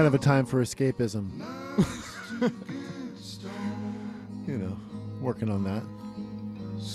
kind 0.00 0.06
of 0.06 0.14
a 0.14 0.18
time 0.18 0.46
for 0.46 0.62
escapism. 0.62 1.28
you 4.48 4.56
know, 4.56 4.74
working 5.20 5.50
on 5.50 5.62
that. 5.62 5.82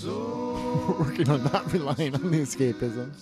working 0.98 1.30
on 1.30 1.44
not 1.44 1.72
relying 1.72 2.16
on 2.16 2.32
the 2.32 2.40
escapism. 2.40 3.12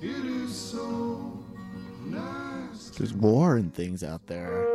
There's 2.96 3.12
war 3.12 3.56
and 3.56 3.74
things 3.74 4.02
out 4.02 4.26
there. 4.26 4.71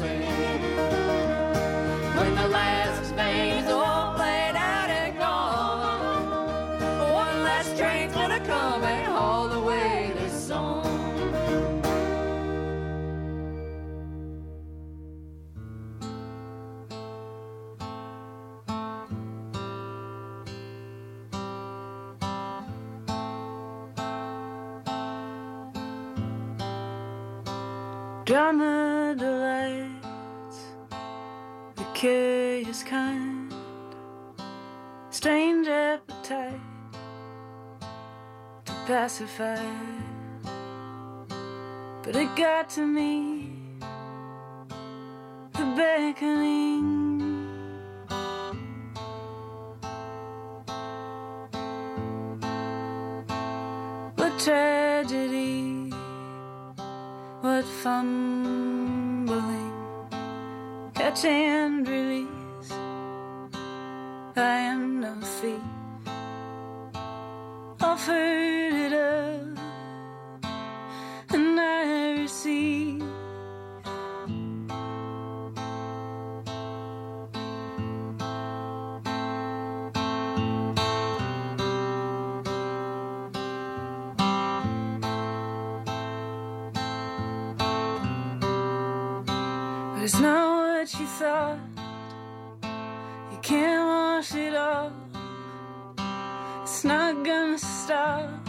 When 0.00 0.24
the 2.34 2.48
last 2.48 3.14
days 3.14 3.68
all 3.68 4.14
played 4.14 4.56
out 4.56 4.88
and 4.88 5.18
gone, 5.18 6.32
one 7.12 7.42
last 7.44 7.76
train's 7.76 8.14
gonna 8.14 8.40
come 8.40 8.82
and 8.84 9.12
haul 9.12 9.52
away 9.52 10.12
this 10.16 10.48
song. 10.48 10.82
Drummer 28.24 28.91
curious 32.02 32.82
kind, 32.82 33.54
strange 35.10 35.68
appetite 35.68 36.60
to 38.64 38.72
pacify. 38.88 39.64
But 42.02 42.16
it 42.16 42.34
got 42.34 42.70
to 42.70 42.84
me, 42.84 43.52
the 45.52 45.64
beckoning. 45.76 46.90
What 54.16 54.40
tragedy, 54.40 55.92
what 57.42 57.64
fun. 57.64 59.11
Catch 61.02 61.24
and 61.24 61.88
release. 61.88 62.70
I 64.36 64.56
am 64.70 65.00
no 65.00 65.14
thief. 65.20 65.60
Offered 67.80 68.72
it 68.86 68.92
up, 68.92 69.58
and 71.34 71.58
I 71.58 72.20
received. 72.20 73.02
There's 89.96 90.20
no 90.20 90.51
you 93.32 93.38
can't 93.42 93.86
wash 93.86 94.34
it 94.34 94.54
off. 94.54 94.92
It's 96.62 96.84
not 96.84 97.22
gonna 97.24 97.58
stop. 97.58 98.41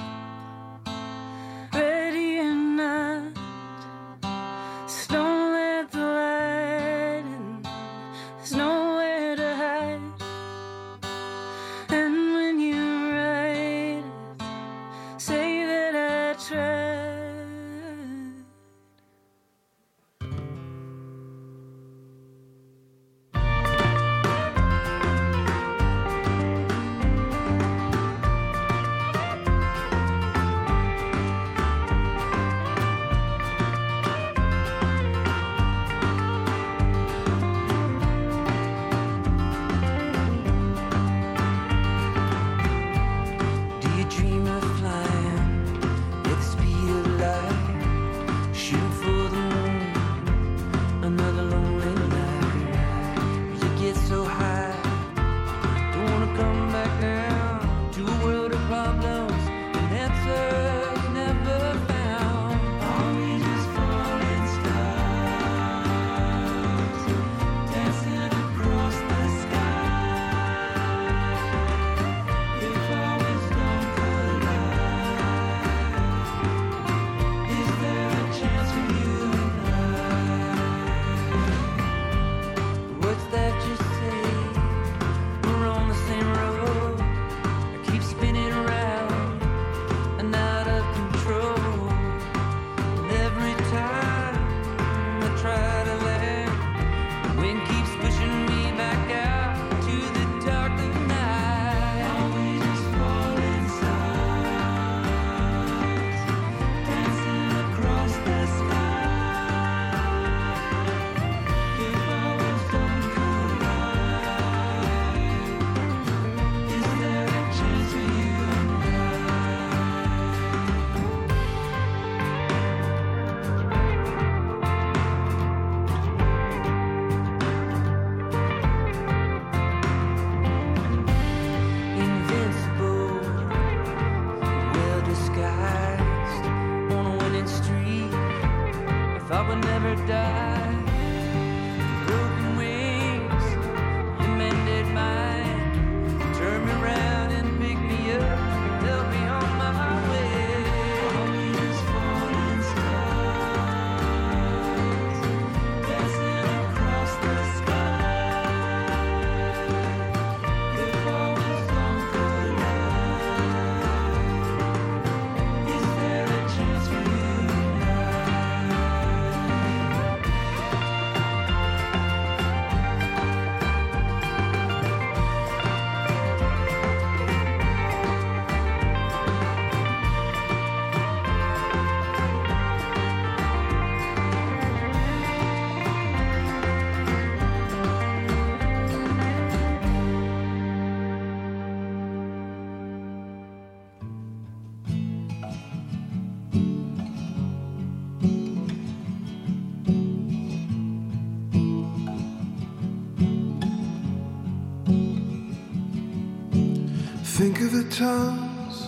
Times 207.94 208.88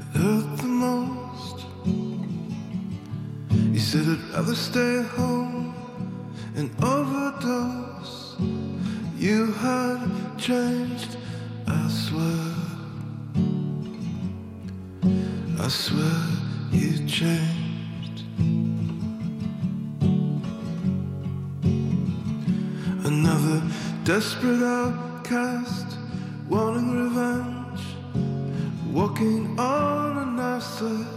it 0.00 0.18
hurt 0.18 0.56
the 0.56 0.66
most. 0.66 1.66
You 3.74 3.78
said 3.78 4.06
I'd 4.08 4.34
rather 4.34 4.54
stay 4.54 5.02
home 5.02 5.74
and 6.56 6.70
overdose. 6.82 8.36
You 9.18 9.52
had 9.52 10.38
changed, 10.38 11.18
I 11.66 11.88
swear. 11.88 12.46
I 15.60 15.68
swear 15.68 16.20
you 16.72 17.06
changed. 17.06 18.22
Another 23.04 23.62
desperate 24.04 24.62
outcast 24.62 25.83
walking 29.24 29.58
on 29.58 30.38
a 30.38 31.13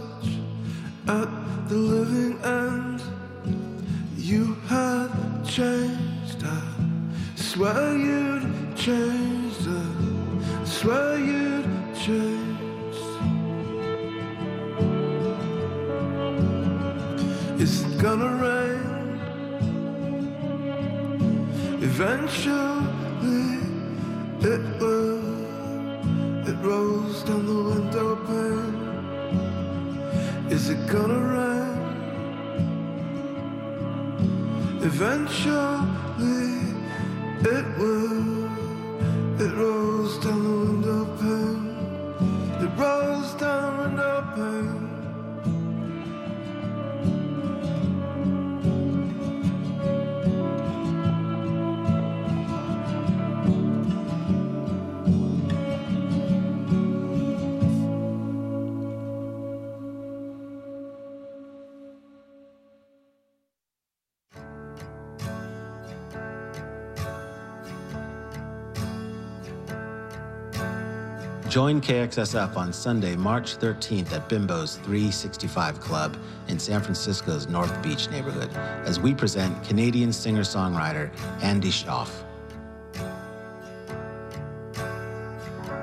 Join 71.58 71.80
KXSF 71.80 72.56
on 72.56 72.72
Sunday, 72.72 73.16
March 73.16 73.58
13th 73.58 74.12
at 74.12 74.28
Bimbo's 74.28 74.76
365 74.76 75.80
Club 75.80 76.16
in 76.46 76.56
San 76.56 76.80
Francisco's 76.80 77.48
North 77.48 77.82
Beach 77.82 78.08
neighborhood 78.10 78.48
as 78.86 79.00
we 79.00 79.12
present 79.12 79.60
Canadian 79.64 80.12
singer 80.12 80.42
songwriter 80.42 81.10
Andy 81.42 81.70
Shauf. 81.70 82.10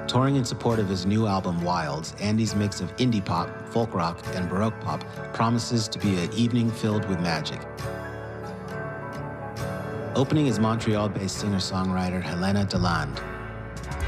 Touring 0.08 0.38
in 0.38 0.46
support 0.46 0.80
of 0.80 0.88
his 0.88 1.06
new 1.06 1.28
album 1.28 1.62
Wilds, 1.62 2.16
Andy's 2.22 2.56
mix 2.56 2.80
of 2.80 2.96
indie 2.96 3.26
pop, 3.26 3.50
folk 3.68 3.94
rock, 3.94 4.24
and 4.34 4.48
baroque 4.48 4.80
pop 4.80 5.04
promises 5.34 5.90
to 5.90 6.00
be 6.00 6.18
an 6.20 6.32
evening 6.32 6.72
filled 6.72 7.04
with 7.10 7.20
magic. 7.20 7.60
Opening 10.16 10.48
is 10.48 10.58
Montreal 10.58 11.10
based 11.10 11.40
singer 11.40 11.58
songwriter 11.58 12.22
Helena 12.22 12.64
Deland. 12.64 13.22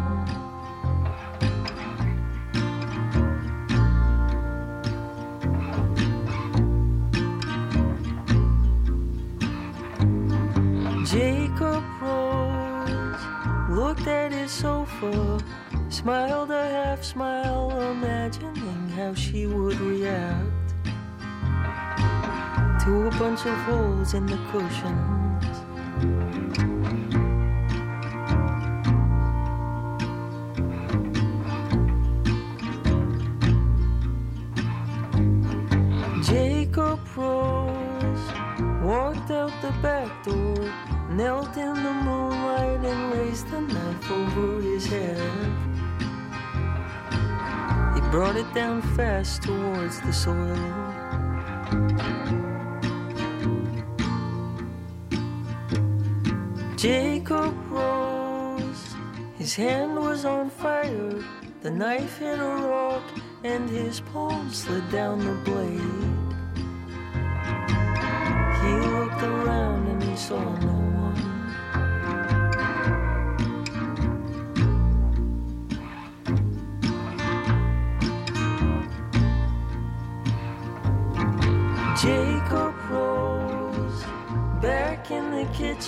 Jacob 11.06 11.82
Rose 12.02 13.24
looked 13.70 14.06
at 14.06 14.32
his 14.32 14.50
sofa, 14.50 15.40
smiled 15.88 16.50
a 16.50 16.68
half 16.68 17.02
smile, 17.02 17.37
how 19.08 19.14
she 19.14 19.46
would 19.46 19.80
react 19.80 20.74
to 22.84 23.06
a 23.06 23.10
bunch 23.12 23.46
of 23.46 23.56
holes 23.64 24.12
in 24.12 24.26
the 24.26 24.36
cushions. 24.50 25.48
Down 48.58 48.82
fast 48.96 49.44
towards 49.44 50.00
the 50.00 50.12
soil. 50.12 50.58
Jacob 56.76 57.54
rose, 57.70 58.96
his 59.36 59.54
hand 59.54 59.94
was 59.94 60.24
on 60.24 60.50
fire. 60.50 61.22
The 61.62 61.70
knife 61.70 62.18
hit 62.18 62.40
a 62.40 62.54
rock, 62.72 63.04
and 63.44 63.70
his 63.70 64.00
palm 64.00 64.50
slid 64.50 64.90
down 64.90 65.20
the 65.20 65.36
blade. 65.48 66.08
He 68.62 68.72
looked 68.90 69.22
around 69.22 69.86
and 69.86 70.02
he 70.02 70.16
saw 70.16 70.42
no 70.66 70.77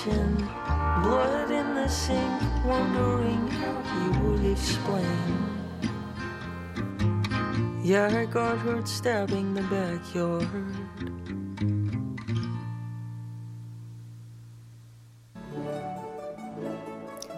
kitchen, 0.00 0.36
blood 1.02 1.50
in 1.50 1.74
the 1.74 1.88
sink, 1.88 2.42
wondering 2.64 3.48
how 3.48 4.40
he 4.40 4.52
explain. 4.52 5.06
Yeah, 7.82 8.08
I 8.18 8.24
got 8.26 8.58
hurt 8.58 8.88
stabbing 8.88 9.54
the 9.54 9.62
backyard. 9.62 10.48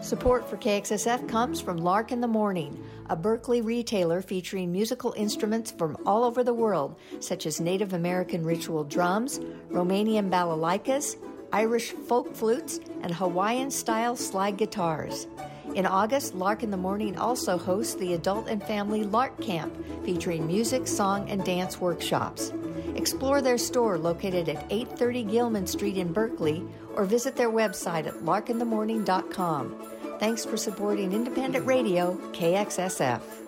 Support 0.03 0.49
for 0.49 0.57
KXSF 0.59 1.29
comes 1.29 1.61
from 1.61 1.79
Lark 1.79 2.13
in 2.13 2.21
the 2.21 2.29
Morning, 2.29 2.85
a 3.09 3.17
Berkeley 3.17 3.63
retailer 3.63 4.21
featuring 4.21 4.71
musical 4.71 5.15
instruments 5.17 5.71
from 5.71 5.97
all 6.05 6.25
over 6.25 6.45
the 6.45 6.53
world, 6.53 6.99
such 7.21 7.47
as 7.47 7.61
Native 7.61 7.95
American 7.95 8.45
ritual 8.45 8.85
drums, 8.85 9.39
Romanian 9.71 10.29
balalaikas, 10.29 11.17
Irish 11.53 11.93
folk 11.93 12.35
flutes, 12.35 12.81
and 13.03 13.15
Hawaiian 13.15 13.71
style 13.71 14.17
slide 14.17 14.57
guitars. 14.57 15.27
In 15.75 15.87
August, 15.87 16.35
Lark 16.35 16.63
in 16.63 16.71
the 16.71 16.77
Morning 16.77 17.17
also 17.17 17.57
hosts 17.57 17.95
the 17.95 18.15
Adult 18.15 18.49
and 18.49 18.63
Family 18.63 19.05
Lark 19.05 19.41
Camp, 19.41 19.75
featuring 20.05 20.47
music, 20.47 20.87
song, 20.87 21.29
and 21.31 21.45
dance 21.45 21.81
workshops. 21.81 22.53
Explore 22.95 23.41
their 23.41 23.59
store 23.59 23.99
located 23.99 24.49
at 24.49 24.67
830 24.71 25.25
Gilman 25.25 25.67
Street 25.67 25.97
in 25.97 26.13
Berkeley 26.13 26.65
or 26.95 27.05
visit 27.05 27.37
their 27.37 27.51
website 27.51 28.07
at 28.07 28.15
larkinthemorning.com. 28.15 29.75
Thanks 30.19 30.45
for 30.45 30.57
supporting 30.57 31.13
independent 31.13 31.67
radio, 31.67 32.17
KXSF. 32.33 33.42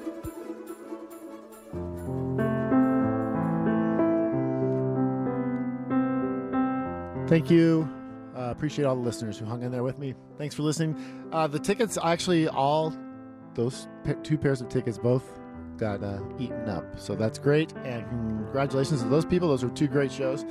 Thank 7.34 7.50
you. 7.50 7.92
Uh, 8.36 8.52
appreciate 8.52 8.84
all 8.84 8.94
the 8.94 9.02
listeners 9.02 9.36
who 9.36 9.44
hung 9.44 9.64
in 9.64 9.72
there 9.72 9.82
with 9.82 9.98
me. 9.98 10.14
Thanks 10.38 10.54
for 10.54 10.62
listening. 10.62 10.94
Uh, 11.32 11.48
the 11.48 11.58
tickets, 11.58 11.98
actually, 12.00 12.46
all 12.46 12.96
those 13.54 13.88
two 14.22 14.38
pairs 14.38 14.60
of 14.60 14.68
tickets 14.68 14.98
both 14.98 15.24
got 15.76 16.00
uh, 16.04 16.20
eaten 16.38 16.68
up. 16.68 16.84
So 16.96 17.16
that's 17.16 17.40
great. 17.40 17.72
And 17.84 18.08
congratulations 18.08 19.02
to 19.02 19.08
those 19.08 19.24
people. 19.24 19.48
Those 19.48 19.64
were 19.64 19.70
two 19.70 19.88
great 19.88 20.12
shows. 20.12 20.44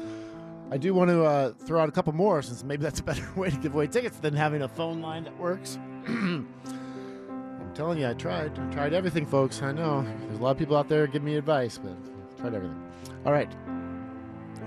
I 0.72 0.78
do 0.78 0.94
want 0.94 1.10
to 1.10 1.24
uh, 1.24 1.53
throw 1.53 1.80
out 1.80 1.88
a 1.88 1.92
couple 1.94 2.12
more 2.12 2.42
since 2.42 2.66
maybe 2.66 2.84
that's 2.84 3.00
a 3.00 3.03
better 3.12 3.30
way 3.38 3.50
to 3.50 3.56
give 3.56 3.74
away 3.74 3.88
tickets 3.88 4.18
than 4.18 4.34
having 4.34 4.64
a 4.64 4.68
phone 4.68 5.02
line 5.02 5.24
that 5.24 5.40
works. 5.40 5.80
I'm 6.06 7.72
telling 7.74 7.98
you, 7.98 8.10
I 8.10 8.14
tried. 8.14 8.60
I 8.60 8.74
tried 8.74 8.92
everything, 8.92 9.26
folks. 9.26 9.62
I 9.62 9.72
know. 9.72 10.06
There's 10.28 10.38
a 10.38 10.44
lot 10.44 10.52
of 10.52 10.58
people 10.58 10.76
out 10.76 10.90
there 10.90 11.08
giving 11.08 11.28
me 11.28 11.38
advice, 11.38 11.78
but 11.78 11.94
I 11.94 12.42
tried 12.42 12.56
everything. 12.56 12.84
All 13.26 13.32
right. 13.32 13.50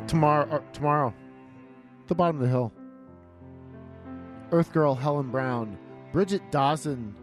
Tomorrow, 0.09 0.49
or 0.51 0.65
tomorrow, 0.73 1.13
the 2.09 2.15
bottom 2.15 2.37
of 2.37 2.43
the 2.43 2.49
hill. 2.49 2.73
Earth 4.53 4.73
Girl 4.73 4.95
Helen 4.95 5.31
Brown, 5.31 5.77
Bridget 6.13 6.43
Dawson, 6.51 7.15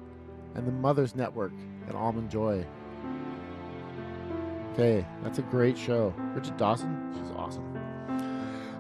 and 0.56 0.68
the 0.68 0.72
Mothers 0.72 1.16
Network 1.16 1.54
and 1.88 1.96
Almond 1.96 2.30
Joy. 2.30 2.66
Okay, 4.74 5.06
that's 5.22 5.40
a 5.40 5.44
great 5.44 5.78
show. 5.78 6.14
Bridget 6.34 6.58
Dawson, 6.58 7.14
she's 7.14 7.32
awesome. 7.32 7.64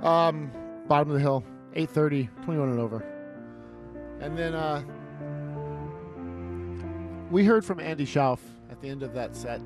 Um, 0.03 0.51
bottom 0.88 1.09
of 1.09 1.14
the 1.15 1.22
hill, 1.22 1.43
8:30, 1.75 2.30
21 2.43 2.69
and 2.69 2.80
over. 2.80 3.06
And 4.19 4.38
then 4.38 4.53
uh, 4.53 4.83
we 7.32 7.45
heard 7.45 7.64
from 7.64 7.80
Andy 7.80 8.06
Shauf 8.06 8.40
at 8.69 8.82
the 8.82 8.90
end 8.90 9.03
of 9.03 9.14
that 9.14 9.35
set. 9.35 9.61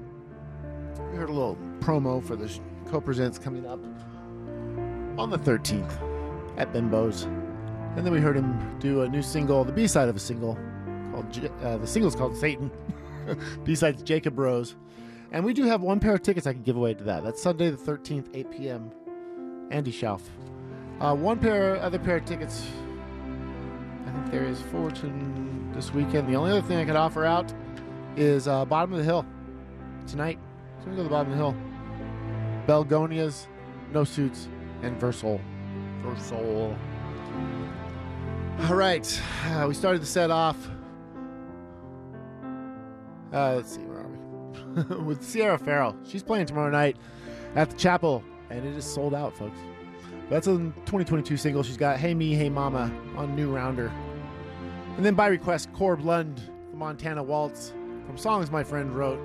We 1.12 1.18
heard 1.18 1.30
a 1.30 1.34
little 1.34 1.58
promo 1.80 2.24
for 2.24 2.36
the 2.36 2.52
co-presents 2.88 3.40
coming 3.40 3.66
up 3.66 3.80
on 5.18 5.30
the 5.30 5.40
13th 5.40 6.07
at 6.58 6.74
Bimbo's. 6.74 7.24
And 7.96 8.06
then 8.06 8.14
we 8.14 8.20
heard 8.20 8.36
him 8.36 8.78
do 8.80 9.02
a 9.02 9.10
new 9.10 9.22
single, 9.22 9.64
the 9.64 9.72
B-side 9.72 10.10
of 10.10 10.16
a 10.16 10.20
single 10.20 10.58
called 11.12 11.52
uh, 11.64 11.78
the 11.78 11.88
single's 11.88 12.16
called 12.16 12.38
Satan. 12.38 12.72
B-side's 13.64 14.04
Jacob 14.04 14.38
Rose. 14.38 14.76
And 15.32 15.44
we 15.44 15.54
do 15.54 15.64
have 15.64 15.82
one 15.82 16.00
pair 16.00 16.16
of 16.16 16.22
tickets 16.22 16.48
I 16.48 16.54
can 16.54 16.64
give 16.64 16.78
away 16.78 16.94
to 16.94 17.04
that. 17.06 17.24
That's 17.24 17.42
Sunday 17.42 17.70
the 17.70 17.78
13th, 17.78 18.30
8 18.34 18.52
p.m. 18.52 18.92
Andy 19.72 19.92
Shauf. 19.92 20.22
Uh, 21.00 21.16
one 21.16 21.38
pair, 21.38 21.82
other 21.82 22.00
pair 22.00 22.18
of 22.18 22.26
tickets. 22.26 22.66
I 24.06 24.12
think 24.12 24.32
there 24.32 24.46
is 24.46 24.62
Fortune 24.62 25.72
this 25.74 25.94
weekend. 25.94 26.30
The 26.30 26.36
only 26.36 26.52
other 26.52 26.62
thing 26.62 26.78
I 26.78 26.86
could 26.86 26.96
offer 26.96 27.26
out 27.26 27.54
is 28.16 28.48
uh, 28.48 28.64
Bottom 28.66 28.94
of 28.94 29.00
the 29.00 29.04
Hill 29.04 29.26
tonight. 30.08 30.40
So 30.80 30.90
we 30.90 30.92
go 30.92 30.98
to 30.98 31.04
the 31.04 31.10
bottom 31.10 31.32
of 31.32 31.38
the 31.38 31.44
hill. 31.44 31.56
Belgonias, 32.66 33.48
No 33.94 34.04
Suits, 34.04 34.48
and 34.82 34.98
Versol. 36.16 36.76
Versol. 36.76 36.78
All 38.70 38.76
right, 38.76 39.22
uh, 39.46 39.66
we 39.68 39.74
started 39.74 40.02
the 40.02 40.06
set 40.06 40.32
off. 40.32 40.58
Uh, 43.32 43.56
let's 43.56 43.76
see, 43.76 43.82
where 43.82 44.00
are 44.00 44.08
we? 44.08 44.96
With 45.04 45.24
Sierra 45.24 45.60
Farrell. 45.60 45.96
She's 46.08 46.24
playing 46.24 46.48
tomorrow 46.48 46.72
night 46.72 46.98
at 47.56 47.70
the 47.70 47.78
chapel, 47.78 48.24
and 48.50 48.66
it 48.66 48.76
is 48.76 48.86
sold 48.86 49.14
out, 49.14 49.38
folks. 49.38 49.60
That's 50.30 50.48
a 50.48 50.58
2022 50.58 51.38
single. 51.38 51.64
She's 51.64 51.78
got 51.78 51.98
Hey 51.98 52.14
Me, 52.14 52.34
Hey 52.34 52.50
Mama 52.50 52.92
on 53.16 53.36
New 53.36 53.56
Rounder. 53.56 53.92
And 54.98 55.06
then 55.06 55.14
by 55.14 55.28
request, 55.28 55.72
Corb 55.74 56.04
Lund, 56.04 56.42
the 56.72 56.78
Montana 56.78 57.22
Waltz 57.22 57.74
from 58.08 58.18
songs 58.18 58.50
my 58.50 58.64
friend 58.64 58.92
wrote, 58.96 59.20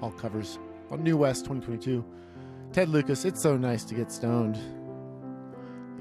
all 0.00 0.12
covers 0.12 0.58
on 0.90 1.02
New 1.02 1.16
West 1.16 1.44
2022. 1.46 2.04
Ted 2.72 2.88
Lucas, 2.88 3.24
It's 3.24 3.42
So 3.42 3.56
Nice 3.56 3.84
to 3.84 3.94
Get 3.94 4.12
Stoned. 4.12 4.58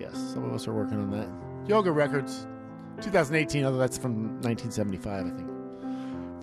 Yes, 0.02 0.18
some 0.34 0.44
of 0.44 0.52
us 0.52 0.68
are 0.68 0.74
working 0.74 1.00
on 1.00 1.12
that. 1.12 1.30
Yoga 1.70 1.92
Records, 1.92 2.48
2018, 3.02 3.66
although 3.66 3.78
that's 3.78 4.00
from 4.00 4.42
1975, 4.42 5.26
I 5.26 5.30
think. 5.30 5.48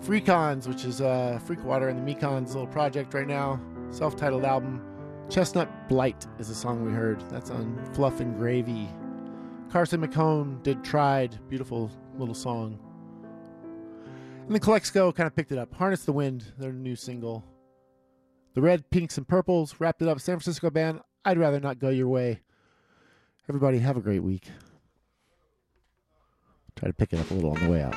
Freakons, 0.01 0.65
which 0.65 0.85
is 0.85 1.01
uh, 1.01 1.41
Freakwater 1.45 1.89
and 1.89 1.99
the 1.99 2.15
Mekons 2.15 2.47
little 2.47 2.67
project 2.67 3.13
right 3.13 3.27
now, 3.27 3.59
self 3.91 4.15
titled 4.15 4.45
album. 4.45 4.81
Chestnut 5.29 5.89
Blight 5.89 6.25
is 6.39 6.47
the 6.47 6.55
song 6.55 6.85
we 6.85 6.91
heard. 6.93 7.21
That's 7.29 7.51
on 7.51 7.77
Fluff 7.93 8.21
and 8.21 8.33
Gravy. 8.37 8.87
Carson 9.69 10.07
McHone 10.07 10.63
did 10.63 10.81
Tried, 10.81 11.37
beautiful 11.49 11.91
little 12.17 12.33
song. 12.33 12.79
And 14.47 14.55
the 14.55 14.59
Calexico 14.61 15.11
kind 15.11 15.27
of 15.27 15.35
picked 15.35 15.51
it 15.51 15.57
up. 15.57 15.73
Harness 15.73 16.05
the 16.05 16.13
Wind, 16.13 16.45
their 16.57 16.71
new 16.71 16.95
single. 16.95 17.43
The 18.53 18.61
Red, 18.61 18.89
Pinks, 18.89 19.17
and 19.17 19.27
Purples 19.27 19.75
wrapped 19.79 20.01
it 20.01 20.07
up. 20.07 20.21
San 20.21 20.37
Francisco 20.37 20.69
band, 20.69 21.01
I'd 21.25 21.37
rather 21.37 21.59
not 21.59 21.77
go 21.77 21.89
your 21.89 22.07
way. 22.07 22.39
Everybody, 23.49 23.79
have 23.79 23.97
a 23.97 23.99
great 23.99 24.21
week. 24.21 24.43
Try 26.75 26.87
to 26.87 26.93
pick 26.93 27.13
it 27.13 27.19
up 27.19 27.31
a 27.31 27.33
little 27.33 27.49
on 27.49 27.59
the 27.59 27.71
way 27.71 27.81
out. 27.81 27.95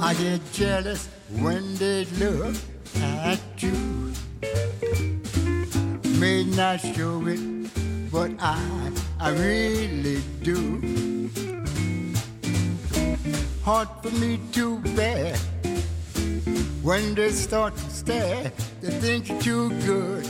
I 0.00 0.14
get 0.14 0.40
jealous 0.52 1.08
when 1.38 1.76
they 1.76 2.04
look 2.18 2.56
at 2.96 3.38
you. 3.58 4.12
May 6.18 6.42
not 6.42 6.80
show 6.80 7.24
it, 7.28 8.10
but 8.10 8.32
I, 8.40 8.90
I 9.20 9.30
really 9.30 10.20
do. 10.42 11.22
Hard 13.64 13.88
for 14.02 14.10
me 14.10 14.40
to 14.52 14.78
bear 14.96 15.36
when 16.82 17.14
they 17.14 17.30
start 17.30 17.76
to 17.76 17.90
stare. 17.90 18.52
They 18.80 18.90
think 18.90 19.28
you're 19.28 19.40
too 19.40 19.70
good, 19.86 20.28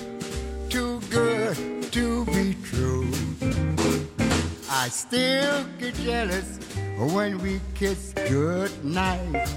too 0.68 1.00
good 1.10 1.90
to 1.92 2.24
be 2.26 2.54
true. 2.62 3.10
I 4.70 4.88
still 4.88 5.64
get 5.78 5.94
jealous 5.94 6.58
when 6.98 7.38
we 7.38 7.60
kiss 7.74 8.12
goodnight. 8.28 9.48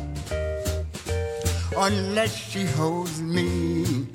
Unless 1.78 2.36
she 2.36 2.64
holds 2.66 3.22
me 3.22 4.08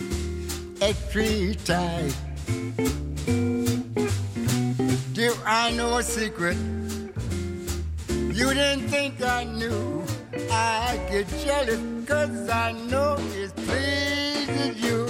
extra 0.81 1.55
tight. 1.65 2.17
Do 5.13 5.35
I 5.45 5.71
know 5.73 5.99
a 5.99 6.03
secret? 6.03 6.57
You 8.41 8.55
didn't 8.55 8.89
think 8.89 9.21
I 9.23 9.45
knew. 9.45 10.03
I 10.51 10.99
get 11.11 11.29
jealous 11.45 11.83
cause 12.09 12.49
I 12.49 12.73
know 12.89 13.19
it 13.35 13.55
pleases 13.55 14.81
you. 14.83 15.10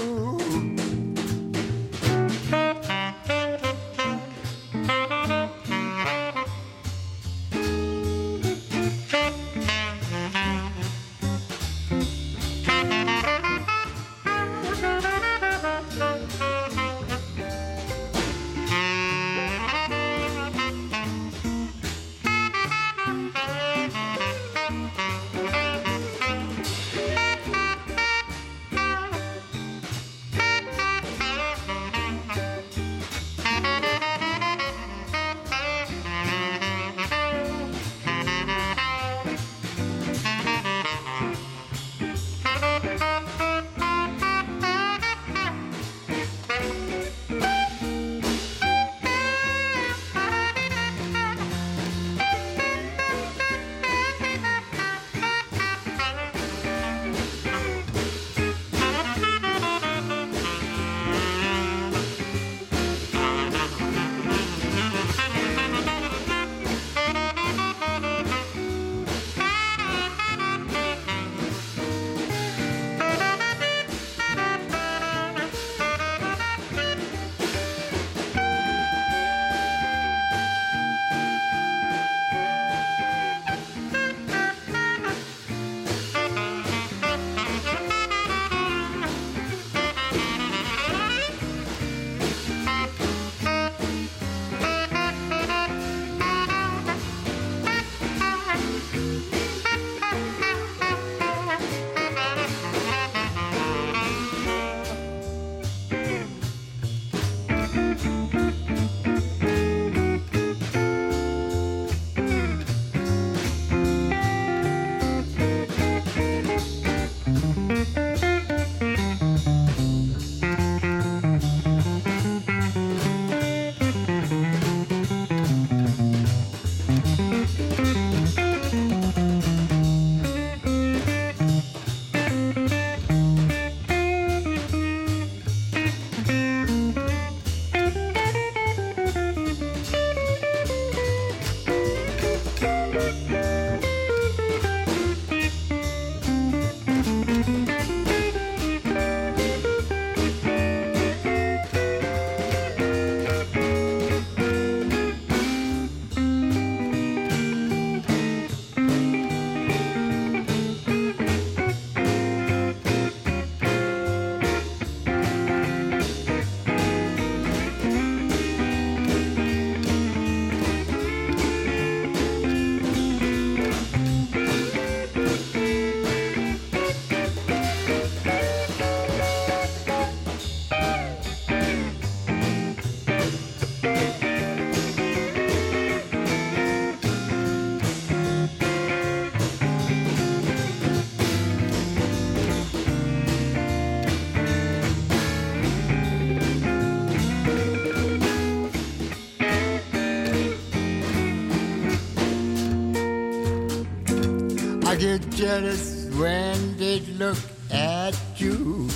jealous 205.41 206.05
when 206.21 206.77
they 206.77 207.01
look 207.17 207.39
at 207.73 208.15
you. 208.37 208.87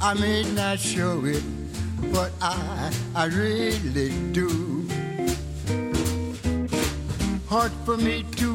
I 0.00 0.14
may 0.14 0.44
not 0.54 0.78
show 0.78 1.24
it, 1.24 1.42
but 2.12 2.30
I, 2.40 2.92
I 3.16 3.24
really 3.24 4.10
do. 4.30 4.86
Hard 7.48 7.72
for 7.84 7.96
me 7.96 8.24
to 8.36 8.49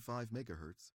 Five 0.00 0.30
megahertz, 0.30 0.92